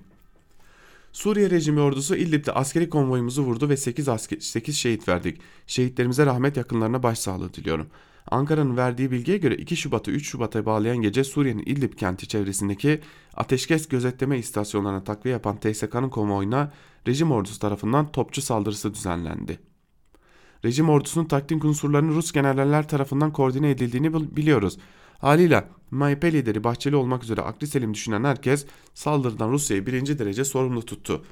Suriye 1.11 1.49
rejimi 1.49 1.79
ordusu 1.79 2.15
İdlib'de 2.15 2.51
askeri 2.51 2.89
konvoyumuzu 2.89 3.43
vurdu 3.43 3.69
ve 3.69 3.77
8, 3.77 4.09
asker, 4.09 4.39
8 4.39 4.77
şehit 4.77 5.07
verdik. 5.07 5.41
Şehitlerimize 5.67 6.25
rahmet 6.25 6.57
yakınlarına 6.57 7.03
başsağlığı 7.03 7.53
diliyorum. 7.53 7.87
Ankara'nın 8.31 8.77
verdiği 8.77 9.11
bilgiye 9.11 9.37
göre 9.37 9.55
2 9.55 9.77
Şubat'ı 9.77 10.11
3 10.11 10.29
Şubat'a 10.29 10.65
bağlayan 10.65 10.97
gece 10.97 11.23
Suriye'nin 11.23 11.63
İdlib 11.65 11.93
kenti 11.93 12.27
çevresindeki 12.27 12.99
ateşkes 13.33 13.87
gözetleme 13.87 14.37
istasyonlarına 14.37 15.03
takviye 15.03 15.33
yapan 15.33 15.59
TSK'nın 15.59 16.09
konvoyuna 16.09 16.71
rejim 17.07 17.31
ordusu 17.31 17.59
tarafından 17.59 18.11
topçu 18.11 18.41
saldırısı 18.41 18.93
düzenlendi. 18.93 19.70
Rejim 20.65 20.89
ordusunun 20.89 21.25
taktik 21.25 21.65
unsurlarının 21.65 22.15
Rus 22.15 22.31
generaller 22.31 22.87
tarafından 22.87 23.33
koordine 23.33 23.69
edildiğini 23.69 24.13
biliyoruz. 24.37 24.77
Haliyle 25.19 25.67
MHP 25.91 26.23
lideri 26.23 26.63
Bahçeli 26.63 26.95
olmak 26.95 27.23
üzere 27.23 27.41
akli 27.41 27.67
selim 27.67 27.93
düşünen 27.93 28.23
herkes 28.23 28.65
saldırıdan 28.93 29.51
Rusya'yı 29.51 29.85
birinci 29.85 30.19
derece 30.19 30.45
sorumlu 30.45 30.85
tuttu. 30.85 31.25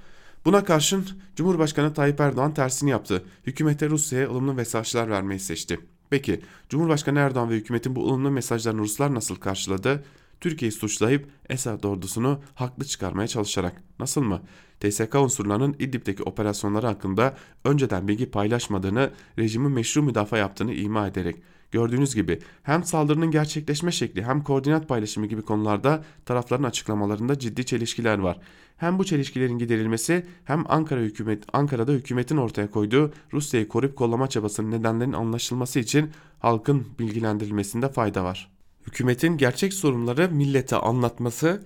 Buna 0.45 0.63
karşın 0.63 1.07
Cumhurbaşkanı 1.35 1.93
Tayyip 1.93 2.19
Erdoğan 2.19 2.53
tersini 2.53 2.89
yaptı. 2.89 3.23
Hükümete 3.47 3.89
Rusya'ya 3.89 4.29
ılımlı 4.29 4.53
mesajlar 4.53 5.09
vermeyi 5.09 5.39
seçti. 5.39 5.79
Peki 6.09 6.41
Cumhurbaşkanı 6.69 7.19
Erdoğan 7.19 7.49
ve 7.49 7.55
hükümetin 7.55 7.95
bu 7.95 8.07
ılımlı 8.07 8.31
mesajlarını 8.31 8.81
Ruslar 8.81 9.13
nasıl 9.13 9.35
karşıladı? 9.35 10.03
Türkiye'yi 10.41 10.71
suçlayıp 10.71 11.29
Esad 11.49 11.83
ordusunu 11.83 12.39
haklı 12.55 12.85
çıkarmaya 12.85 13.27
çalışarak. 13.27 13.83
Nasıl 13.99 14.21
mı? 14.21 14.41
TSK 14.79 15.15
unsurlarının 15.15 15.75
İdlib'deki 15.79 16.23
operasyonları 16.23 16.87
hakkında 16.87 17.37
önceden 17.65 18.07
bilgi 18.07 18.31
paylaşmadığını, 18.31 19.11
rejimin 19.39 19.71
meşru 19.71 20.03
müdafaa 20.03 20.37
yaptığını 20.37 20.73
ima 20.73 21.07
ederek. 21.07 21.35
Gördüğünüz 21.71 22.15
gibi 22.15 22.39
hem 22.63 22.83
saldırının 22.83 23.31
gerçekleşme 23.31 23.91
şekli 23.91 24.23
hem 24.23 24.43
koordinat 24.43 24.87
paylaşımı 24.87 25.25
gibi 25.25 25.41
konularda 25.41 26.03
tarafların 26.25 26.63
açıklamalarında 26.63 27.39
ciddi 27.39 27.65
çelişkiler 27.65 28.19
var. 28.19 28.39
Hem 28.77 28.99
bu 28.99 29.03
çelişkilerin 29.05 29.57
giderilmesi 29.57 30.25
hem 30.45 30.65
Ankara 30.69 30.99
hükümet 30.99 31.43
Ankara'da 31.53 31.91
hükümetin 31.91 32.37
ortaya 32.37 32.71
koyduğu 32.71 33.13
Rusya'yı 33.33 33.67
koruyup 33.67 33.95
kollama 33.95 34.27
çabasının 34.27 34.71
nedenlerinin 34.71 35.13
anlaşılması 35.13 35.79
için 35.79 36.11
halkın 36.39 36.87
bilgilendirilmesinde 36.99 37.89
fayda 37.89 38.23
var. 38.23 38.58
Hükümetin 38.89 39.37
gerçek 39.37 39.73
sorunları 39.73 40.29
millete 40.31 40.75
anlatması 40.75 41.63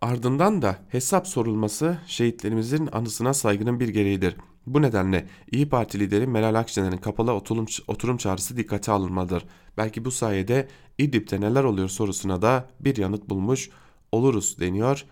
ardından 0.00 0.62
da 0.62 0.78
hesap 0.88 1.26
sorulması 1.26 1.98
şehitlerimizin 2.06 2.88
anısına 2.92 3.34
saygının 3.34 3.80
bir 3.80 3.88
gereğidir. 3.88 4.36
Bu 4.66 4.82
nedenle 4.82 5.28
İyi 5.50 5.68
Parti 5.68 6.00
lideri 6.00 6.26
Meral 6.26 6.54
Akşener'in 6.54 6.96
kapalı 6.96 7.32
oturum, 7.32 7.66
oturum 7.86 8.16
çağrısı 8.16 8.56
dikkate 8.56 8.92
alınmalıdır. 8.92 9.44
Belki 9.76 10.04
bu 10.04 10.10
sayede 10.10 10.68
İdlib'de 10.98 11.40
neler 11.40 11.64
oluyor 11.64 11.88
sorusuna 11.88 12.42
da 12.42 12.68
bir 12.80 12.96
yanıt 12.96 13.28
bulmuş 13.28 13.70
oluruz 14.12 14.60
deniyor. 14.60 15.04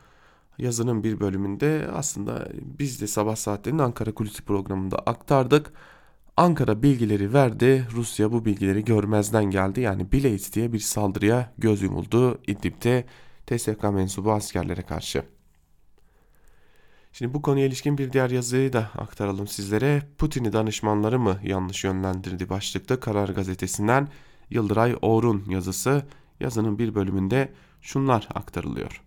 Yazının 0.59 1.05
bir 1.05 1.21
bölümünde 1.21 1.89
aslında 1.93 2.49
biz 2.79 3.01
de 3.01 3.07
sabah 3.07 3.37
saatlerinde 3.37 3.83
Ankara 3.83 4.15
Kulisi 4.15 4.43
programında 4.43 4.99
aktardık. 4.99 5.73
Ankara 6.41 6.83
bilgileri 6.83 7.33
verdi. 7.33 7.87
Rusya 7.93 8.33
bu 8.33 8.45
bilgileri 8.45 8.85
görmezden 8.85 9.45
geldi. 9.45 9.81
Yani 9.81 10.13
Bileyiz 10.13 10.53
diye 10.55 10.73
bir 10.73 10.79
saldırıya 10.79 11.53
göz 11.59 11.83
yumuldu 11.83 12.39
İdlib'de 12.47 13.05
TSK 13.47 13.83
mensubu 13.83 14.33
askerlere 14.33 14.83
karşı. 14.83 15.23
Şimdi 17.13 17.35
bu 17.35 17.43
konuya 17.43 17.67
ilişkin 17.67 17.99
bir 17.99 18.13
diğer 18.13 18.31
yazıyı 18.31 18.73
da 18.73 18.91
aktaralım 18.99 19.47
sizlere. 19.47 20.03
Putin'i 20.19 20.53
danışmanları 20.53 21.19
mı 21.19 21.39
yanlış 21.45 21.85
yönlendirdi 21.85 22.49
başlıkta 22.49 23.01
Karar 23.01 23.29
Gazetesi'nden 23.29 24.09
Yıldıray 24.51 24.97
Oğur'un 25.03 25.45
yazısı. 25.49 26.03
Yazının 26.41 26.79
bir 26.79 26.95
bölümünde 26.95 27.53
şunlar 27.81 28.29
aktarılıyor. 28.35 29.03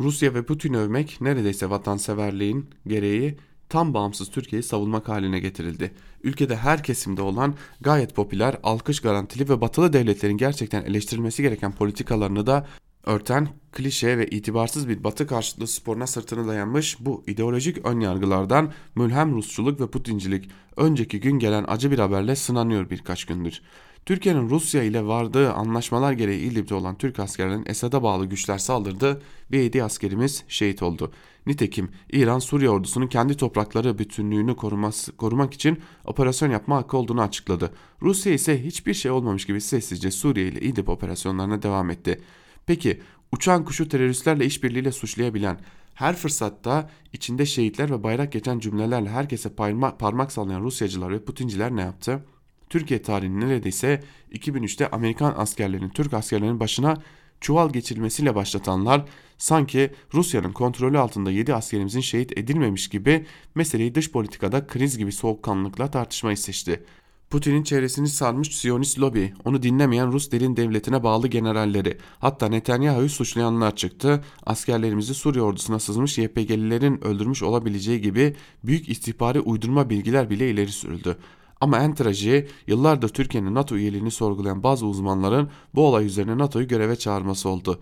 Rusya 0.00 0.34
ve 0.34 0.44
Putin'i 0.44 0.78
övmek 0.78 1.20
neredeyse 1.20 1.70
vatanseverliğin 1.70 2.70
gereği 2.86 3.38
tam 3.68 3.94
bağımsız 3.94 4.30
Türkiye'yi 4.30 4.62
savunmak 4.62 5.08
haline 5.08 5.40
getirildi. 5.40 5.92
Ülkede 6.22 6.56
her 6.56 6.82
kesimde 6.82 7.22
olan 7.22 7.54
gayet 7.80 8.14
popüler, 8.14 8.56
alkış 8.62 9.00
garantili 9.00 9.48
ve 9.48 9.60
batılı 9.60 9.92
devletlerin 9.92 10.36
gerçekten 10.36 10.82
eleştirilmesi 10.82 11.42
gereken 11.42 11.72
politikalarını 11.72 12.46
da 12.46 12.66
örten 13.04 13.48
klişe 13.72 14.18
ve 14.18 14.26
itibarsız 14.26 14.88
bir 14.88 15.04
batı 15.04 15.26
karşıtlığı 15.26 15.66
sporuna 15.66 16.06
sırtını 16.06 16.48
dayanmış 16.48 16.96
bu 17.00 17.24
ideolojik 17.26 17.86
önyargılardan 17.86 18.72
mülhem 18.94 19.34
Rusçuluk 19.34 19.80
ve 19.80 19.86
Putincilik 19.86 20.50
önceki 20.76 21.20
gün 21.20 21.38
gelen 21.38 21.64
acı 21.68 21.90
bir 21.90 21.98
haberle 21.98 22.36
sınanıyor 22.36 22.90
birkaç 22.90 23.24
gündür. 23.24 23.62
Türkiye'nin 24.06 24.50
Rusya 24.50 24.82
ile 24.82 25.06
vardığı 25.06 25.52
anlaşmalar 25.52 26.12
gereği 26.12 26.40
İdlib'de 26.40 26.74
olan 26.74 26.98
Türk 26.98 27.18
askerlerinin 27.18 27.66
Esad'a 27.66 28.02
bağlı 28.02 28.26
güçler 28.26 28.58
saldırdı 28.58 29.22
ve 29.52 29.56
7 29.56 29.84
askerimiz 29.84 30.44
şehit 30.48 30.82
oldu. 30.82 31.12
Nitekim 31.46 31.88
İran 32.12 32.38
Suriye 32.38 32.70
ordusunun 32.70 33.06
kendi 33.06 33.36
toprakları 33.36 33.98
bütünlüğünü 33.98 34.56
koruması, 34.56 35.16
korumak 35.16 35.54
için 35.54 35.80
operasyon 36.04 36.50
yapma 36.50 36.76
hakkı 36.76 36.96
olduğunu 36.96 37.22
açıkladı. 37.22 37.70
Rusya 38.02 38.32
ise 38.32 38.64
hiçbir 38.64 38.94
şey 38.94 39.10
olmamış 39.10 39.46
gibi 39.46 39.60
sessizce 39.60 40.10
Suriye 40.10 40.48
ile 40.48 40.60
İdlib 40.60 40.88
operasyonlarına 40.88 41.62
devam 41.62 41.90
etti. 41.90 42.20
Peki 42.66 43.00
uçan 43.32 43.64
kuşu 43.64 43.88
teröristlerle 43.88 44.46
işbirliğiyle 44.46 44.92
suçlayabilen, 44.92 45.60
her 45.94 46.16
fırsatta 46.16 46.90
içinde 47.12 47.46
şehitler 47.46 47.90
ve 47.90 48.02
bayrak 48.02 48.32
geçen 48.32 48.58
cümlelerle 48.58 49.08
herkese 49.08 49.54
parmak, 49.54 49.98
parmak 49.98 50.32
sallayan 50.32 50.62
Rusyacılar 50.62 51.12
ve 51.12 51.24
Putinciler 51.24 51.76
ne 51.76 51.80
yaptı? 51.80 52.22
Türkiye 52.70 53.02
tarihinin 53.02 53.40
neredeyse 53.40 54.02
2003'te 54.32 54.90
Amerikan 54.90 55.34
askerlerinin 55.36 55.88
Türk 55.88 56.14
askerlerinin 56.14 56.60
başına 56.60 57.02
çuval 57.40 57.72
geçirilmesiyle 57.72 58.34
başlatanlar 58.34 59.04
sanki 59.38 59.90
Rusya'nın 60.14 60.52
kontrolü 60.52 60.98
altında 60.98 61.30
7 61.30 61.54
askerimizin 61.54 62.00
şehit 62.00 62.38
edilmemiş 62.38 62.88
gibi 62.88 63.26
meseleyi 63.54 63.94
dış 63.94 64.12
politikada 64.12 64.66
kriz 64.66 64.98
gibi 64.98 65.12
soğukkanlılıkla 65.12 65.90
tartışmayı 65.90 66.36
seçti. 66.36 66.84
Putin'in 67.30 67.62
çevresini 67.62 68.08
sarmış 68.08 68.56
Siyonist 68.56 68.98
lobi, 68.98 69.34
onu 69.44 69.62
dinlemeyen 69.62 70.12
Rus 70.12 70.32
derin 70.32 70.56
devletine 70.56 71.02
bağlı 71.02 71.28
generalleri, 71.28 71.98
hatta 72.18 72.48
Netanyahu'yu 72.48 73.08
suçlayanlar 73.08 73.76
çıktı. 73.76 74.24
Askerlerimizi 74.46 75.14
Suriye 75.14 75.44
ordusuna 75.44 75.78
sızmış 75.78 76.18
YPG'lilerin 76.18 77.04
öldürmüş 77.04 77.42
olabileceği 77.42 78.00
gibi 78.00 78.36
büyük 78.64 78.88
istihbari 78.88 79.40
uydurma 79.40 79.90
bilgiler 79.90 80.30
bile 80.30 80.50
ileri 80.50 80.72
sürüldü. 80.72 81.18
Ama 81.60 81.78
en 81.78 81.94
trajiği 81.94 82.48
yıllardır 82.66 83.08
Türkiye'nin 83.08 83.54
NATO 83.54 83.76
üyeliğini 83.76 84.10
sorgulayan 84.10 84.62
bazı 84.62 84.86
uzmanların 84.86 85.50
bu 85.74 85.86
olay 85.86 86.06
üzerine 86.06 86.38
NATO'yu 86.38 86.68
göreve 86.68 86.96
çağırması 86.96 87.48
oldu. 87.48 87.80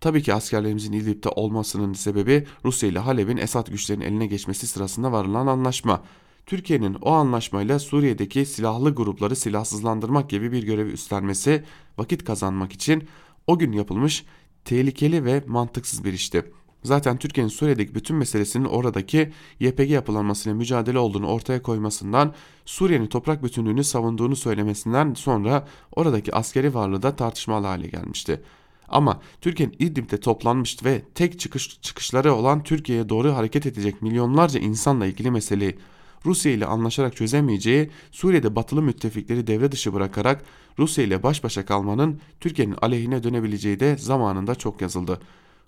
Tabii 0.00 0.22
ki 0.22 0.34
askerlerimizin 0.34 0.92
İdlib'de 0.92 1.28
olmasının 1.28 1.92
sebebi 1.92 2.46
Rusya 2.64 2.88
ile 2.88 2.98
Halep'in 2.98 3.36
Esad 3.36 3.70
güçlerinin 3.70 4.04
eline 4.04 4.26
geçmesi 4.26 4.66
sırasında 4.66 5.12
varılan 5.12 5.46
anlaşma. 5.46 6.02
Türkiye'nin 6.46 6.94
o 6.94 7.10
anlaşmayla 7.10 7.78
Suriye'deki 7.78 8.46
silahlı 8.46 8.94
grupları 8.94 9.36
silahsızlandırmak 9.36 10.30
gibi 10.30 10.52
bir 10.52 10.62
görevi 10.62 10.90
üstlenmesi 10.90 11.64
vakit 11.98 12.24
kazanmak 12.24 12.72
için 12.72 13.08
o 13.46 13.58
gün 13.58 13.72
yapılmış 13.72 14.24
tehlikeli 14.64 15.24
ve 15.24 15.42
mantıksız 15.46 16.04
bir 16.04 16.12
işti. 16.12 16.52
Zaten 16.86 17.16
Türkiye'nin 17.16 17.50
Suriye'deki 17.50 17.94
bütün 17.94 18.16
meselesinin 18.16 18.64
oradaki 18.64 19.32
YPG 19.60 19.90
yapılanmasıyla 19.90 20.56
mücadele 20.56 20.98
olduğunu 20.98 21.26
ortaya 21.26 21.62
koymasından, 21.62 22.34
Suriye'nin 22.64 23.06
toprak 23.06 23.44
bütünlüğünü 23.44 23.84
savunduğunu 23.84 24.36
söylemesinden 24.36 25.14
sonra 25.14 25.66
oradaki 25.96 26.34
askeri 26.34 26.74
varlığı 26.74 27.02
da 27.02 27.16
tartışmalı 27.16 27.66
hale 27.66 27.86
gelmişti. 27.86 28.42
Ama 28.88 29.20
Türkiye'nin 29.40 29.76
İdlib'de 29.78 30.20
toplanmış 30.20 30.84
ve 30.84 31.02
tek 31.14 31.40
çıkış 31.40 31.80
çıkışları 31.80 32.34
olan 32.34 32.62
Türkiye'ye 32.62 33.08
doğru 33.08 33.34
hareket 33.34 33.66
edecek 33.66 34.02
milyonlarca 34.02 34.60
insanla 34.60 35.06
ilgili 35.06 35.30
meseleyi 35.30 35.78
Rusya 36.26 36.52
ile 36.52 36.66
anlaşarak 36.66 37.16
çözemeyeceği, 37.16 37.90
Suriye'de 38.10 38.56
batılı 38.56 38.82
müttefikleri 38.82 39.46
devre 39.46 39.72
dışı 39.72 39.94
bırakarak 39.94 40.44
Rusya 40.78 41.04
ile 41.04 41.22
baş 41.22 41.44
başa 41.44 41.66
kalmanın 41.66 42.20
Türkiye'nin 42.40 42.76
aleyhine 42.82 43.22
dönebileceği 43.22 43.80
de 43.80 43.96
zamanında 43.96 44.54
çok 44.54 44.80
yazıldı. 44.80 45.20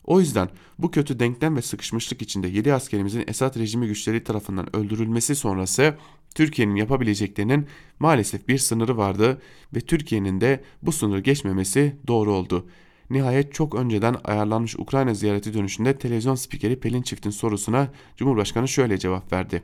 O 0.09 0.21
yüzden 0.21 0.49
bu 0.79 0.91
kötü 0.91 1.21
denklem 1.21 1.57
ve 1.57 1.63
sıkışmışlık 1.63 2.23
içinde 2.23 2.49
7 2.49 2.75
askerimizin 2.75 3.25
Esad 3.27 3.59
rejimi 3.59 3.87
güçleri 3.87 4.25
tarafından 4.25 4.77
öldürülmesi 4.77 5.35
sonrası 5.35 5.97
Türkiye'nin 6.35 6.77
yapabileceklerinin 6.77 7.67
maalesef 7.99 8.49
bir 8.49 8.59
sınırı 8.59 8.97
vardı 8.97 9.43
ve 9.75 9.81
Türkiye'nin 9.81 10.41
de 10.41 10.65
bu 10.83 10.93
sınırı 10.93 11.21
geçmemesi 11.21 11.97
doğru 12.07 12.33
oldu. 12.33 12.67
Nihayet 13.11 13.55
çok 13.55 13.75
önceden 13.75 14.17
ayarlanmış 14.25 14.77
Ukrayna 14.77 15.15
ziyareti 15.15 15.55
dönüşünde 15.55 15.99
televizyon 15.99 16.35
spikeri 16.35 16.81
Pelin 16.81 17.03
Çift'in 17.03 17.31
sorusuna 17.31 17.89
Cumhurbaşkanı 18.17 18.69
şöyle 18.69 18.99
cevap 18.99 19.33
verdi. 19.33 19.63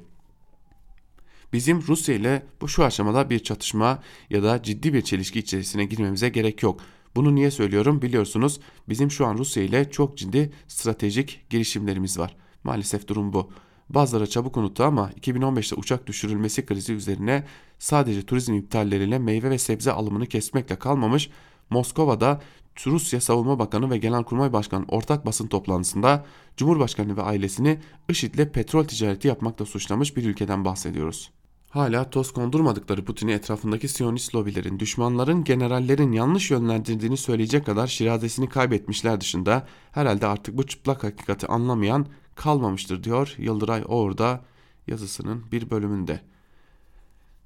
Bizim 1.53 1.82
Rusya 1.88 2.14
ile 2.14 2.42
bu 2.61 2.68
şu 2.68 2.84
aşamada 2.84 3.30
bir 3.30 3.38
çatışma 3.38 4.03
ya 4.30 4.42
da 4.42 4.62
ciddi 4.62 4.95
bir 4.95 5.03
çelişki 5.03 5.38
içerisine 5.38 5.84
girmemize 5.84 6.28
gerek 6.28 6.62
yok. 6.62 6.80
Bunu 7.16 7.34
niye 7.34 7.50
söylüyorum 7.50 8.02
biliyorsunuz 8.02 8.60
bizim 8.88 9.10
şu 9.10 9.26
an 9.26 9.38
Rusya 9.38 9.62
ile 9.62 9.90
çok 9.90 10.18
ciddi 10.18 10.52
stratejik 10.68 11.46
girişimlerimiz 11.50 12.18
var. 12.18 12.36
Maalesef 12.64 13.08
durum 13.08 13.32
bu. 13.32 13.50
Bazıları 13.88 14.30
çabuk 14.30 14.56
unuttu 14.56 14.84
ama 14.84 15.10
2015'te 15.20 15.76
uçak 15.76 16.06
düşürülmesi 16.06 16.66
krizi 16.66 16.92
üzerine 16.92 17.44
sadece 17.78 18.22
turizm 18.22 18.54
iptalleriyle 18.54 19.18
meyve 19.18 19.50
ve 19.50 19.58
sebze 19.58 19.92
alımını 19.92 20.26
kesmekle 20.26 20.76
kalmamış 20.76 21.30
Moskova'da 21.70 22.40
Rusya 22.86 23.20
Savunma 23.20 23.58
Bakanı 23.58 23.90
ve 23.90 23.98
Genelkurmay 23.98 24.52
Başkanı 24.52 24.84
ortak 24.88 25.26
basın 25.26 25.46
toplantısında 25.46 26.26
Cumhurbaşkanı 26.56 27.16
ve 27.16 27.22
ailesini 27.22 27.78
IŞİD'le 28.08 28.52
petrol 28.52 28.84
ticareti 28.84 29.28
yapmakla 29.28 29.64
suçlamış 29.64 30.16
bir 30.16 30.24
ülkeden 30.24 30.64
bahsediyoruz. 30.64 31.30
Hala 31.75 32.11
toz 32.11 32.33
kondurmadıkları 32.33 33.05
Putin'i 33.05 33.33
etrafındaki 33.33 33.89
Siyonist 33.89 34.35
lobilerin, 34.35 34.79
düşmanların, 34.79 35.45
generallerin 35.45 36.12
yanlış 36.12 36.51
yönlendirdiğini 36.51 37.16
söyleyecek 37.16 37.66
kadar 37.66 37.87
şirazesini 37.87 38.49
kaybetmişler 38.49 39.20
dışında 39.20 39.66
herhalde 39.93 40.27
artık 40.27 40.57
bu 40.57 40.66
çıplak 40.66 41.05
hakikati 41.05 41.47
anlamayan 41.47 42.07
kalmamıştır 42.35 43.05
diyor 43.05 43.35
Yıldıray 43.39 43.83
Oğur'da 43.87 44.45
yazısının 44.87 45.45
bir 45.53 45.70
bölümünde. 45.70 46.20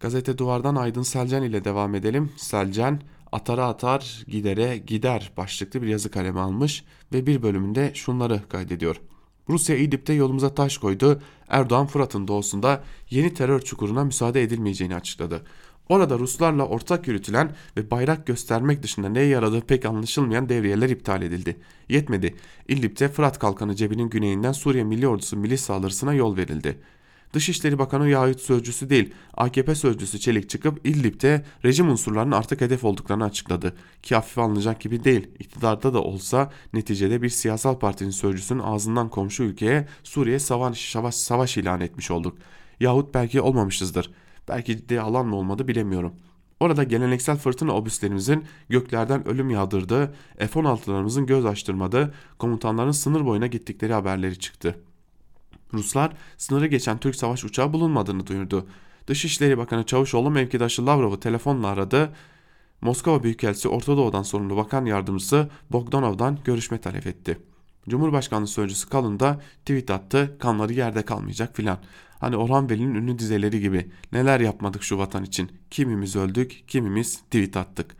Gazete 0.00 0.38
Duvar'dan 0.38 0.74
Aydın 0.74 1.02
Selcan 1.02 1.42
ile 1.42 1.64
devam 1.64 1.94
edelim. 1.94 2.32
Selcan 2.36 3.00
atara 3.32 3.66
atar 3.66 4.24
gidere 4.26 4.78
gider 4.78 5.32
başlıklı 5.36 5.82
bir 5.82 5.88
yazı 5.88 6.10
kalemi 6.10 6.40
almış 6.40 6.84
ve 7.12 7.26
bir 7.26 7.42
bölümünde 7.42 7.94
şunları 7.94 8.48
kaydediyor. 8.48 9.00
Rusya 9.48 9.76
İdlib'de 9.76 10.12
yolumuza 10.12 10.54
taş 10.54 10.78
koydu. 10.78 11.22
Erdoğan 11.48 11.86
Fırat'ın 11.86 12.28
doğusunda 12.28 12.84
yeni 13.10 13.34
terör 13.34 13.60
çukuruna 13.60 14.04
müsaade 14.04 14.42
edilmeyeceğini 14.42 14.94
açıkladı. 14.94 15.42
Orada 15.88 16.18
Ruslarla 16.18 16.66
ortak 16.66 17.08
yürütülen 17.08 17.50
ve 17.76 17.90
bayrak 17.90 18.26
göstermek 18.26 18.82
dışında 18.82 19.08
neye 19.08 19.26
yaradığı 19.26 19.60
pek 19.60 19.84
anlaşılmayan 19.84 20.48
devriyeler 20.48 20.88
iptal 20.88 21.22
edildi. 21.22 21.56
Yetmedi. 21.88 22.34
İdlib'de 22.68 23.08
Fırat 23.08 23.38
Kalkanı 23.38 23.74
cebinin 23.74 24.10
güneyinden 24.10 24.52
Suriye 24.52 24.84
Milli 24.84 25.08
Ordusu 25.08 25.36
milis 25.36 25.60
saldırısına 25.60 26.14
yol 26.14 26.36
verildi. 26.36 26.78
Dışişleri 27.32 27.78
Bakanı 27.78 28.08
Yahut 28.08 28.40
sözcüsü 28.40 28.90
değil 28.90 29.14
AKP 29.34 29.74
sözcüsü 29.74 30.18
Çelik 30.18 30.50
çıkıp 30.50 30.86
İdlib'de 30.86 31.44
rejim 31.64 31.90
unsurlarının 31.90 32.32
artık 32.32 32.60
hedef 32.60 32.84
olduklarını 32.84 33.24
açıkladı. 33.24 33.76
Ki 34.02 34.14
hafife 34.14 34.40
alınacak 34.40 34.80
gibi 34.80 35.04
değil. 35.04 35.28
İktidarda 35.38 35.94
da 35.94 36.02
olsa 36.02 36.50
neticede 36.72 37.22
bir 37.22 37.28
siyasal 37.28 37.78
partinin 37.78 38.10
sözcüsünün 38.10 38.60
ağzından 38.60 39.08
komşu 39.08 39.42
ülkeye 39.42 39.88
Suriye 40.02 40.38
savaş, 40.38 40.90
savaş, 40.90 41.14
savaş 41.14 41.56
ilan 41.56 41.80
etmiş 41.80 42.10
olduk. 42.10 42.38
Yahut 42.80 43.14
belki 43.14 43.40
olmamışızdır. 43.40 44.10
Belki 44.48 44.76
ciddi 44.76 45.00
alan 45.00 45.26
mı 45.26 45.36
olmadı 45.36 45.68
bilemiyorum. 45.68 46.12
Orada 46.60 46.84
geleneksel 46.84 47.36
fırtına 47.36 47.76
obüslerimizin 47.76 48.44
göklerden 48.68 49.28
ölüm 49.28 49.50
yağdırdığı, 49.50 50.14
F-16'larımızın 50.38 51.26
göz 51.26 51.46
açtırmadığı, 51.46 52.14
komutanların 52.38 52.92
sınır 52.92 53.26
boyuna 53.26 53.46
gittikleri 53.46 53.92
haberleri 53.92 54.38
çıktı.'' 54.38 54.87
Ruslar 55.72 56.12
sınırı 56.36 56.66
geçen 56.66 56.98
Türk 56.98 57.16
savaş 57.16 57.44
uçağı 57.44 57.72
bulunmadığını 57.72 58.26
duyurdu. 58.26 58.66
Dışişleri 59.06 59.58
Bakanı 59.58 59.86
Çavuşoğlu 59.86 60.30
mevkidaşı 60.30 60.86
Lavrov'u 60.86 61.20
telefonla 61.20 61.68
aradı. 61.68 62.12
Moskova 62.80 63.22
Büyükelçisi 63.22 63.68
Orta 63.68 63.96
Doğu'dan 63.96 64.22
sorumlu 64.22 64.56
bakan 64.56 64.84
yardımcısı 64.84 65.50
Bogdanov'dan 65.70 66.38
görüşme 66.44 66.80
talep 66.80 67.06
etti. 67.06 67.38
Cumhurbaşkanlığı 67.88 68.46
Sözcüsü 68.46 68.88
Kalın 68.88 69.20
da 69.20 69.40
tweet 69.60 69.90
attı 69.90 70.36
kanları 70.38 70.72
yerde 70.72 71.02
kalmayacak 71.02 71.56
filan. 71.56 71.78
Hani 72.20 72.36
Orhan 72.36 72.70
Veli'nin 72.70 72.94
ünlü 72.94 73.18
dizeleri 73.18 73.60
gibi 73.60 73.90
neler 74.12 74.40
yapmadık 74.40 74.82
şu 74.82 74.98
vatan 74.98 75.24
için 75.24 75.52
kimimiz 75.70 76.16
öldük 76.16 76.64
kimimiz 76.68 77.16
tweet 77.16 77.56
attık. 77.56 77.96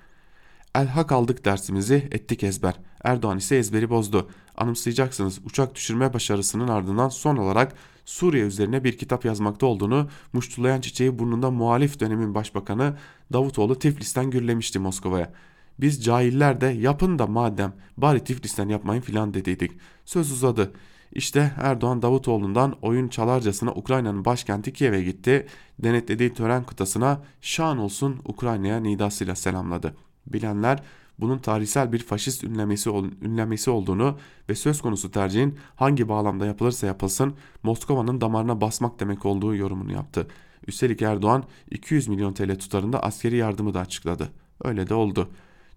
El 0.74 0.86
hak 0.86 1.12
aldık 1.12 1.44
dersimizi 1.44 1.94
ettik 1.94 2.42
ezber. 2.44 2.74
Erdoğan 3.04 3.38
ise 3.38 3.56
ezberi 3.56 3.90
bozdu. 3.90 4.30
Anımsayacaksınız 4.58 5.40
uçak 5.44 5.74
düşürme 5.74 6.14
başarısının 6.14 6.68
ardından 6.68 7.08
son 7.08 7.36
olarak 7.36 7.74
Suriye 8.04 8.44
üzerine 8.44 8.84
bir 8.84 8.98
kitap 8.98 9.24
yazmakta 9.24 9.66
olduğunu 9.66 10.08
muştulayan 10.32 10.80
çiçeği 10.80 11.18
burnunda 11.18 11.50
muhalif 11.50 12.00
dönemin 12.00 12.34
başbakanı 12.34 12.96
Davutoğlu 13.32 13.78
Tiflis'ten 13.78 14.30
gürlemişti 14.30 14.78
Moskova'ya. 14.78 15.32
Biz 15.80 16.04
cahiller 16.04 16.60
de 16.60 16.66
yapın 16.66 17.18
da 17.18 17.26
madem 17.26 17.72
bari 17.96 18.24
Tiflis'ten 18.24 18.68
yapmayın 18.68 19.02
filan 19.02 19.34
dediydik. 19.34 19.72
Söz 20.04 20.32
uzadı. 20.32 20.72
İşte 21.12 21.52
Erdoğan 21.56 22.02
Davutoğlu'ndan 22.02 22.76
oyun 22.82 23.08
çalarcasına 23.08 23.72
Ukrayna'nın 23.72 24.24
başkenti 24.24 24.72
Kiev'e 24.72 25.02
gitti. 25.02 25.46
Denetlediği 25.78 26.34
tören 26.34 26.64
kıtasına 26.64 27.22
şan 27.40 27.78
olsun 27.78 28.20
Ukrayna'ya 28.24 28.80
nidasıyla 28.80 29.34
selamladı. 29.34 29.94
Bilenler 30.26 30.82
bunun 31.20 31.38
tarihsel 31.38 31.92
bir 31.92 31.98
faşist 31.98 32.44
ünlemesi, 32.44 32.90
ünlemesi 33.22 33.70
olduğunu 33.70 34.18
ve 34.48 34.54
söz 34.54 34.80
konusu 34.80 35.10
tercihin 35.10 35.58
hangi 35.76 36.08
bağlamda 36.08 36.46
yapılırsa 36.46 36.86
yapılsın 36.86 37.34
Moskova'nın 37.62 38.20
damarına 38.20 38.60
basmak 38.60 39.00
demek 39.00 39.26
olduğu 39.26 39.54
yorumunu 39.54 39.92
yaptı. 39.92 40.26
Üstelik 40.66 41.02
Erdoğan 41.02 41.44
200 41.70 42.08
milyon 42.08 42.32
TL 42.32 42.58
tutarında 42.58 43.02
askeri 43.02 43.36
yardımı 43.36 43.74
da 43.74 43.80
açıkladı. 43.80 44.28
Öyle 44.64 44.88
de 44.88 44.94
oldu. 44.94 45.28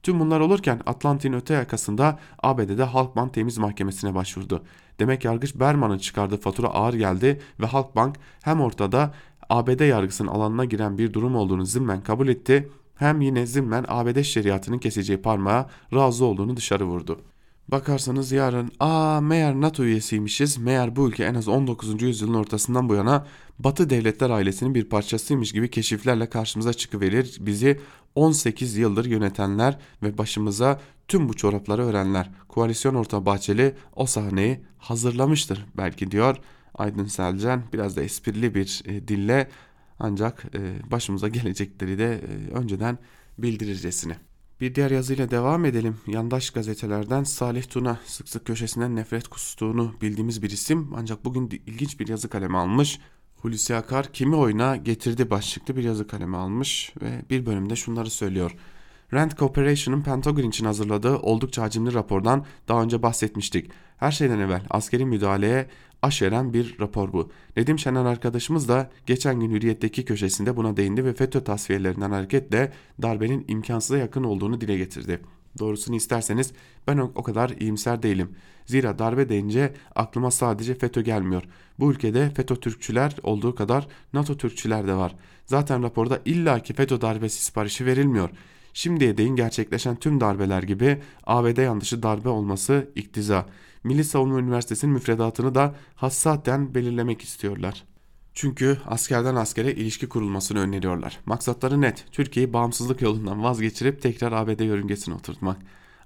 Tüm 0.03 0.19
bunlar 0.19 0.39
olurken 0.39 0.81
Atlantik'in 0.85 1.33
öte 1.33 1.53
yakasında 1.53 2.19
ABD'de 2.43 2.83
Halkbank 2.83 3.33
Temiz 3.33 3.57
Mahkemesi'ne 3.57 4.15
başvurdu. 4.15 4.63
Demek 4.99 5.25
yargıç 5.25 5.55
Berman'ın 5.55 5.97
çıkardığı 5.97 6.37
fatura 6.37 6.67
ağır 6.67 6.93
geldi 6.93 7.41
ve 7.59 7.65
Halkbank 7.65 8.15
hem 8.43 8.61
ortada 8.61 9.13
ABD 9.49 9.87
yargısının 9.87 10.27
alanına 10.27 10.65
giren 10.65 10.97
bir 10.97 11.13
durum 11.13 11.35
olduğunu 11.35 11.65
zimmen 11.65 12.03
kabul 12.03 12.27
etti 12.27 12.69
hem 13.01 13.21
yine 13.21 13.45
zimmen 13.45 13.85
ABD 13.87 14.21
şeriatının 14.21 14.79
keseceği 14.79 15.21
parmağa 15.21 15.69
razı 15.93 16.25
olduğunu 16.25 16.57
dışarı 16.57 16.85
vurdu. 16.85 17.21
Bakarsanız 17.67 18.31
yarın 18.31 18.71
aa 18.79 19.21
meğer 19.21 19.61
NATO 19.61 19.83
üyesiymişiz 19.83 20.57
meğer 20.57 20.95
bu 20.95 21.09
ülke 21.09 21.23
en 21.23 21.35
az 21.35 21.47
19. 21.47 22.01
yüzyılın 22.01 22.33
ortasından 22.33 22.89
bu 22.89 22.95
yana 22.95 23.27
Batı 23.59 23.89
devletler 23.89 24.29
ailesinin 24.29 24.75
bir 24.75 24.83
parçasıymış 24.83 25.51
gibi 25.51 25.69
keşiflerle 25.69 26.29
karşımıza 26.29 26.73
çıkıverir 26.73 27.37
bizi 27.39 27.79
18 28.15 28.77
yıldır 28.77 29.05
yönetenler 29.05 29.77
ve 30.03 30.17
başımıza 30.17 30.79
tüm 31.07 31.29
bu 31.29 31.33
çorapları 31.33 31.85
örenler. 31.85 32.29
Koalisyon 32.47 32.95
orta 32.95 33.25
Bahçeli 33.25 33.75
o 33.95 34.05
sahneyi 34.05 34.59
hazırlamıştır 34.77 35.65
belki 35.77 36.11
diyor 36.11 36.37
Aydın 36.73 37.05
Selcan 37.05 37.63
biraz 37.73 37.97
da 37.97 38.03
esprili 38.03 38.55
bir 38.55 38.83
e, 38.85 39.07
dille 39.07 39.47
ancak 40.01 40.45
e, 40.55 40.91
başımıza 40.91 41.27
gelecekleri 41.27 41.99
de 41.99 42.13
e, 42.13 42.51
önceden 42.53 42.97
bildirircesine. 43.37 44.17
Bir 44.61 44.75
diğer 44.75 44.91
yazıyla 44.91 45.31
devam 45.31 45.65
edelim. 45.65 45.97
Yandaş 46.07 46.49
gazetelerden 46.49 47.23
Salih 47.23 47.63
Tuna 47.63 47.99
sık 48.05 48.29
sık 48.29 48.45
köşesinden 48.45 48.95
nefret 48.95 49.27
kustuğunu 49.27 49.95
bildiğimiz 50.01 50.43
bir 50.43 50.49
isim 50.49 50.89
ancak 50.95 51.25
bugün 51.25 51.49
ilginç 51.67 51.99
bir 51.99 52.07
yazı 52.07 52.29
kalemi 52.29 52.57
almış. 52.57 52.99
Hulusi 53.35 53.75
Akar 53.75 54.13
kimi 54.13 54.35
oyuna 54.35 54.75
getirdi 54.75 55.29
başlıklı 55.29 55.77
bir 55.77 55.83
yazı 55.83 56.07
kalemi 56.07 56.37
almış 56.37 56.93
ve 57.01 57.21
bir 57.29 57.45
bölümde 57.45 57.75
şunları 57.75 58.09
söylüyor. 58.09 58.55
Rand 59.13 59.31
Corporation'ın 59.31 60.01
Pentagon 60.01 60.49
için 60.49 60.65
hazırladığı 60.65 61.17
oldukça 61.17 61.61
hacimli 61.61 61.93
rapordan 61.93 62.45
daha 62.67 62.83
önce 62.83 63.03
bahsetmiştik. 63.03 63.71
Her 63.97 64.11
şeyden 64.11 64.39
evvel 64.39 64.61
askeri 64.69 65.05
müdahaleye 65.05 65.67
aşeren 66.01 66.53
bir 66.53 66.79
rapor 66.79 67.13
bu. 67.13 67.31
Nedim 67.57 67.79
Şener 67.79 68.05
arkadaşımız 68.05 68.67
da 68.67 68.89
geçen 69.05 69.39
gün 69.39 69.51
Hürriyet'teki 69.51 70.05
köşesinde 70.05 70.57
buna 70.57 70.77
değindi 70.77 71.05
ve 71.05 71.13
FETÖ 71.13 71.43
tasfiyelerinden 71.43 72.11
hareketle 72.11 72.71
darbenin 73.01 73.45
imkansıza 73.47 73.97
yakın 73.97 74.23
olduğunu 74.23 74.61
dile 74.61 74.77
getirdi. 74.77 75.19
Doğrusunu 75.59 75.95
isterseniz 75.95 76.53
ben 76.87 76.97
o 76.97 77.23
kadar 77.23 77.49
iyimser 77.49 78.03
değilim. 78.03 78.29
Zira 78.65 78.99
darbe 78.99 79.29
deyince 79.29 79.73
aklıma 79.95 80.31
sadece 80.31 80.75
FETÖ 80.75 81.01
gelmiyor. 81.01 81.43
Bu 81.79 81.91
ülkede 81.91 82.29
FETÖ 82.29 82.55
Türkçüler 82.55 83.15
olduğu 83.23 83.55
kadar 83.55 83.87
NATO 84.13 84.37
Türkçüler 84.37 84.87
de 84.87 84.93
var. 84.93 85.15
Zaten 85.45 85.83
raporda 85.83 86.19
illaki 86.25 86.73
FETÖ 86.73 87.01
darbesi 87.01 87.43
siparişi 87.43 87.85
verilmiyor. 87.85 88.29
Şimdiye 88.73 89.17
değin 89.17 89.35
gerçekleşen 89.35 89.95
tüm 89.95 90.21
darbeler 90.21 90.63
gibi 90.63 91.01
ABD 91.23 91.57
yanlışı 91.57 92.03
darbe 92.03 92.29
olması 92.29 92.89
iktiza. 92.95 93.45
Milli 93.83 94.03
Savunma 94.03 94.39
Üniversitesi'nin 94.39 94.93
müfredatını 94.93 95.55
da 95.55 95.75
hassaten 95.95 96.75
belirlemek 96.75 97.21
istiyorlar. 97.21 97.83
Çünkü 98.33 98.77
askerden 98.87 99.35
askere 99.35 99.71
ilişki 99.73 100.09
kurulmasını 100.09 100.59
öneriyorlar. 100.59 101.19
Maksatları 101.25 101.81
net. 101.81 102.05
Türkiye'yi 102.11 102.53
bağımsızlık 102.53 103.01
yolundan 103.01 103.43
vazgeçirip 103.43 104.01
tekrar 104.01 104.31
ABD 104.31 104.59
yörüngesine 104.59 105.15
oturtmak. 105.15 105.57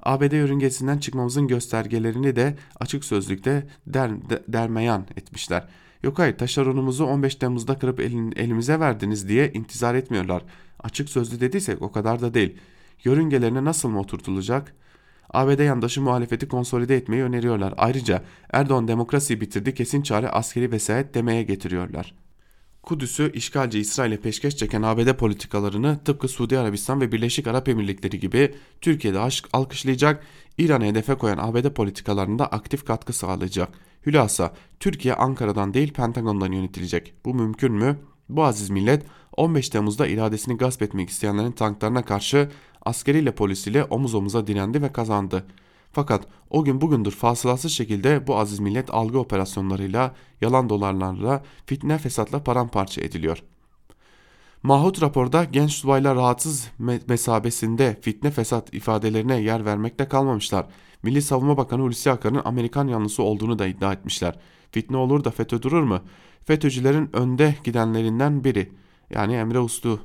ABD 0.03 0.31
yörüngesinden 0.31 0.97
çıkmamızın 0.97 1.47
göstergelerini 1.47 2.35
de 2.35 2.57
açık 2.79 3.05
sözlükte 3.05 3.67
der, 3.87 4.29
de, 4.29 4.43
dermeyan 4.47 5.05
etmişler. 5.17 5.67
Yok 6.03 6.19
hayır 6.19 6.37
taşeronumuzu 6.37 7.05
15 7.05 7.35
Temmuz'da 7.35 7.79
kırıp 7.79 7.99
elin, 7.99 8.33
elimize 8.35 8.79
verdiniz 8.79 9.29
diye 9.29 9.51
intizar 9.51 9.95
etmiyorlar. 9.95 10.43
Açık 10.79 11.09
sözlü 11.09 11.39
dediysek 11.39 11.81
o 11.81 11.91
kadar 11.91 12.21
da 12.21 12.33
değil. 12.33 12.57
Yörüngelerine 13.03 13.63
nasıl 13.63 13.89
mı 13.89 13.99
oturtulacak? 13.99 14.75
ABD 15.35 15.59
yandaşı 15.59 16.01
muhalefeti 16.01 16.47
konsolide 16.47 16.95
etmeyi 16.95 17.23
öneriyorlar. 17.23 17.73
Ayrıca 17.77 18.23
Erdoğan 18.53 18.87
demokrasiyi 18.87 19.41
bitirdi 19.41 19.73
kesin 19.73 20.01
çare 20.01 20.29
askeri 20.29 20.71
vesayet 20.71 21.13
demeye 21.13 21.43
getiriyorlar. 21.43 22.13
Kudüs'ü 22.83 23.31
işgalci 23.31 23.79
İsrail'e 23.79 24.17
peşkeş 24.17 24.57
çeken 24.57 24.81
ABD 24.81 25.13
politikalarını 25.13 25.99
tıpkı 26.05 26.27
Suudi 26.27 26.59
Arabistan 26.59 27.01
ve 27.01 27.11
Birleşik 27.11 27.47
Arap 27.47 27.69
Emirlikleri 27.69 28.19
gibi 28.19 28.55
Türkiye'de 28.81 29.19
alkışlayacak, 29.53 30.23
İran'ı 30.57 30.85
hedefe 30.85 31.15
koyan 31.15 31.37
ABD 31.37 31.69
politikalarında 31.69 32.47
aktif 32.47 32.85
katkı 32.85 33.13
sağlayacak. 33.13 33.69
Hülasa 34.05 34.53
Türkiye 34.79 35.13
Ankara'dan 35.13 35.73
değil 35.73 35.93
Pentagon'dan 35.93 36.51
yönetilecek. 36.51 37.13
Bu 37.25 37.33
mümkün 37.33 37.73
mü? 37.73 37.97
Bu 38.29 38.43
aziz 38.43 38.69
millet 38.69 39.03
15 39.37 39.69
Temmuz'da 39.69 40.07
iradesini 40.07 40.57
gasp 40.57 40.81
etmek 40.81 41.09
isteyenlerin 41.09 41.51
tanklarına 41.51 42.05
karşı 42.05 42.49
askeriyle 42.85 43.31
polisiyle 43.31 43.83
omuz 43.83 44.15
omuza 44.15 44.47
direndi 44.47 44.81
ve 44.81 44.93
kazandı. 44.93 45.45
Fakat 45.91 46.27
o 46.49 46.63
gün 46.63 46.81
bugündür 46.81 47.11
fasılasız 47.11 47.71
şekilde 47.71 48.27
bu 48.27 48.37
aziz 48.37 48.59
millet 48.59 48.93
algı 48.93 49.19
operasyonlarıyla, 49.19 50.15
yalan 50.41 50.69
dolarlarla, 50.69 51.43
fitne 51.65 51.97
fesatla 51.97 52.43
paramparça 52.43 53.01
ediliyor. 53.01 53.43
Mahut 54.63 55.01
raporda 55.01 55.43
genç 55.43 55.71
subaylar 55.71 56.15
rahatsız 56.15 56.71
mesabesinde 57.07 57.99
fitne 58.01 58.31
fesat 58.31 58.73
ifadelerine 58.73 59.41
yer 59.41 59.65
vermekte 59.65 60.07
kalmamışlar. 60.07 60.65
Milli 61.03 61.21
Savunma 61.21 61.57
Bakanı 61.57 61.81
Hulusi 61.81 62.11
Akar'ın 62.11 62.41
Amerikan 62.45 62.87
yanlısı 62.87 63.23
olduğunu 63.23 63.59
da 63.59 63.67
iddia 63.67 63.93
etmişler. 63.93 64.39
Fitne 64.71 64.97
olur 64.97 65.23
da 65.23 65.31
FETÖ 65.31 65.61
durur 65.61 65.83
mu? 65.83 65.99
FETÖ'cülerin 66.45 67.09
önde 67.13 67.55
gidenlerinden 67.63 68.43
biri 68.43 68.71
yani 69.09 69.35
Emre 69.35 69.59
Uslu 69.59 69.99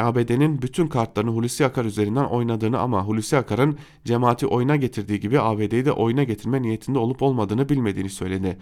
ABD'nin 0.00 0.62
bütün 0.62 0.86
kartlarını 0.86 1.30
Hulusi 1.30 1.66
Akar 1.66 1.84
üzerinden 1.84 2.24
oynadığını 2.24 2.78
ama 2.78 3.04
Hulusi 3.04 3.36
Akar'ın 3.36 3.78
cemaati 4.04 4.46
oyuna 4.46 4.76
getirdiği 4.76 5.20
gibi 5.20 5.40
ABD'yi 5.40 5.84
de 5.84 5.92
oyuna 5.92 6.24
getirme 6.24 6.62
niyetinde 6.62 6.98
olup 6.98 7.22
olmadığını 7.22 7.68
bilmediğini 7.68 8.10
söyledi. 8.10 8.58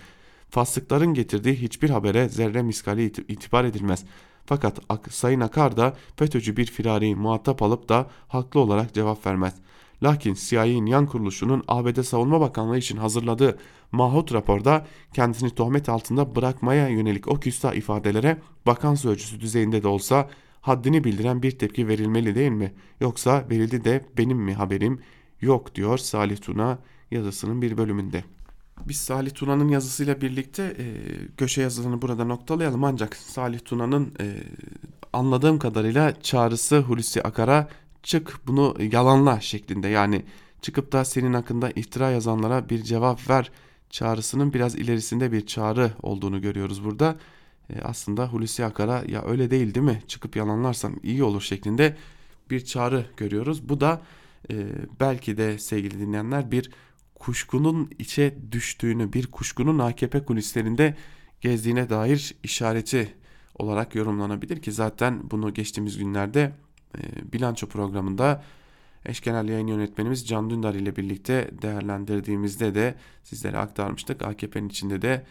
Faslıkların 0.51 1.15
getirdiği 1.15 1.55
hiçbir 1.55 1.91
habere 1.91 2.29
zerre 2.29 2.63
miskali 2.63 3.05
itibar 3.05 3.65
edilmez. 3.65 4.05
Fakat 4.47 4.81
Sayın 5.11 5.41
Akar 5.41 5.77
da 5.77 5.97
FETÖ'cü 6.17 6.57
bir 6.57 6.67
firari 6.67 7.15
muhatap 7.15 7.63
alıp 7.63 7.89
da 7.89 8.07
haklı 8.29 8.61
olarak 8.61 8.95
cevap 8.95 9.27
vermez. 9.27 9.55
Lakin 10.03 10.35
CIA'nin 10.35 10.87
yan 10.87 11.07
kuruluşunun 11.07 11.65
ABD 11.69 12.03
Savunma 12.03 12.41
Bakanlığı 12.41 12.79
için 12.79 12.97
hazırladığı 12.97 13.59
Mahut 13.93 14.33
raporda 14.33 14.87
kendisini 15.13 15.51
tohmet 15.51 15.89
altında 15.89 16.37
bırakmaya 16.37 16.89
yönelik 16.89 17.29
o 17.29 17.41
küstah 17.41 17.75
ifadelere 17.75 18.39
bakan 18.67 18.95
sözcüsü 18.95 19.41
düzeyinde 19.41 19.83
de 19.83 19.89
olsa 19.89 20.29
haddini 20.67 21.05
bildiren 21.05 21.43
bir 21.43 21.59
tepki 21.59 21.89
verilmeli 21.89 22.35
değil 22.35 22.51
mi? 22.51 22.73
Yoksa 23.01 23.45
verildi 23.51 23.85
de 23.85 24.05
benim 24.19 24.39
mi 24.39 24.55
haberim 24.55 25.01
yok 25.41 25.75
diyor 25.75 25.99
Salih 25.99 26.37
Tuna 26.37 26.79
yazısının 27.11 27.63
bir 27.63 27.77
bölümünde. 27.77 28.25
Biz 28.89 28.97
Salih 28.97 29.31
Tuna'nın 29.35 29.69
yazısıyla 29.69 30.21
birlikte 30.21 30.63
e, 30.63 30.85
köşe 31.37 31.63
yazılarını 31.63 32.03
burada 32.03 32.25
noktalayalım 32.25 32.85
ancak 32.85 33.17
Salih 33.17 33.59
Tuna'nın 33.65 34.15
e, 34.21 34.37
anladığım 35.13 35.59
kadarıyla 35.59 36.21
çağrısı 36.21 36.79
Hulusi 36.79 37.23
Akar'a 37.23 37.69
çık 38.03 38.41
bunu 38.47 38.77
yalanla 38.93 39.41
şeklinde 39.41 39.89
yani 39.89 40.23
çıkıp 40.63 40.93
da 40.93 41.05
senin 41.05 41.35
hakkında 41.35 41.71
iftira 41.71 42.11
yazanlara 42.11 42.69
bir 42.69 42.83
cevap 42.83 43.31
ver 43.31 43.51
çağrısının 43.91 44.53
biraz 44.53 44.75
ilerisinde 44.75 45.33
bir 45.33 45.47
çağrı 45.47 45.93
olduğunu 46.03 46.41
görüyoruz 46.41 46.85
burada. 46.85 47.17
E, 47.71 47.81
aslında 47.81 48.29
Hulusi 48.29 48.65
Akar'a 48.65 49.05
ya 49.09 49.23
öyle 49.25 49.51
değil 49.51 49.75
değil 49.75 49.87
mi 49.87 50.03
çıkıp 50.09 50.37
yalanlarsam 50.37 50.97
iyi 51.03 51.25
olur 51.25 51.41
şeklinde 51.41 51.97
bir 52.51 52.65
çağrı 52.65 53.07
görüyoruz. 53.17 53.69
Bu 53.69 53.81
da 53.81 54.03
e, 54.51 54.67
belki 55.01 55.37
de 55.37 55.59
sevgili 55.59 56.01
dinleyenler 56.01 56.51
bir 56.51 56.71
kuşkunun 57.15 57.91
içe 57.99 58.35
düştüğünü 58.53 59.13
bir 59.13 59.27
kuşkunun 59.27 59.79
AKP 59.79 60.25
kulislerinde 60.25 60.97
gezdiğine 61.41 61.91
dair 61.91 62.35
işareti 62.43 63.15
olarak 63.55 63.95
yorumlanabilir 63.95 64.63
ki 64.63 64.73
zaten 64.73 65.31
bunu 65.31 65.55
geçtiğimiz 65.55 65.99
günlerde 65.99 66.53
e, 66.99 67.33
bilanço 67.33 67.67
programında 67.67 68.45
eş 69.07 69.21
genel 69.21 69.49
yayın 69.49 69.67
yönetmenimiz 69.67 70.29
Can 70.29 70.51
Dündar 70.51 70.75
ile 70.75 70.97
birlikte 70.97 71.51
değerlendirdiğimizde 71.63 72.75
de 72.75 72.95
sizlere 73.25 73.59
aktarmıştık. 73.59 74.23
AKP'nin 74.23 74.69
içinde 74.69 75.03
de 75.03 75.27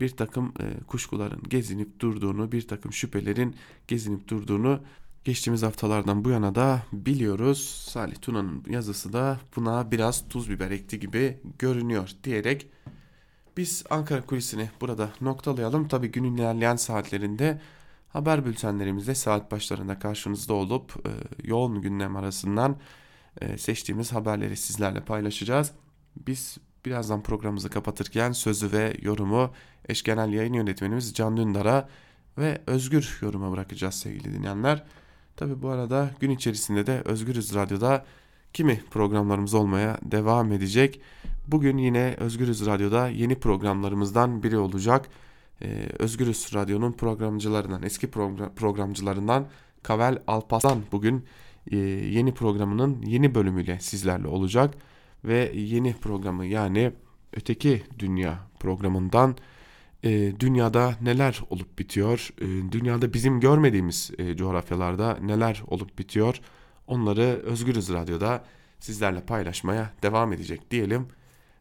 bir 0.00 0.08
takım 0.08 0.52
e, 0.60 0.84
kuşkuların 0.84 1.42
gezinip 1.48 2.00
durduğunu, 2.00 2.52
bir 2.52 2.68
takım 2.68 2.92
şüphelerin 2.92 3.56
gezinip 3.88 4.28
durduğunu 4.28 4.80
Geçtiğimiz 5.28 5.62
haftalardan 5.62 6.24
bu 6.24 6.30
yana 6.30 6.54
da 6.54 6.82
biliyoruz 6.92 7.84
Salih 7.88 8.16
Tuna'nın 8.16 8.64
yazısı 8.70 9.12
da 9.12 9.40
buna 9.56 9.90
biraz 9.90 10.28
tuz 10.28 10.50
biber 10.50 10.70
ekti 10.70 11.00
gibi 11.00 11.38
görünüyor 11.58 12.10
diyerek 12.24 12.66
biz 13.56 13.84
Ankara 13.90 14.22
kulisini 14.22 14.70
burada 14.80 15.10
noktalayalım. 15.20 15.88
Tabi 15.88 16.10
günün 16.10 16.36
ilerleyen 16.36 16.76
saatlerinde 16.76 17.60
haber 18.08 18.46
bültenlerimizde 18.46 19.14
saat 19.14 19.52
başlarında 19.52 19.98
karşınızda 19.98 20.54
olup 20.54 21.06
e, 21.06 21.10
yoğun 21.48 21.82
gündem 21.82 22.16
arasından 22.16 22.76
e, 23.40 23.58
seçtiğimiz 23.58 24.12
haberleri 24.12 24.56
sizlerle 24.56 25.00
paylaşacağız. 25.00 25.72
Biz 26.16 26.58
birazdan 26.86 27.22
programımızı 27.22 27.70
kapatırken 27.70 28.32
sözü 28.32 28.72
ve 28.72 28.96
yorumu 29.02 29.50
eş 29.88 30.02
genel 30.02 30.32
yayın 30.32 30.52
yönetmenimiz 30.52 31.14
Can 31.14 31.36
Dündar'a 31.36 31.88
ve 32.38 32.58
Özgür 32.66 33.18
yoruma 33.22 33.52
bırakacağız 33.52 33.94
sevgili 33.94 34.34
dinleyenler. 34.34 34.84
Tabi 35.36 35.62
bu 35.62 35.68
arada 35.68 36.10
gün 36.20 36.30
içerisinde 36.30 36.86
de 36.86 37.02
Özgürüz 37.04 37.54
Radyo'da 37.54 38.04
kimi 38.52 38.82
programlarımız 38.90 39.54
olmaya 39.54 39.98
devam 40.02 40.52
edecek. 40.52 41.00
Bugün 41.46 41.78
yine 41.78 42.16
Özgürüz 42.18 42.66
Radyo'da 42.66 43.08
yeni 43.08 43.40
programlarımızdan 43.40 44.42
biri 44.42 44.58
olacak. 44.58 45.08
Ee, 45.62 45.88
Özgürüz 45.98 46.54
Radyo'nun 46.54 46.92
programcılarından, 46.92 47.82
eski 47.82 48.10
program, 48.10 48.54
programcılarından 48.54 49.46
Kavel 49.82 50.22
Alpaslan 50.26 50.82
bugün 50.92 51.24
e, 51.70 51.76
yeni 51.76 52.34
programının 52.34 53.02
yeni 53.02 53.34
bölümüyle 53.34 53.80
sizlerle 53.80 54.28
olacak. 54.28 54.74
Ve 55.24 55.52
yeni 55.54 55.94
programı 55.94 56.46
yani 56.46 56.92
Öteki 57.32 57.82
Dünya 57.98 58.38
programından 58.60 59.36
e, 60.04 60.40
dünyada 60.40 60.96
neler 61.02 61.40
olup 61.50 61.78
bitiyor, 61.78 62.28
e, 62.40 62.72
dünyada 62.72 63.12
bizim 63.12 63.40
görmediğimiz 63.40 64.10
e, 64.18 64.36
coğrafyalarda 64.36 65.18
neler 65.20 65.62
olup 65.66 65.98
bitiyor 65.98 66.40
onları 66.88 67.22
Özgürüz 67.22 67.92
Radyo'da 67.92 68.44
sizlerle 68.80 69.20
paylaşmaya 69.20 69.90
devam 70.02 70.32
edecek 70.32 70.70
diyelim. 70.70 71.08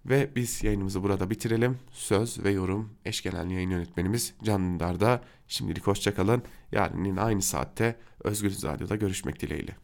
Ve 0.06 0.30
biz 0.36 0.64
yayınımızı 0.64 1.04
burada 1.04 1.30
bitirelim. 1.30 1.78
Söz 1.92 2.44
ve 2.44 2.52
yorum 2.52 2.90
eş 3.06 3.22
genel 3.22 3.52
yayın 3.52 3.70
yönetmenimiz 3.70 4.34
Can 4.44 4.62
Dündar'da. 4.62 5.22
Şimdilik 5.48 5.88
hoşçakalın. 5.88 6.44
Yarın 6.72 7.04
yine 7.04 7.22
aynı 7.22 7.42
saatte 7.42 7.96
Özgürüz 8.24 8.64
Radyo'da 8.64 8.96
görüşmek 8.96 9.42
dileğiyle. 9.42 9.78